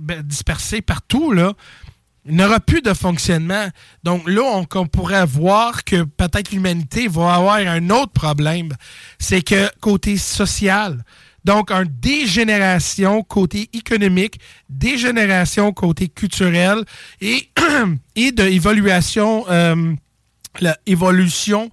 [0.00, 1.52] ben, dispersé partout, là,
[2.26, 3.68] il n'y aura plus de fonctionnement.
[4.02, 4.42] Donc là,
[4.74, 8.74] on pourrait voir que peut-être l'humanité va avoir un autre problème.
[9.18, 11.04] C'est que côté social,
[11.48, 14.38] donc une dégénération côté économique,
[14.68, 16.84] dégénération côté culturel
[17.22, 17.48] et,
[18.16, 18.42] et de
[19.48, 19.94] euh,
[20.84, 21.70] évolution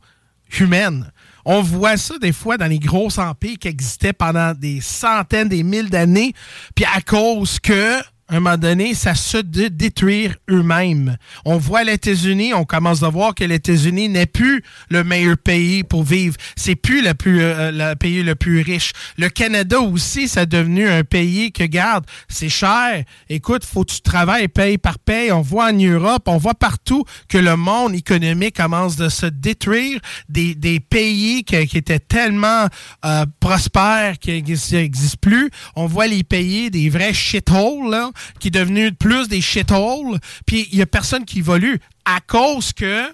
[0.61, 1.11] humaine.
[1.43, 5.63] On voit ça des fois dans les gros empires qui existaient pendant des centaines, des
[5.63, 6.31] mille d'années,
[6.73, 11.15] puis à cause que, à un moment donné, ça se dé- détruire eux-mêmes.
[11.45, 15.37] On voit les États-Unis, on commence à voir que les États-Unis n'est plus le meilleur
[15.37, 16.35] pays pour vivre.
[16.55, 18.93] C'est plus le, plus, euh, le pays le plus riche.
[19.19, 23.03] Le Canada aussi, c'est devenu un pays que, garde, c'est cher.
[23.29, 25.31] Écoute, faut que tu travailles paye par paye.
[25.31, 29.99] On voit en Europe, on voit partout que le monde économique commence de se détruire.
[30.29, 32.67] Des, pays qui, étaient tellement
[33.05, 35.51] euh, prospères qui n'existent plus.
[35.75, 40.19] On voit les pays des vrais shitholes, là, qui sont devenus plus des shitholes.
[40.45, 43.09] Puis il y a personne qui évolue à cause que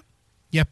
[0.52, 0.64] il y a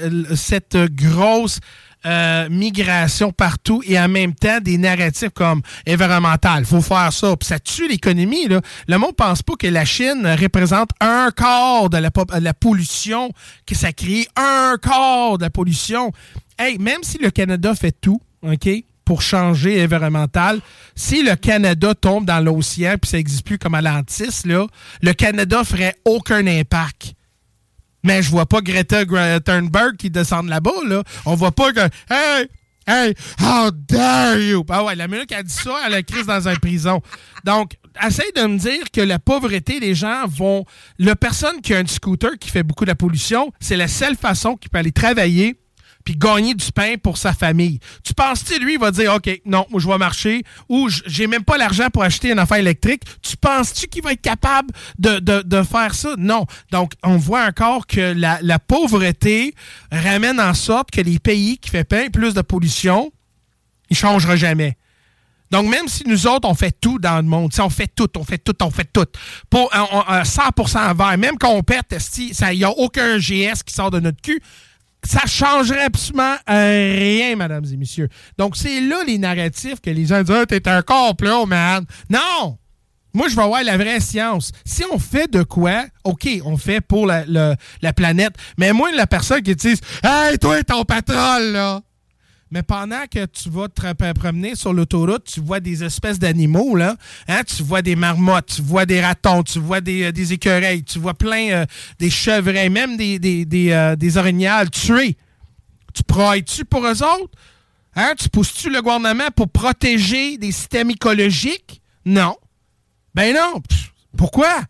[0.00, 1.60] euh, cette grosse
[2.06, 7.48] euh, migration partout et en même temps des narratifs comme environnemental, faut faire ça, puis
[7.48, 8.46] ça tue l'économie.
[8.46, 13.32] Le monde pense pas que la Chine représente un quart de la, de la pollution
[13.66, 16.12] que ça crée, un quart de la pollution.
[16.56, 18.68] Hey, même si le Canada fait tout, OK,
[19.08, 20.60] pour changer environnemental,
[20.94, 24.66] si le Canada tombe dans l'océan puis ça n'existe plus comme Atlantis, là,
[25.00, 27.14] le Canada ferait aucun impact.
[28.04, 29.06] Mais je vois pas Greta
[29.40, 31.02] Thunberg qui descend là-bas, là.
[31.24, 31.88] On voit pas que.
[32.10, 32.48] Hey!
[32.86, 33.14] Hey!
[33.40, 34.62] How dare you!
[34.68, 37.00] Ah ouais, la minute qu'elle dit ça, elle a crise dans une prison.
[37.44, 40.66] Donc, essaye de me dire que la pauvreté, les gens vont.
[40.98, 44.16] La personne qui a un scooter qui fait beaucoup de la pollution, c'est la seule
[44.16, 45.58] façon qu'il peut aller travailler
[46.08, 47.80] puis gagner du pain pour sa famille.
[48.02, 51.44] Tu penses-tu, lui, il va dire, OK, non, moi, je vais marcher, ou j'ai même
[51.44, 53.02] pas l'argent pour acheter une affaire électrique.
[53.20, 56.14] Tu penses-tu qu'il va être capable de, de- faire ça?
[56.16, 56.46] Non.
[56.70, 59.54] Donc, on voit encore que la, pauvreté
[59.92, 63.12] ramène en sorte que les pays qui font pain plus de pollution,
[63.90, 64.78] ils ne changeront jamais.
[65.50, 68.24] Donc, même si nous autres, on fait tout dans le monde, on fait tout, on
[68.24, 69.04] fait tout, on fait tout,
[69.50, 73.62] pour on- on- euh, 100% vert, même quand on pète, il n'y a aucun GS
[73.62, 74.40] qui sort de notre cul,
[75.08, 78.08] ça changerait absolument euh, rien, mesdames et messieurs.
[78.36, 81.84] Donc, c'est là les narratifs que les gens disent Ah, T'es un complot, man.
[82.10, 82.58] Non!
[83.14, 84.52] Moi, je vais voir la vraie science.
[84.66, 88.34] Si on fait de quoi, OK, on fait pour la, la- la planète.
[88.58, 89.74] Mais moi, la personne qui dit
[90.04, 91.80] Hey, toi, ton pétrole, là!
[92.50, 96.76] Mais pendant que tu vas te pr- promener sur l'autoroute, tu vois des espèces d'animaux,
[96.76, 96.96] là.
[97.28, 97.42] Hein?
[97.44, 101.14] Tu vois des marmottes, tu vois des ratons, tu vois des, euh, écureuils, tu vois
[101.14, 101.66] plein euh,
[101.98, 105.16] des chevreuils, même des, des, des, euh, des orignales tués.
[105.92, 107.32] Tu prailles-tu pour eux autres?
[107.94, 108.14] Hein?
[108.18, 111.82] Tu pousses-tu le gouvernement pour protéger des systèmes écologiques?
[112.04, 112.36] Non.
[113.14, 113.60] Ben non.
[114.16, 114.62] Pourquoi?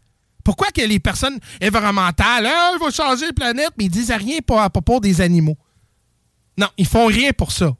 [0.42, 4.38] Pourquoi que les personnes environnementales, ah, il va changer la planète, mais ils disent rien
[4.56, 5.58] à propos des animaux?
[6.58, 7.70] Non, ils font rien pour ça.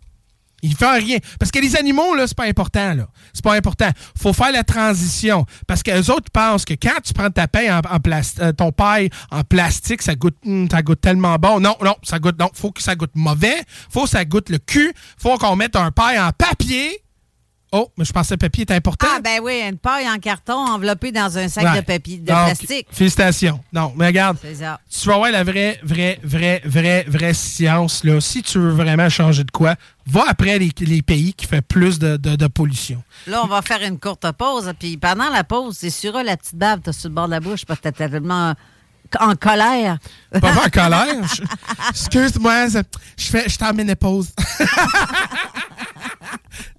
[0.63, 1.19] Ils font rien.
[1.39, 3.07] Parce que les animaux, là, c'est pas important, là.
[3.33, 3.91] C'est pas important.
[4.21, 5.47] Faut faire la transition.
[5.69, 8.53] Parce que les autres pensent que quand tu prends ta paille en, en plas- euh,
[8.53, 11.61] ton paille en plastique, ça goûte, hum, ça goûte tellement bon.
[11.61, 12.51] Non, non, ça goûte, non.
[12.55, 13.63] Faut que ça goûte mauvais.
[13.89, 14.93] Faut que ça goûte le cul.
[15.17, 17.05] Faut qu'on mette un paille en papier.
[17.71, 19.07] Oh, mais je pensais que le papier était important.
[19.15, 21.81] Ah, ben oui, une paille en carton enveloppée dans un sac Ouais.
[21.81, 22.87] de papier, de Donc, plastique.
[22.91, 23.61] Félicitations.
[23.73, 24.39] Non, mais regarde.
[24.41, 24.81] C'est ça.
[24.91, 28.05] Tu vas voir la vraie, vraie, vraie, vraie, vraie science.
[28.05, 28.21] Là.
[28.23, 29.75] Si tu veux vraiment changer de quoi,
[30.07, 33.03] va après les, les pays qui font plus de, de- de pollution.
[33.27, 34.73] Là, on va faire une courte pause.
[34.79, 37.41] Puis pendant la pause, c'est sur la petite bave, t'as sur le bord de la
[37.41, 38.55] bouche parce que t'es tellement
[39.21, 39.99] en colère.
[40.41, 41.17] Pas en colère.
[41.91, 42.79] Excuse-moi, je
[43.17, 43.73] je fais, je suis en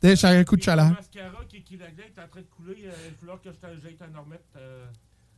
[0.04, 0.88] J'ai un coup de chaleur.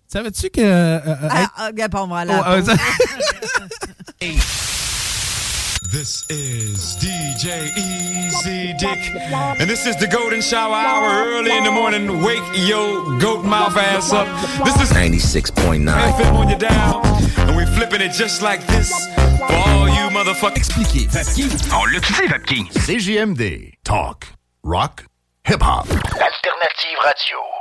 [0.08, 0.62] Savais-tu que.
[0.62, 2.44] euh, euh, Ah, être- ah, réponds-moi là.
[2.46, 2.74] Oh, euh, ça-
[5.91, 9.13] This is DJ Easy Dick,
[9.59, 12.22] and this is the Golden Shower Hour early in the morning.
[12.22, 14.26] Wake your goat mouth ass up.
[14.63, 15.84] This is 96.9.
[15.84, 17.01] FM on your dial,
[17.45, 18.89] and we flipping it just like this
[19.38, 20.55] for all you motherfuckers.
[20.63, 21.11] Expliqué.
[21.11, 21.73] Vapking.
[21.73, 22.72] On oh, l'a dit, Vapking.
[22.72, 23.73] CGMD.
[23.84, 24.27] Talk.
[24.63, 25.03] Rock.
[25.43, 25.89] Hip-hop.
[25.89, 27.61] Alternative Radio.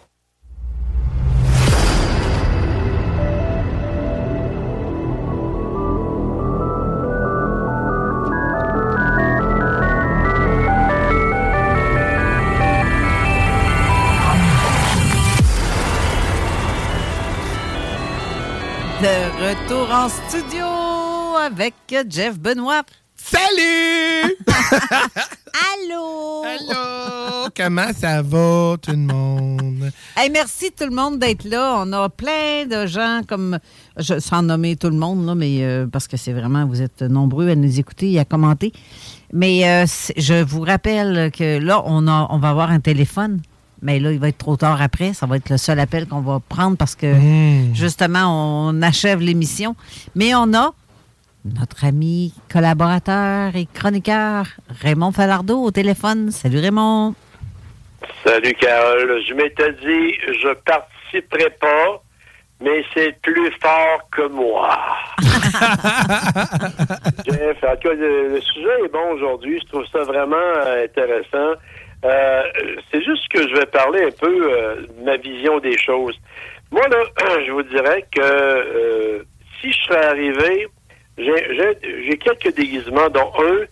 [19.51, 20.65] Retour en studio
[21.37, 21.73] avec
[22.09, 22.83] Jeff Benoît.
[23.17, 24.37] Salut!
[25.73, 26.43] Allô!
[26.45, 27.49] Allô!
[27.55, 29.91] Comment ça va, tout le monde?
[30.15, 31.83] Hey, merci tout le monde d'être là.
[31.85, 33.59] On a plein de gens comme
[33.97, 37.01] je, sans nommer tout le monde, là, mais euh, parce que c'est vraiment, vous êtes
[37.01, 38.71] nombreux à nous écouter et à commenter.
[39.33, 43.41] Mais euh, je vous rappelle que là, on, a, on va avoir un téléphone.
[43.81, 45.13] Mais là, il va être trop tard après.
[45.13, 47.73] Ça va être le seul appel qu'on va prendre parce que Mmh.
[47.75, 49.75] justement, on achève l'émission.
[50.15, 50.71] Mais on a
[51.43, 54.45] notre ami collaborateur et chroniqueur
[54.81, 56.29] Raymond Falardeau au téléphone.
[56.31, 57.15] Salut Raymond.
[58.23, 59.19] Salut Carole.
[59.27, 62.03] Je m'étais dit, je participerai pas,
[62.61, 64.77] mais c'est plus fort que moi.
[67.25, 69.59] Jeff, en tout cas, le, le sujet est bon aujourd'hui.
[69.61, 71.59] Je trouve ça vraiment euh, intéressant.
[72.03, 72.43] Euh,
[72.91, 76.17] c'est juste que je vais parler un peu euh, de ma vision des choses.
[76.71, 77.03] Moi, là,
[77.45, 79.23] je vous dirais que euh,
[79.59, 80.67] si je serais arrivé,
[81.17, 83.65] j'ai- quelques déguisements, dont un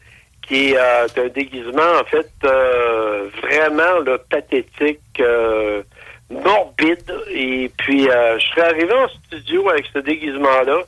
[0.48, 5.82] qui est euh, un déguisement, en fait, euh, vraiment là, pathétique, euh,
[6.30, 7.12] morbide.
[7.32, 10.80] Et puis, euh, je serais arrivé en studio avec ce déguisement-là,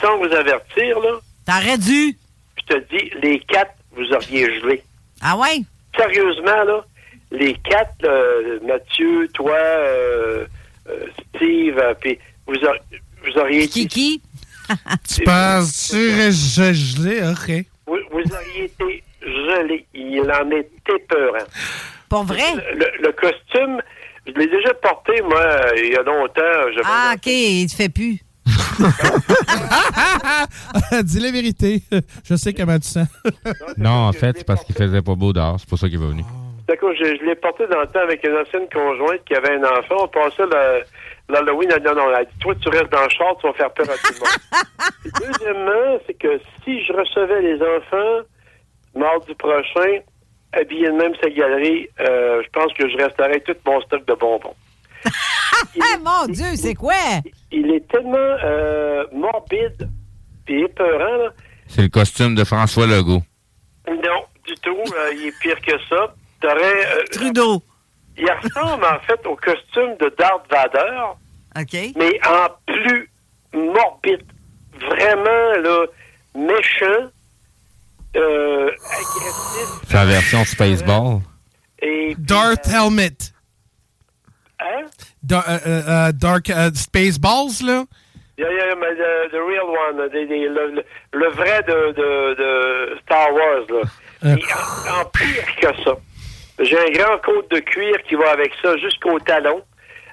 [0.00, 1.18] sans vous avertir, là.
[1.46, 2.16] T'aurais dû.
[2.58, 4.82] Je te dis, les quatre, vous auriez gelé.
[5.22, 5.60] Ah ouais?
[5.96, 6.84] Sérieusement, là,
[7.30, 8.04] les quatre,
[8.66, 10.46] Mathieu, toi, euh,
[10.88, 11.06] euh,
[11.36, 12.78] Steve, euh, puis vous, aur-
[13.24, 13.68] vous auriez...
[13.68, 14.20] Kiki?
[15.08, 17.20] Tu penses que je gelé?
[17.22, 17.66] OK.
[17.86, 19.86] Vous, vous auriez été gelé.
[19.94, 21.44] Il en était peurant.
[22.08, 22.54] Pour vrai?
[22.74, 23.80] Le, le costume,
[24.26, 26.82] je l'ai déjà porté, moi, euh, il y a longtemps.
[26.84, 28.18] Ah, OK, il te fait plus.
[31.02, 31.82] Dis la vérité.
[32.24, 33.08] Je sais comment tu sens.
[33.76, 35.56] Non, en fait, c'est parce qu'il faisait pas beau dehors.
[35.58, 36.22] C'est pour ça qu'il est venu.
[36.68, 39.64] D'accord, je, je l'ai porté dans le temps avec une ancienne conjointe qui avait un
[39.64, 40.04] enfant.
[40.04, 40.44] On passait
[41.28, 41.70] l'Halloween.
[41.74, 43.72] Elle dit non, non, elle dit, toi, tu restes dans le char, tu vas faire
[43.72, 44.28] peur à tout le monde.
[45.20, 48.22] Deuxièmement, c'est que si je recevais les enfants
[48.94, 50.00] mardi prochain,
[50.52, 54.14] habillés de même sa galerie, euh, je pense que je resterais tout mon stock de
[54.14, 54.54] bonbons.
[55.06, 56.94] Ah, mon Dieu, c'est quoi?
[57.52, 59.88] Il est tellement euh, morbide
[60.48, 61.30] et épeurant, là.
[61.68, 63.22] C'est le costume de François Legault.
[63.88, 64.70] Non, du tout.
[64.76, 66.14] euh, il est pire que ça.
[66.40, 66.86] T'aurais...
[66.86, 67.62] euh, Trudeau.
[68.16, 71.02] Il ressemble, en fait, au costume de Darth Vader.
[71.58, 71.92] OK.
[71.96, 73.10] Mais en plus
[73.52, 74.22] morbide.
[74.78, 75.86] Vraiment, là,
[76.34, 77.10] méchant,
[78.16, 79.80] euh, agressif.
[79.88, 81.20] C'est la version Spaceball.
[81.80, 83.16] Et, Darth Helmet.
[84.64, 84.84] Hein?
[85.22, 87.84] Da- euh, euh, euh, Dark euh, Spaceballs, là?
[88.36, 89.96] Yeah, yeah, mais the, the real one,
[91.12, 93.82] le, vrai de, de, de Star Wars, là.
[94.24, 95.96] En, en pire que ça.
[96.60, 99.62] J'ai un grand côte de cuir qui va avec ça jusqu'au talon.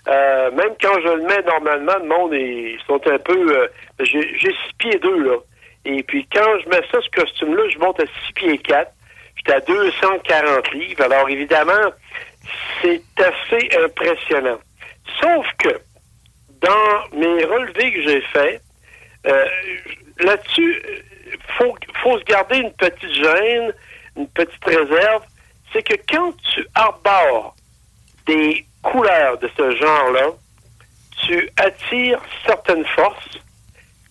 [0.08, 3.58] Euh, même quand je le mets normalement, le monde, ils sont un peu...
[3.58, 3.68] euh,
[4.02, 5.38] j'ai j'ai six pieds deux, là.
[5.86, 8.92] Et puis quand je mets ça, ce costume-là, je monte à six pieds quatre.
[9.38, 11.04] J'étais à 240 livres.
[11.04, 11.92] Alors évidemment,
[12.82, 14.60] c'est assez impressionnant.
[15.22, 15.82] Sauf que
[16.62, 18.62] dans mes relevés que j'ai faits,
[19.28, 19.46] euh,
[20.20, 20.82] là-dessus,
[21.58, 23.74] faut, faut se garder une petite gêne,
[24.16, 25.24] une petite réserve.
[25.72, 27.56] C'est que quand tu arbores
[28.26, 30.28] des couleurs de ce genre-là,
[31.26, 33.40] tu attires certaines forces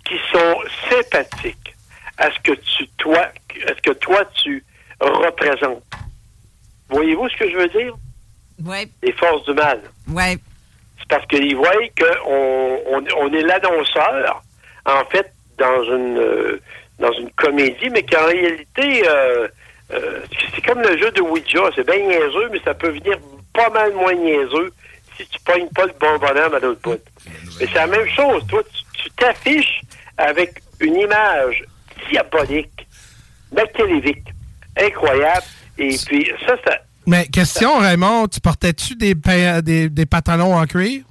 [0.05, 0.57] qui sont
[0.89, 1.75] sympathiques
[2.19, 4.65] à ce que tu, toi, à ce que toi, tu
[5.01, 5.83] représentes.
[6.89, 7.95] Voyez-vous ce que je veux dire?
[8.65, 8.89] Ouais.
[9.03, 9.81] Les forces du mal.
[10.09, 10.37] Ouais.
[10.99, 14.43] C'est parce qu'ils voient qu'on on, on est l'annonceur,
[14.87, 16.61] en fait, dans une euh,
[16.99, 19.49] dans une comédie, mais qu'en réalité, euh,
[19.93, 20.21] euh,
[20.55, 21.71] c'est comme le jeu de Ouija.
[21.75, 23.19] C'est bien niaiseux, mais ça peut venir
[23.55, 24.73] pas mal moins niaiseux
[25.17, 27.01] si tu pognes pas le bon bonhomme à l'autre bout.
[27.59, 28.47] Mais c'est la même chose.
[28.49, 29.81] Toi, tu tu t'affiches
[30.19, 31.65] avec une image
[32.11, 32.87] diabolique,
[33.53, 34.29] machiavélique,
[34.77, 35.47] incroyable.
[35.79, 36.79] Et puis, ça, ça,
[37.11, 39.15] Mais question, Raymond, tu portais-tu des,
[39.63, 41.03] des, des pantalons en cuir?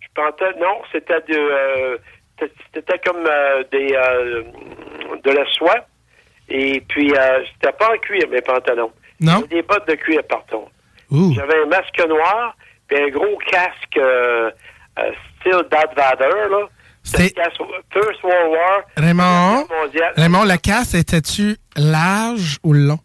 [0.00, 1.96] Je pensais, non, c'était de, euh,
[2.74, 4.42] c'était- comme euh, des euh,
[5.24, 5.86] de la soie.
[6.48, 8.90] Et puis, euh, c'était pas en cuir, mes pantalons.
[9.20, 9.42] Non?
[9.48, 10.66] Des bottes de cuir, pardon.
[11.34, 12.56] J'avais un masque noir,
[12.88, 14.00] puis un gros casque
[15.40, 16.66] style Darth Vader, là.
[17.04, 17.42] C'était
[17.92, 18.82] First World War.
[18.96, 19.66] Raymond.
[20.16, 22.98] Raymond, le casse, était-tu large ou long?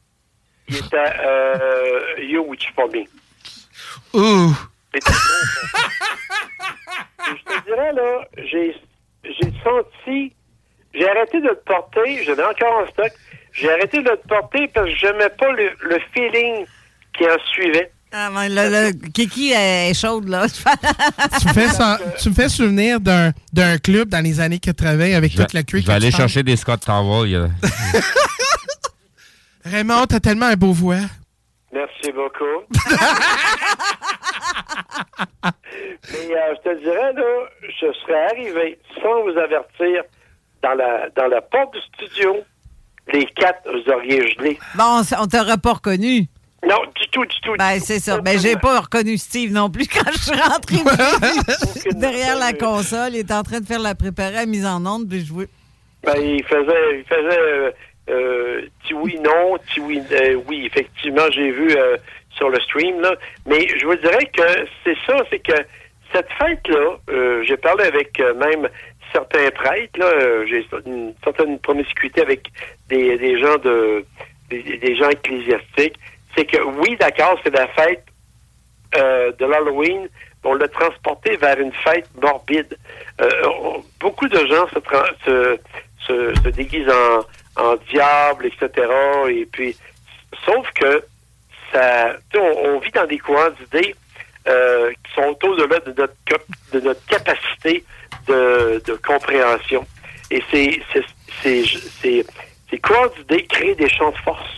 [0.70, 3.04] Il était euh, huge for me.
[4.14, 4.56] Ouh.
[4.94, 5.12] C'était
[7.28, 8.76] je te dirais, là, j'ai
[9.24, 10.34] j'ai senti...
[10.94, 13.12] J'ai arrêté de le porter, j'en ai encore en stock.
[13.54, 16.66] J'ai arrêté de le porter parce que j'aimais pas le, le feeling
[17.16, 17.92] qui en suivait.
[18.12, 20.48] Ah, ben, le, le Kiki est chaude, là.
[20.50, 25.14] Tu me fais, sen- tu me fais souvenir d'un d'un club dans les années 80
[25.16, 27.28] avec Je toute la cuir je vais aller chercher des Scott Tower.
[29.70, 30.96] Raymond, t'as tellement un beau voix.
[31.74, 32.64] Merci beaucoup.
[36.12, 40.04] Mais euh, je te dirais, là, je serais arrivé sans vous avertir
[40.64, 42.38] dans la, dans la porte du studio.
[43.14, 44.58] Les quatre, vous auriez gelé.
[44.76, 46.28] Bon, on t'aurait pas reconnu.
[46.68, 47.54] Non, du tout, du tout.
[47.58, 48.20] Ben, c'est ça.
[48.20, 50.78] Ben, j'ai pas reconnu Steve non plus quand je suis rentré
[51.92, 53.14] derrière la console.
[53.14, 55.48] Il était en train de faire la préparer, la mise en onde, puis jouer.
[56.04, 57.74] Ben, il faisait, il faisait
[58.10, 58.62] euh,
[58.94, 61.98] oui, non, petit oui, euh, oui, effectivement, j'ai vu euh,
[62.32, 63.14] sur le stream, là.
[63.46, 65.54] Mais je vous dirais que c'est ça, c'est que
[66.14, 68.70] cette fête-là, euh, j'ai parlé avec euh, même
[69.12, 72.50] certains prêtres, là, euh, j'ai une certaine promiscuité avec
[72.90, 74.06] des, des gens de
[74.50, 76.00] des, gens ecclésiastiques.
[76.36, 78.06] C'est que oui, d'accord, c'est la fête
[78.96, 80.08] euh, de l'Halloween,
[80.46, 82.78] on l'a transporté vers une fête morbide.
[84.00, 84.80] Beaucoup de gens se,
[85.26, 85.60] se,
[86.08, 87.26] se, se déguisent en,
[87.58, 88.88] en diable, etc.
[89.30, 89.76] Et puis,
[90.46, 91.04] sauf que
[91.74, 93.96] ça, tu sais, on, on vit dans des courants d'idées
[94.48, 96.14] euh, qui sont au-delà de notre,
[96.74, 97.84] de notre capacité
[98.28, 99.86] de, de compréhension.
[100.32, 101.04] Et ces, ces,
[101.42, 101.66] ces,
[102.02, 102.26] ces,
[102.70, 104.50] ces courants d'idées créent des champs de force,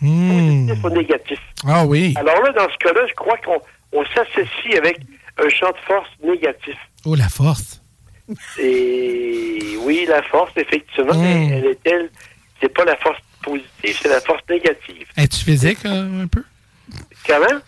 [0.00, 0.66] Hmm.
[0.66, 1.40] positifs ou négatifs.
[1.66, 2.12] Ah oui.
[2.16, 3.58] Alors là, dans ce cas-là, je crois qu'on
[3.92, 4.98] on s'associe avec
[5.42, 6.76] un champ de force négatif.
[7.06, 7.80] Oh, la force.
[8.58, 11.22] Et oui, la force, effectivement, Mm.
[11.22, 12.10] mais elle est elle,
[12.60, 15.06] c'est pas la force positive, c'est la force négative.
[15.16, 16.42] Es-tu physique euh, un peu?
[17.26, 17.60] Comment?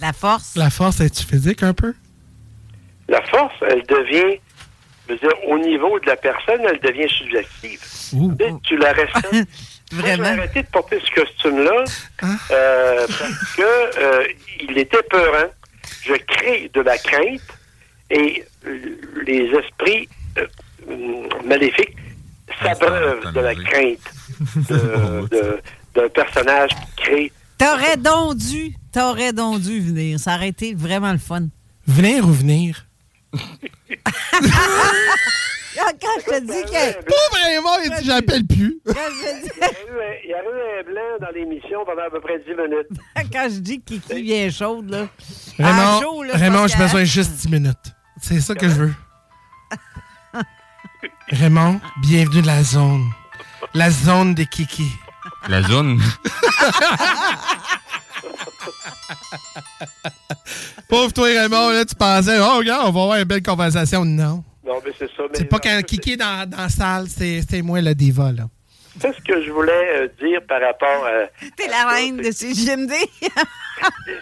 [0.00, 0.56] La force.
[0.56, 1.94] La force, es-tu physique un peu?
[3.08, 4.38] La force, elle devient,
[5.08, 7.80] je veux dire, au niveau de la personne, elle devient subjective.
[8.14, 8.34] Ouh.
[8.38, 9.14] Tu sais, Tu la restes.
[9.92, 10.24] Vraiment?
[10.24, 11.84] J'ai arrêté de porter ce costume-là
[12.52, 14.24] euh, parce que euh,
[14.60, 15.50] il était peurant.
[16.04, 17.40] Je crée de la crainte
[18.08, 18.78] et euh,
[19.26, 20.08] les esprits
[20.38, 20.46] euh,
[21.44, 21.96] maléfiques
[22.62, 23.98] s'abreuvent de la crainte
[24.68, 25.60] de- de-
[25.94, 27.32] d'un personnage qui crée.
[27.58, 30.18] T'aurais donc dû, t'aurais donc dû venir.
[30.18, 31.42] Ça aurait été vraiment le fun.
[31.86, 32.86] Venir ou venir?
[35.78, 37.02] Ah, Quand je te dis que.
[37.02, 38.78] Pas vraiment, il dit j'appelle plus.
[38.86, 42.10] Il y, a eu un, il y a eu un blanc dans l'émission pendant à
[42.10, 42.88] peu près 10 minutes.
[43.32, 45.06] Quand je dis que Kiki vient chaude, là.
[45.58, 47.76] Raymond, chaud, là, Raymond j'ai besoin de juste 10 minutes.
[48.20, 48.94] C'est ça que je veux.
[51.30, 53.10] Raymond, bienvenue dans la zone.
[53.74, 54.90] La zone des kiki.
[55.48, 56.00] La zone.
[60.88, 64.04] Pauvre toi, Raymond, là, tu pensais, oh, regarde, on va avoir une belle conversation.
[64.04, 64.42] Non.
[64.64, 65.22] Non, mais c'est ça.
[65.34, 68.44] C'est pas qu'un kiki dans, dans la salle, c'est c'est moi le diva, là.
[69.00, 71.26] C'est ce que je voulais euh, dire par rapport à.
[71.56, 72.90] T'es la reine de ces GMD.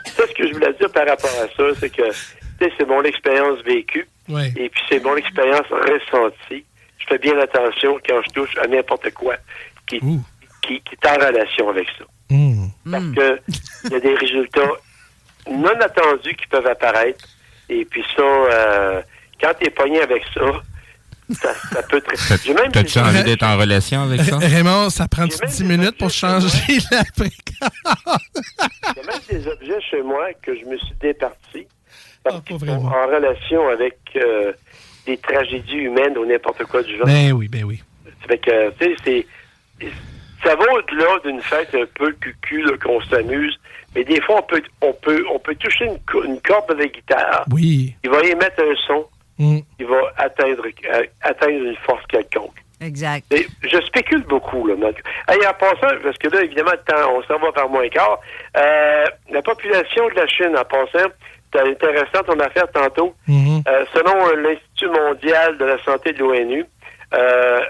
[0.05, 2.14] C'est ce que je voulais dire par rapport à ça, c'est que tu
[2.60, 4.52] sais, c'est mon expérience vécue Ouais.
[4.59, 6.64] et puis c'est mon expérience ressentie.
[7.09, 9.36] Fais bien attention quand je touche à n'importe quoi
[9.89, 9.98] qui,
[10.62, 12.05] qui, qui est en relation avec ça.
[12.90, 13.40] Parce que
[13.85, 14.70] il y a des résultats
[15.51, 17.24] non attendus qui peuvent apparaître.
[17.70, 19.02] Et puis ça, euh,
[19.40, 20.40] quand tu es pogné avec ça,
[21.30, 22.36] ça, ça peut très...
[22.44, 24.36] J'ai même T'as-tu envie d'être en relation avec ça?
[24.39, 26.48] Ra- Raymond, ça prend 10 minutes pour changer
[26.90, 28.18] la fréquence.
[28.97, 31.66] Il y a même des objets chez moi que je me suis départi
[32.24, 34.52] Ah, parce qu'ils sont en relation avec euh,
[35.09, 37.06] des tragédies humaines ou n'importe quoi du genre.
[37.06, 37.82] Ben oui, ben oui.
[38.05, 39.26] Ça fait que, tu sais,
[39.80, 39.90] c'est...
[40.44, 43.59] Ça va au-delà d'une fête un peu cucu qu'on s'amuse,
[43.94, 46.86] mais des fois, on peut, on peut, on peut toucher une, une corde de la
[46.86, 47.44] guitare.
[47.51, 47.97] Oui.
[48.05, 49.06] Il va émettre un son.
[49.39, 49.59] Mm.
[49.80, 52.55] Il va atteindre, euh, atteindre une force quelconque.
[52.80, 53.24] Exact.
[53.32, 54.66] Et je spécule beaucoup.
[54.66, 55.02] Là, donc.
[55.26, 56.70] Hey, en passant, parce que là, évidemment,
[57.10, 58.20] on s'en va par moins quart.
[58.56, 61.09] Euh, la population de la Chine, en passant,
[61.53, 63.15] c'est intéressant ton affaire tantôt.
[63.29, 63.62] Mm-hmm.
[63.69, 66.65] Euh, selon l'Institut mondial de la santé de l'ONU,
[67.15, 67.61] euh,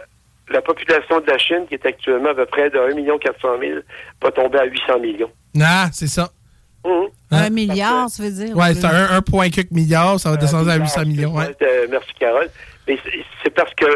[0.51, 3.79] la population de la Chine, qui est actuellement à peu près de 1 400 000,
[4.23, 5.31] va tomber à 800 millions.
[5.61, 6.31] Ah, c'est ça.
[7.31, 8.57] Un milliard, ça veut dire?
[8.57, 11.35] Ouais, c'est un, un point quelques milliards, ça va descendre à 800 millions.
[11.35, 11.55] Ouais.
[11.63, 12.49] Euh, merci, Carole.
[12.87, 12.99] Mais
[13.45, 13.87] c'est- parce que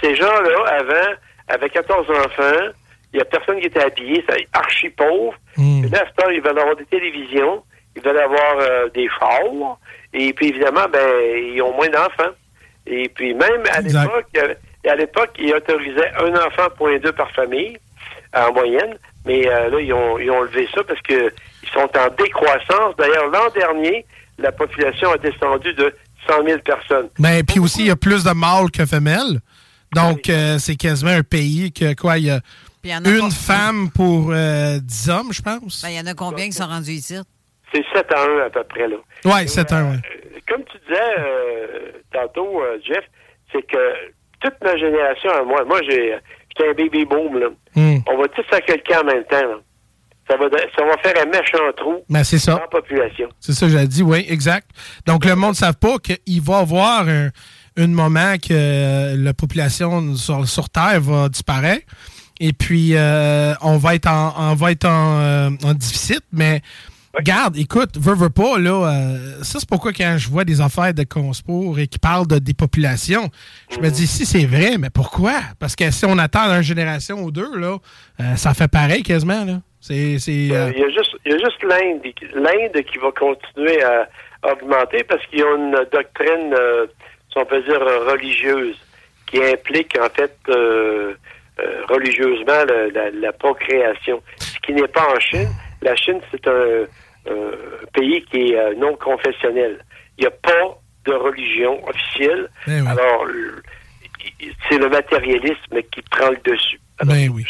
[0.00, 1.14] ces gens-là, avant,
[1.48, 2.70] avaient 14 enfants,
[3.12, 5.34] il n'y a personne qui était habillé, c'est archi pauvre.
[5.58, 7.62] Et là, à ils veulent avoir des télévisions,
[7.96, 9.78] ils veulent avoir euh, des chars,
[10.12, 11.08] et puis évidemment, ben,
[11.54, 12.34] ils ont moins d'enfants.
[12.86, 14.54] Et puis même à l'époque, euh,
[14.88, 17.78] à l'époque, ils autorisaient un enfant point deux par famille,
[18.34, 18.96] en moyenne.
[19.24, 21.32] Mais euh, là, ils ont, ils ont levé ça parce que
[21.62, 22.94] ils sont en décroissance.
[22.96, 24.06] D'ailleurs, l'an dernier,
[24.38, 25.92] la population a descendu de
[26.28, 27.08] 100 000 personnes.
[27.18, 29.40] Ben, puis aussi, il y a plus de mâles que femelles.
[29.92, 32.40] Donc, euh, c'est quasiment un pays que, quoi, il y a
[32.84, 35.82] y une femme pour euh, 10 hommes, je pense.
[35.82, 37.16] Ben, Il y en a combien qui sont rendus ici?
[37.92, 38.88] C'est 7 à 1 à peu près.
[38.88, 38.96] là.
[39.24, 39.98] Ouais, c'est un, ouais.
[40.48, 43.04] Comme tu disais euh, tantôt, euh, Jeff,
[43.52, 43.76] c'est que
[44.40, 46.14] toute ma génération à moi, moi j'ai
[46.48, 47.48] j'étais un baby boom, là.
[47.74, 47.98] Hmm.
[48.08, 49.40] On va tous faire quelqu'un en même temps.
[49.40, 49.56] là.
[50.28, 50.46] Ça va,
[50.76, 52.52] ça va faire un méchant trou Ben, c'est ça.
[52.54, 53.28] dans la population.
[53.40, 54.68] C'est ça que j'ai dit, oui, exact.
[55.06, 57.30] Donc, le monde ne savent pas qu'il va y avoir un,
[57.76, 61.86] un moment que euh, la population sur, sur Terre va disparaître.
[62.40, 66.60] Et puis, euh, on va être en, on va être en, euh, en déficit, mais
[67.16, 70.92] Regarde, écoute, veux, veux pas, là, euh, ça c'est pourquoi quand je vois des affaires
[70.92, 73.30] de consport et qui parlent de dépopulation,
[73.70, 75.32] je me dis, si c'est vrai, mais pourquoi?
[75.58, 77.78] Parce que si on attend une génération ou deux, là,
[78.20, 79.60] euh, ça fait pareil quasiment, là.
[79.80, 82.02] C'est, c'est, euh, Il y a juste, il y a juste l'Inde,
[82.34, 84.08] l'Inde qui va continuer à
[84.52, 86.54] augmenter parce qu'ils ont une doctrine,
[87.32, 87.80] si on peut dire,
[88.10, 88.76] religieuse,
[89.26, 90.36] qui implique en fait
[91.88, 94.20] religieusement la, la procréation.
[94.36, 95.48] Ce qui n'est pas en Chine.
[95.82, 96.84] La Chine, c'est un,
[97.92, 99.78] pays qui est euh, non confessionnel.
[100.18, 102.48] Il n'y a pas de religion officielle.
[102.66, 102.88] Ben oui.
[102.88, 103.26] Alors,
[104.68, 106.80] c'est le matérialisme qui prend le dessus.
[107.04, 107.44] ben oui.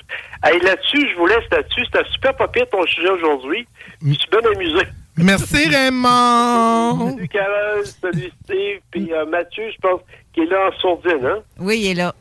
[0.44, 1.85] Hey, là-dessus, je vous laisse là-dessus.
[1.86, 3.66] C'était super pas pire ton sujet aujourd'hui.
[4.03, 4.86] Je suis bien amusé.
[5.16, 7.11] Merci Raymond!
[7.11, 10.01] Salut Carole, salut Steve, puis euh, Mathieu, je pense
[10.35, 11.39] qu'il est là en sourdine, hein?
[11.59, 12.15] Oui, il est là.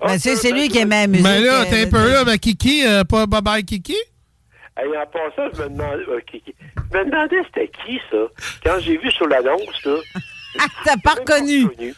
[0.00, 1.24] Ben, c'est c'est lui qui aimait la musique.
[1.24, 3.96] Mais là, euh, t'es un peu là, ben, Kiki, euh, pas Bye Bye Kiki?
[4.76, 8.16] Hey, en passant, je me demandais, euh, je me demandais c'était qui, ça?
[8.64, 9.96] Quand j'ai vu sur l'annonce, là.
[10.84, 11.66] T'as pas reconnu.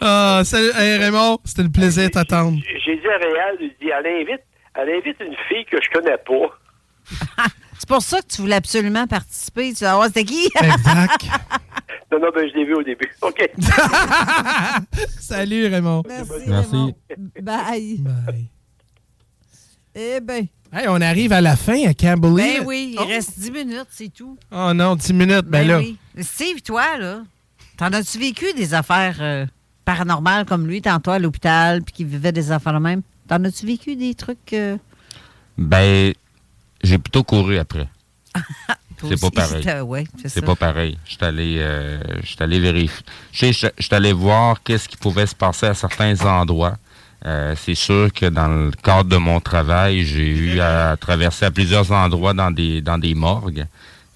[0.00, 2.58] Ah, salut, hey, Raymond, c'était un plaisir de t'attendre.
[2.84, 4.42] J'ai dit à Réal, il dit, elle invite,
[4.74, 7.44] elle invite une fille que je connais pas.
[7.78, 9.72] C'est pour ça que tu voulais absolument participer.
[9.74, 10.46] Tu vas voir, c'était qui?
[10.62, 11.26] Exact.
[12.12, 13.10] Non, non, ben je l'ai vu au début.
[13.22, 13.50] OK.
[15.18, 16.02] Salut Raymond.
[16.46, 16.94] Merci.
[17.40, 18.00] Bye.
[19.94, 20.46] Eh ben.
[20.72, 22.58] Hey, on arrive à la fin, à Camberley.
[22.60, 24.36] Ben oui, il reste 10 minutes, c'est tout.
[24.50, 25.78] Oh non, 10 minutes, ben, Ben là.
[25.78, 25.96] oui.
[26.20, 27.22] Steve, toi, là,
[27.76, 29.46] t'en as-tu vécu des affaires euh,
[29.84, 33.02] paranormales comme lui, tantôt à l'hôpital, puis qui vivait des affaires de même?
[33.28, 34.52] T'en as-tu vécu des trucs...
[34.52, 34.76] euh,
[35.56, 36.12] Ben,
[36.82, 37.88] j'ai plutôt couru après.
[39.06, 39.80] C'est pas pareil.
[39.82, 40.96] Ouais, c'est pas pareil.
[41.04, 43.04] Je suis allé, euh, j'étais allé vérifier.
[43.32, 46.78] Je suis allé voir qu'est-ce qui pouvait se passer à certains endroits.
[47.26, 51.50] Euh, c'est sûr que dans le cadre de mon travail, j'ai eu à traverser à
[51.50, 53.64] plusieurs endroits dans des dans des morgues.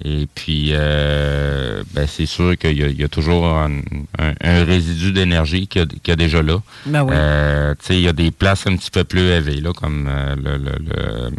[0.05, 3.79] Et puis, euh, ben, c'est sûr qu'il y, y a toujours un,
[4.19, 6.59] un- un résidu d'énergie qu'il y, a- qu'il y a déjà là.
[6.87, 7.11] Ben oui.
[7.17, 10.07] Euh, tu sais, il y a des places un petit peu plus élevées, là, comme
[10.09, 11.31] euh, le- le- le,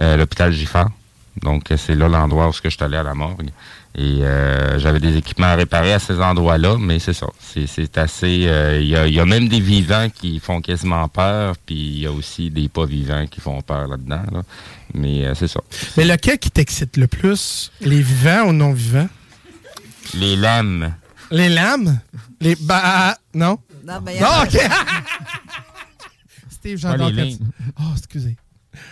[0.00, 0.90] euh, l'hôpital Giffard.
[1.42, 3.48] Donc, c'est là l'endroit où ce que je suis allé à la morgue.
[3.94, 7.26] Et euh, j'avais des équipements à réparer à ces endroits-là, mais c'est ça.
[7.38, 8.46] C'est, c'est assez...
[8.46, 11.74] euh, Il y, a, il y a même des vivants qui font quasiment peur, puis
[11.76, 14.22] il y a aussi des pas vivants qui font peur là-dedans.
[14.32, 14.42] là.
[14.94, 15.60] Mais euh, c'est ça.
[15.98, 17.70] Mais lequel qui t'excite le plus?
[17.82, 19.08] Les vivants ou non vivants?
[20.14, 20.94] Les lames.
[21.30, 22.00] Les lames?
[22.40, 23.58] Les bah non?
[23.86, 24.50] Non, ben, il y Non, en a- ok.
[26.50, 27.44] Steve, tu-
[27.78, 28.36] Oh, excusez.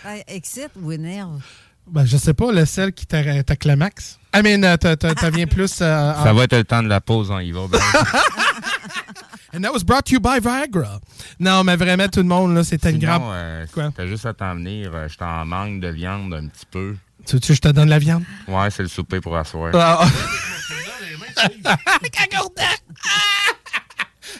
[0.03, 1.41] Ben, excite ou énerve?
[1.87, 4.17] Ben, je sais pas, le sel qui t'a t'a climax.
[4.33, 5.81] I mean, euh, t'as- t'as- vient plus.
[5.81, 7.67] euh, Ça en- va être le temps de la pause, on y va.
[7.69, 7.79] ben.
[9.53, 11.01] And that was brought to you by Viagra.
[11.37, 13.23] Non, mais vraiment, tout le monde, là, c'était une grande.
[13.33, 13.91] euh, Quoi?
[13.93, 14.91] T'as juste à t'en venir.
[14.93, 16.95] euh, J'étais en manque de viande un petit peu.
[17.27, 18.23] Tu veux-tu que je te donne la viande?
[18.47, 19.71] Ouais, c'est le souper pour asseoir.
[19.75, 20.07] Ah.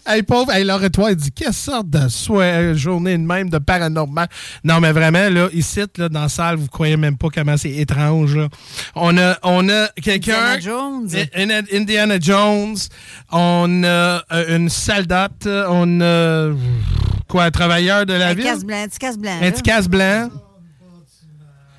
[0.06, 3.49] Hey, pauvre, hey, Laure et toi, il dit quelle sorte de soir, journée de même
[3.52, 4.28] de paranormal?
[4.64, 7.69] Non, mais vraiment, là, ici, là, dans la salle, vous croyez même pas comment c'est
[7.72, 8.36] étrange.
[8.36, 8.48] Là.
[8.95, 10.34] On a, on a quelqu'un.
[10.56, 11.10] Indiana Jones.
[11.36, 12.78] In- Indiana Jones.
[13.32, 13.88] On a
[14.32, 15.48] euh, une soldate.
[15.48, 16.49] On a.
[17.28, 18.44] Quoi, un travailleur de la Un ville?
[18.44, 19.40] casse blanc, un petit casse blanc.
[19.41, 20.30] Un petit casse blanc.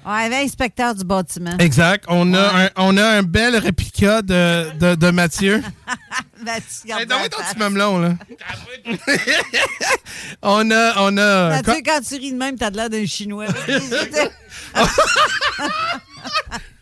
[0.04, 1.56] Ouais, un inspecteur du bâtiment.
[1.58, 2.04] Exact.
[2.08, 5.62] On, a un, on a un bel réplica de, de, de Mathieu.
[6.44, 8.14] Gardes Hey, donne-moi ton petit mamelon, là.
[10.42, 10.94] on a.
[10.98, 13.46] On a Mathieu, quand tu ris de même, t'as de l'air d'un Chinois.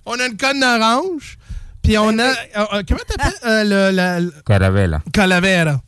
[0.06, 1.36] on a une conne orange.
[1.82, 2.22] Puis on a.
[2.22, 5.00] euh, euh, comment t'appelles euh, le, la- le- Caravella.
[5.12, 5.80] Calavera.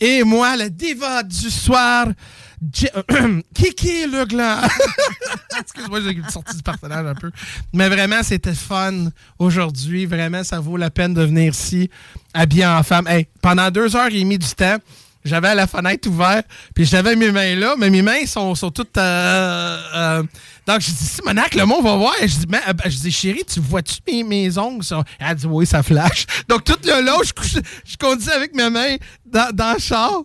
[0.00, 2.06] Et moi, la diva du soir,
[3.54, 4.60] Kiki le gland.
[5.60, 7.30] Excuse-moi, j'ai sorti du personnage un peu.
[7.72, 10.06] Mais vraiment, c'était fun aujourd'hui.
[10.06, 11.88] Vraiment, ça vaut la peine de venir ici,
[12.34, 13.08] habillé en femme.
[13.42, 14.76] Pendant deux heures et demie du temps,
[15.24, 18.96] j'avais la fenêtre ouverte, puis j'avais mes mains là, mais mes mains sont, sont toutes.
[18.96, 20.22] euh, euh,
[20.66, 22.14] donc, je dis, Simonac, le monde va voir.
[22.20, 24.84] Je dis, Mais, euh, je dis chérie, tu vois-tu mes, mes ongles?
[25.18, 26.26] Elle dit, oui, ça flash.
[26.48, 30.22] Donc, tout le long, je conduis avec mes mains dans, dans le char.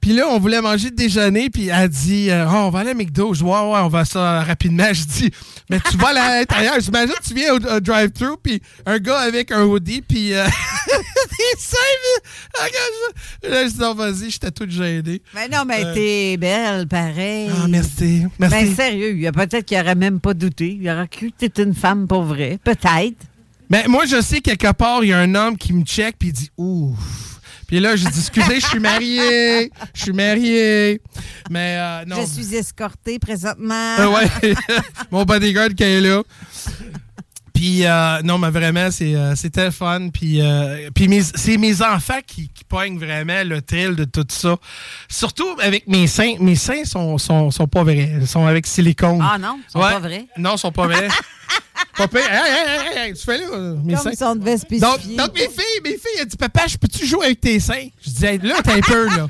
[0.00, 2.90] Puis là, on voulait manger le déjeuner, puis elle dit euh, Oh, on va aller
[2.90, 3.34] à McDo.
[3.34, 4.88] Je dis Ouais, ouais, on va ça rapidement.
[4.92, 5.30] Je dis
[5.68, 6.74] Mais tu vas aller à l'intérieur.
[6.80, 10.46] J'imagine que tu viens au, au drive-thru, puis un gars avec un hoodie, puis euh,
[11.58, 11.76] ça.
[13.42, 15.22] Là, je dis Non, vas-y, j'étais toute gênée.
[15.34, 17.50] Mais non, mais Euh, t'es belle, pareil.
[17.62, 18.24] Ah, merci.
[18.38, 18.54] Merci.
[18.56, 20.78] Ben, sérieux, il y a peut-être qu'il aurait même pas douté.
[20.80, 22.58] Il aurait cru que t'étais une femme pour vrai.
[22.62, 23.16] Peut-être.
[23.68, 26.28] Mais moi, je sais quelque part, il y a un homme qui me check, puis
[26.30, 27.29] il dit Ouf.
[27.70, 29.70] Puis là, j'ai dit Excusez, je suis marié.
[29.94, 31.00] Je suis marié.
[31.50, 32.16] Mais euh, non.
[32.20, 33.94] Je suis escortée présentement.
[34.00, 34.54] Euh, ouais.
[35.12, 36.20] Mon bodyguard qui est là.
[37.54, 40.08] Puis, euh, non, mais vraiment, c'est, euh, c'était fun.
[40.08, 44.26] Puis, euh, puis mes- c'est mes enfants qui, qui pognent vraiment le thrill de tout
[44.30, 44.56] ça.
[45.08, 46.34] Surtout avec mes seins.
[46.40, 48.12] Mes seins sont, sont, sont pas vrais.
[48.20, 49.20] Ils sont avec silicone.
[49.22, 49.92] Ah non, ils sont Ouais.
[49.92, 50.26] pas vrais.
[50.38, 51.08] Non, ils sont pas vrais.
[51.96, 52.20] pas pire.
[52.30, 52.52] Hey,
[52.96, 54.12] hey, hey, tu fais là, euh, mes Comme seins.
[54.14, 55.16] si on devait Donc, spécifier.
[55.16, 57.88] donc, mes filles, mes filles, elles disent Papa, je peux-tu jouer avec tes seins?
[58.04, 59.26] Je dis Là, t'as un peu, là.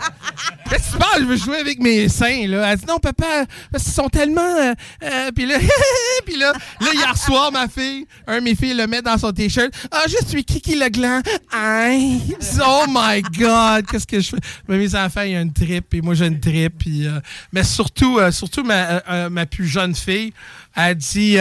[0.69, 1.21] Qu'est-ce que tu parles?
[1.23, 2.71] Je veux jouer avec mes seins, là.
[2.73, 4.41] Elle dit Non, papa, parce qu'ils sont tellement.
[4.43, 5.59] euh, euh, puis là,
[6.27, 9.33] puis là, là, hier soir, ma fille, un de mes filles le met dans son
[9.33, 11.23] t-shirt Ah, je suis Kiki Legland.
[11.53, 12.19] Hein?
[12.41, 14.37] Je dis, Oh my God, qu'est-ce que je fais?
[14.69, 16.75] Mais mes enfants, il y a une trip, et moi, j'ai une trip.
[16.79, 17.19] Puis, euh,
[17.53, 20.33] mais surtout, euh, surtout ma, ma plus jeune fille,
[20.77, 21.37] elle dit.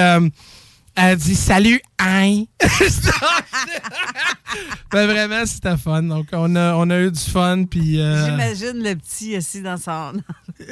[0.95, 2.43] Elle dit salut, hein?
[4.91, 6.03] ben vraiment, c'était fun.
[6.03, 7.63] Donc, on a, on a eu du fun.
[7.65, 7.99] Puis.
[8.01, 10.13] euh, J'imagine le petit assis dans son.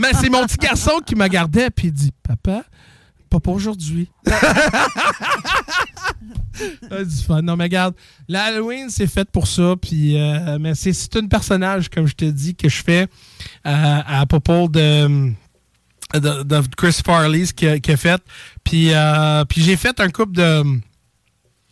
[0.00, 2.64] Mais c'est mon petit garçon qui me gardait, puis il dit Papa,
[3.30, 4.08] pas pour aujourd'hui.
[6.90, 7.42] Du fun.
[7.42, 7.94] Non, mais regarde,
[8.28, 9.74] l'Halloween, c'est fait pour ça.
[9.80, 13.08] Puis, euh, mais c'est, c'est un personnage, comme je te dis, que je fais
[13.66, 15.32] euh, à propos de,
[16.20, 18.22] de, de Chris Farley, ce qu'il a, fait.
[18.62, 20.62] Puis, euh, puis j'ai fait un couple de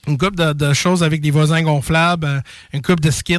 [0.09, 2.41] une couple de, de choses avec des voisins gonflables, euh,
[2.73, 3.39] une couple de skits.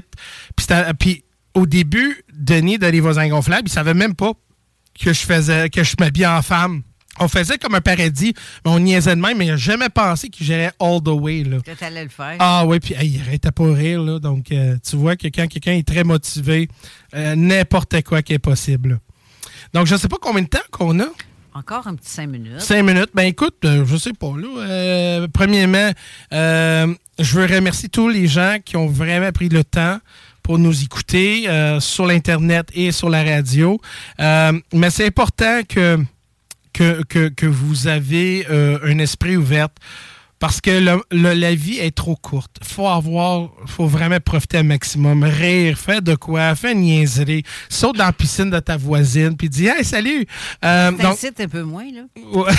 [0.55, 0.65] Puis,
[0.97, 1.23] puis
[1.53, 4.33] au début, Denis de Les voisins gonflables, il savait même pas
[4.99, 6.83] que je faisais que je m'habillais en femme.
[7.19, 8.33] On faisait comme un paradis,
[8.65, 11.43] mais on niaisait de même, mais il n'a jamais pensé qu'il gérait all the way.
[11.43, 11.57] Là.
[11.63, 12.37] Que t'allais le faire.
[12.39, 14.01] Ah oui, puis hey, il arrêtait pas de rire.
[14.01, 16.69] Là, donc, euh, tu vois que quand quelqu'un est très motivé,
[17.13, 18.89] euh, n'importe quoi qui est possible.
[18.89, 18.95] là.
[19.73, 21.07] Donc, je sais pas combien de temps qu'on a.
[21.55, 22.61] Encore un petit cinq minutes.
[22.61, 23.11] Cinq minutes.
[23.13, 24.33] Ben écoute, euh, je sais pas.
[24.37, 25.91] Là, euh, premièrement,
[26.33, 29.99] euh, je veux remercier tous les gens qui ont vraiment pris le temps
[30.41, 33.79] pour nous écouter euh, sur l'Internet et sur la radio.
[34.19, 35.99] Mais c'est important que,
[36.73, 39.69] que, que, que vous avez un esprit ouvert.
[40.43, 42.57] Parce que le- le- la vie est trop courte.
[42.61, 45.23] faut avoir, faut vraiment profiter un maximum.
[45.23, 47.43] Rire, faire de quoi, faire une niaiserie.
[47.69, 50.25] Saute dans la piscine de ta voisine, puis dis Hey, salut!
[50.65, 52.01] Euh, donc- un peu moins, là.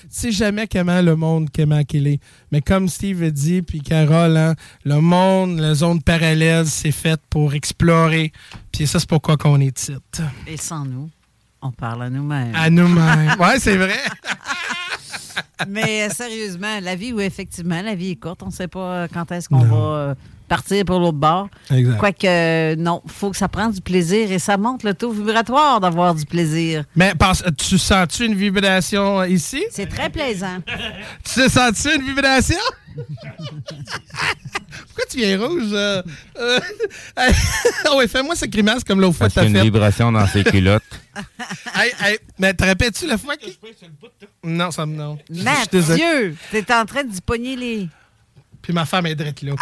[0.00, 2.20] Tu sais jamais comment le monde, comment qu'il est.
[2.52, 4.54] Mais comme Steve a dit, puis Carole, hein,
[4.84, 8.32] le monde, la zone parallèle, c'est fait pour explorer.
[8.72, 10.22] Puis ça, c'est pourquoi qu'on est titre.
[10.46, 11.10] Et sans nous,
[11.60, 12.54] on parle à nous-mêmes.
[12.54, 13.36] À nous-mêmes.
[13.38, 13.92] Ouais, c'est vrai.
[15.68, 18.42] Mais euh, sérieusement, la vie, oui, effectivement, la vie est courte.
[18.42, 20.14] On ne sait pas euh, quand est-ce qu'on va euh,
[20.48, 21.48] partir pour l'autre bord.
[21.70, 21.98] Exact.
[21.98, 25.10] Quoique, euh, non, il faut que ça prenne du plaisir et ça monte le taux
[25.12, 26.84] vibratoire d'avoir du plaisir.
[26.96, 29.62] Mais pense, tu sens-tu une vibration ici?
[29.70, 30.58] C'est très plaisant.
[31.24, 32.56] Tu sens-tu une vibration?
[34.86, 35.70] Pourquoi tu viens rouge?
[35.72, 36.02] euh?
[36.38, 36.60] Euh,
[37.96, 39.62] ouais, fais-moi cette grimace comme l'autre fois Parce que t'as a une fait.
[39.62, 40.82] vibration dans ses culottes.
[41.74, 43.46] Hey, hey, mais te rappelles-tu la fois que...
[44.44, 44.96] Non, ça me...
[44.96, 45.18] Non.
[45.30, 47.88] Mathieu, t'es en train d'y pogner les...
[48.62, 49.52] Puis ma femme est drette là.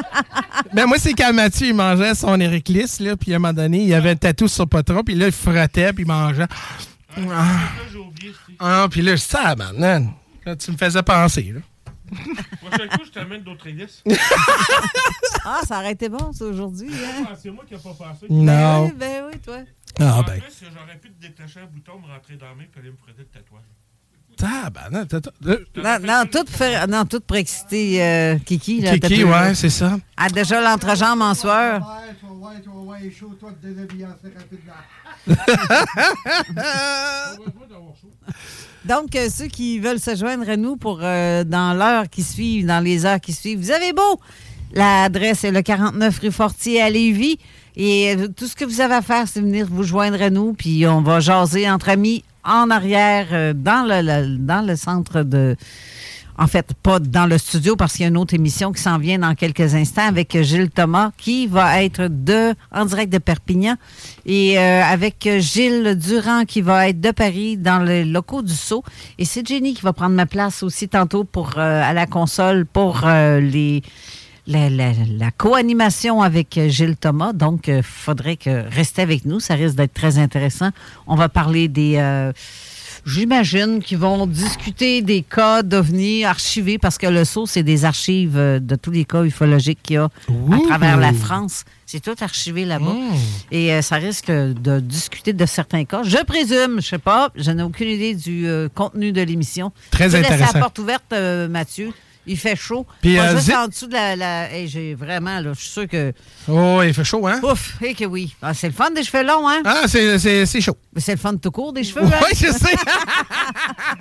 [0.74, 3.54] ben moi, c'est quand Mathieu, il mangeait son Eric Lys, là, puis à un moment
[3.54, 6.46] donné, il avait un tatou sur son patron, puis là, il frottait, puis il mangeait.
[7.16, 7.70] Ah,
[8.58, 10.12] Ah, puis là, je sais, ah, man,
[10.44, 11.60] là, tu me faisais penser, là.
[12.60, 14.02] Prochain coup, je t'amène d'autres hélices.
[15.44, 16.88] Ah, ça aurait été bon, ça, aujourd'hui.
[16.92, 17.24] Hein?
[17.30, 18.26] Ah, c'est moi qui n'ai pas pensé.
[18.28, 18.44] Non.
[18.44, 19.58] Ben oui, ben oui, toi.
[20.00, 20.40] Ah, en ben.
[20.40, 22.96] plus, j'aurais pu te détacher un bouton, me rentrer dans la main, puis aller me
[22.96, 23.62] frotter le tatouage.
[24.36, 28.80] Tabarnak, Non, non, tout pour, faire- non, tout pour exciter euh, Kiki.
[28.82, 29.98] Là, Kiki, ouais, c'est ça.
[30.16, 31.80] Ah, déjà l'entrejambe en sueur.
[32.86, 34.74] Ouais, chaud, toi, de déshabiller assez rapidement.
[38.84, 42.62] Donc, euh, ceux qui veulent se joindre à nous pour euh, dans l'heure qui suit,
[42.64, 44.20] dans les heures qui suivent, vous avez beau.
[44.72, 47.38] L'adresse est le 49 rue Fortier à Lévis.
[47.76, 50.54] Et euh, tout ce que vous avez à faire, c'est venir vous joindre à nous,
[50.54, 55.22] puis on va jaser entre amis en arrière euh, dans le, le- dans le centre
[55.22, 55.56] de.
[56.38, 58.98] En fait, pas dans le studio parce qu'il y a une autre émission qui s'en
[58.98, 63.76] vient dans quelques instants avec Gilles Thomas qui va être de en direct de Perpignan
[64.26, 68.84] et euh, avec Gilles Durand qui va être de Paris dans les locaux du Sceau.
[69.18, 72.66] Et c'est Jenny qui va prendre ma place aussi tantôt pour euh, à la console
[72.66, 73.82] pour euh, les
[74.46, 77.32] la, la- la co-animation avec euh, Gilles Thomas.
[77.32, 79.40] Donc, il faudrait que restez avec nous.
[79.40, 80.70] Ça risque d'être très intéressant.
[81.06, 81.96] On va parler des.
[81.96, 82.32] euh,
[83.04, 88.36] J'imagine qu'ils vont discuter des cas d'OVNI archivés parce que le SAU, c'est des archives
[88.36, 91.64] euh, de tous les cas ufologiques qu'il y a à travers la France.
[91.84, 92.94] C'est tout archivé là-bas.
[93.52, 96.02] Et euh, ça risque de discuter de certains cas.
[96.02, 99.70] Je présume, je sais pas, je n'ai aucune idée du euh, contenu de l'émission.
[99.92, 100.54] Très Je vais laisser intéressant.
[100.54, 101.92] la porte ouverte, euh, Mathieu.
[102.28, 102.84] Il fait chaud.
[103.00, 104.16] Puis, euh, juste zip- en dessous de la...
[104.16, 106.12] la- Hey, j'ai vraiment, là, je suis sûr que...
[106.48, 107.40] Oh, il fait chaud, hein?
[107.42, 108.34] Ouf, et que oui.
[108.42, 109.62] Ah, c'est le fun des cheveux longs, hein?
[109.64, 110.76] Ah, c'est, c'est, c'est chaud.
[110.94, 112.26] Mais c'est le fun tout court des cheveux, Oui, hein?
[112.34, 112.76] je sais.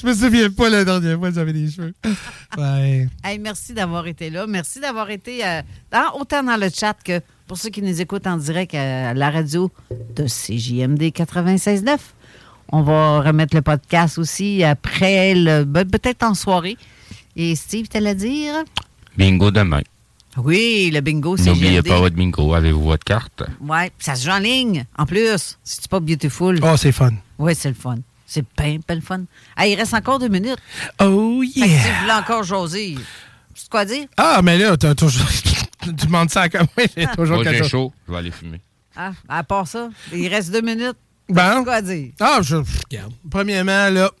[0.00, 1.92] je me souviens pas la dernière fois que j'avais des cheveux.
[2.56, 3.08] Ouais.
[3.24, 4.46] Hey, merci d'avoir été là.
[4.46, 8.26] Merci d'avoir été euh, dans- autant dans le chat que pour ceux qui nous écoutent
[8.26, 9.70] en direct à la radio
[10.16, 11.98] de CJMD 96.9.
[12.72, 16.76] On va remettre le podcast aussi après, le, ben, peut-être en soirée.
[17.36, 18.54] Et Steve, t'as à dire?
[19.16, 19.82] Bingo demain.
[20.36, 22.54] Oui, le bingo, c'est N'oubliez pas votre bingo.
[22.54, 23.42] Avez-vous votre carte?
[23.60, 24.84] Oui, ça se joue en ligne.
[24.96, 26.58] En plus, c'est pas beautiful.
[26.62, 27.12] Oh, c'est fun.
[27.38, 27.96] Oui, c'est le fun.
[28.26, 29.22] C'est bien, bien le fun.
[29.56, 30.58] Ah, il reste encore deux minutes.
[31.00, 31.82] Oh, Fait que yeah.
[31.82, 32.96] si vous voulez encore jaser,
[33.54, 34.06] c'est quoi dire?
[34.16, 35.26] Ah, mais là, t'as toujours.
[35.82, 37.70] tu demandes ça comme moi, j'ai toujours Moi, quelque j'ai chose.
[37.70, 37.92] chaud.
[38.06, 38.60] Je vais aller fumer.
[38.96, 40.96] Ah, à part ça, il reste deux minutes.
[41.28, 41.42] Bon.
[41.58, 42.12] C'est quoi dire?
[42.20, 42.56] Ah, je.
[42.56, 43.12] Regarde.
[43.28, 44.10] Premièrement, là.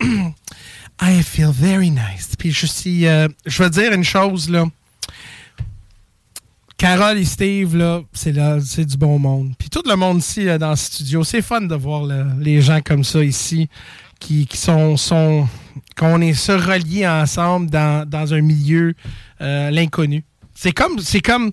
[1.00, 2.34] I feel very nice.
[2.38, 3.06] Puis je suis.
[3.06, 4.66] euh, je veux dire une chose, là.
[6.76, 9.52] Carole et Steve, là, c'est là, c'est du bon monde.
[9.58, 12.04] Puis tout le monde ici là, dans le studio, c'est fun de voir
[12.38, 13.68] les gens comme ça ici,
[14.18, 15.46] qui, qui sont, sont
[15.94, 18.94] qu'on est se reliés ensemble dans, dans un milieu
[19.42, 20.24] euh, l'inconnu.
[20.54, 21.52] C'est comme, c'est comme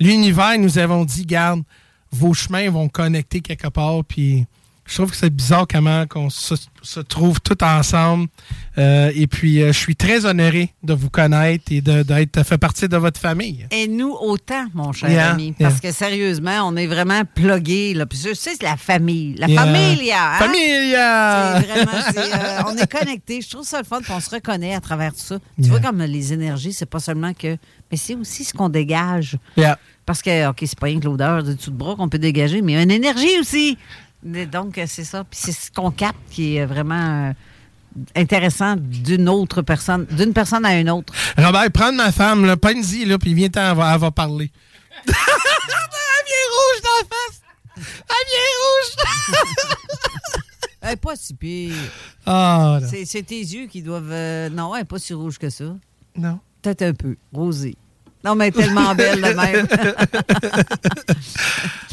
[0.00, 1.62] l'univers nous avons dit, garde,
[2.10, 4.44] vos chemins vont connecter quelque part, puis
[4.88, 8.26] je trouve que c'est bizarre comment qu'on se, se trouve tout ensemble.
[8.78, 12.88] Euh, et puis, euh, je suis très honoré de vous connaître et d'être fait partie
[12.88, 13.66] de votre famille.
[13.70, 15.54] Et nous autant, mon cher Yeah, ami.
[15.58, 15.68] yeah.
[15.68, 17.92] Parce que sérieusement, on est vraiment plugués.
[17.94, 18.06] Là.
[18.06, 19.34] Puis je sais, c'est la famille.
[19.36, 19.62] La Yeah.
[19.64, 20.32] familia.
[20.34, 20.38] hein?
[20.38, 21.60] Familia!
[21.60, 23.40] Vraiment, euh, on est connectés.
[23.42, 25.38] Je trouve ça le fun, puis on se reconnaît à travers tout ça.
[25.62, 27.56] Tu vois, comme les énergies, c'est pas seulement que.
[27.90, 29.36] Mais c'est aussi ce qu'on dégage.
[30.06, 32.62] Parce que, OK, c'est pas rien que l'odeur de tout de bras qu'on peut dégager,
[32.62, 33.76] mais il y a une énergie aussi.
[34.22, 35.24] Mais Donc, euh, c'est ça.
[35.24, 37.32] Puis c'est ce qu'on capte qui est vraiment euh,
[38.16, 41.12] intéressant d'une autre personne, d'une personne à une autre.
[41.36, 44.50] Robert, prends ma femme, là, pense-y, là, puis viens-t'en, elle va, elle va parler.
[45.06, 47.42] elle vient rouge dans la face!
[47.76, 49.44] Elle vient rouge!
[50.80, 51.74] Elle est pas si pire.
[52.24, 52.78] Ah.
[52.88, 54.12] C'est c'est tes yeux qui doivent.
[54.12, 55.76] euh, non, elle n'est pas si rouge que ça.
[56.16, 56.38] Non.
[56.62, 57.16] Peut-être un peu.
[57.32, 57.76] Rosée.
[58.24, 59.66] Non, mais tellement belle de même.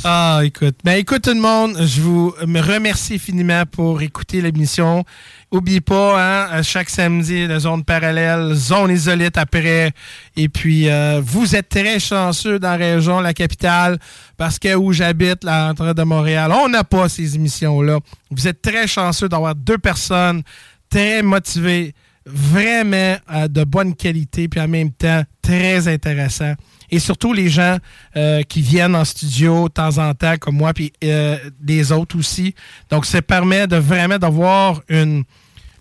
[0.07, 0.75] Ah, écoute.
[0.83, 5.03] Ben, écoute, tout le monde, je vous me remercie infiniment pour écouter l'émission.
[5.51, 9.93] N'oubliez pas, hein, chaque samedi, la zone parallèle, zone isolite après.
[10.35, 13.97] Et puis, euh, vous êtes très chanceux dans la région, la capitale,
[14.37, 17.97] parce que où j'habite, la rentrée de Montréal, on n'a pas ces émissions-là.
[18.29, 20.43] Vous êtes très chanceux d'avoir deux personnes
[20.87, 21.95] très motivées,
[22.27, 26.53] vraiment euh, de bonne qualité, puis en même temps très intéressant.
[26.91, 27.77] Et surtout les gens
[28.15, 32.17] euh, qui viennent en studio de temps en temps, comme moi, puis euh, des autres
[32.17, 32.53] aussi.
[32.89, 35.23] Donc, ça permet de vraiment d'avoir une,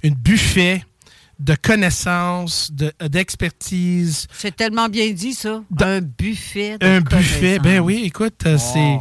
[0.02, 0.82] une buffet
[1.38, 4.26] de connaissances, de- d'expertise.
[4.32, 5.62] C'est tellement bien dit, ça.
[5.80, 6.78] Un buffet.
[6.78, 8.96] de un buffet, ben oui, écoute, euh, c'est...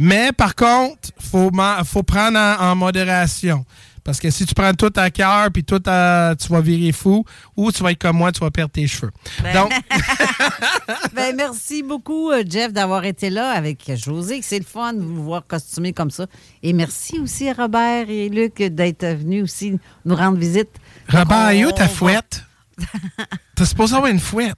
[0.00, 1.50] Mais par contre, il faut,
[1.84, 3.64] faut prendre en, en modération.
[4.08, 7.26] Parce que si tu prends tout à cœur, puis tout à, tu vas virer fou,
[7.58, 9.10] ou tu vas être comme moi, tu vas perdre tes cheveux.
[9.42, 9.70] Ben- Donc,
[11.14, 14.40] Ben, merci beaucoup, euh, Jeff, d'avoir été là avec José.
[14.42, 16.24] C'est le fun de vous voir costumé comme ça.
[16.62, 20.70] Et merci aussi à Robert et Luc d'être venus aussi nous rendre visite.
[21.10, 22.44] Robert, On où ta fouette?
[23.56, 24.56] T'es supposé avoir une fouette.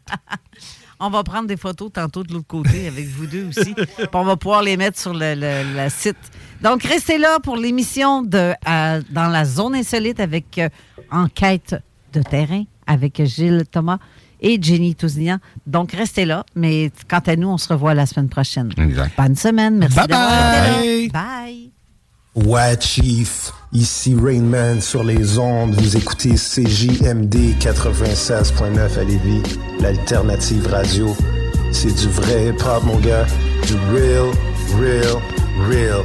[1.00, 3.74] On va prendre des photos tantôt de l'autre côté avec vous deux aussi.
[3.74, 6.16] Puis on va pouvoir les mettre sur le, le- le site.
[6.62, 10.68] Donc, restez là pour l'émission de euh, Dans la zone insolite avec euh,
[11.10, 11.74] Enquête
[12.12, 13.98] de terrain avec Gilles Thomas
[14.40, 15.38] et Jenny Tousignan.
[15.66, 16.44] Donc, restez là.
[16.54, 18.70] Mais quant à nous, on se revoit la semaine prochaine.
[18.76, 19.12] Exact.
[19.16, 19.78] Bonne semaine.
[19.78, 21.06] Merci Bye d'avoir été bye.
[21.08, 21.12] là.
[21.12, 21.70] Bye.
[22.46, 23.52] Ouais, Chief.
[23.72, 25.74] Ici Rainman sur les ondes.
[25.74, 29.42] Vous écoutez CJMD 96.9 à Lévis,
[29.80, 31.16] l'alternative radio.
[31.72, 33.26] C'est du vrai hip-hop, mon gars.
[33.66, 34.30] Du real,
[34.80, 35.16] real,
[35.68, 36.04] real.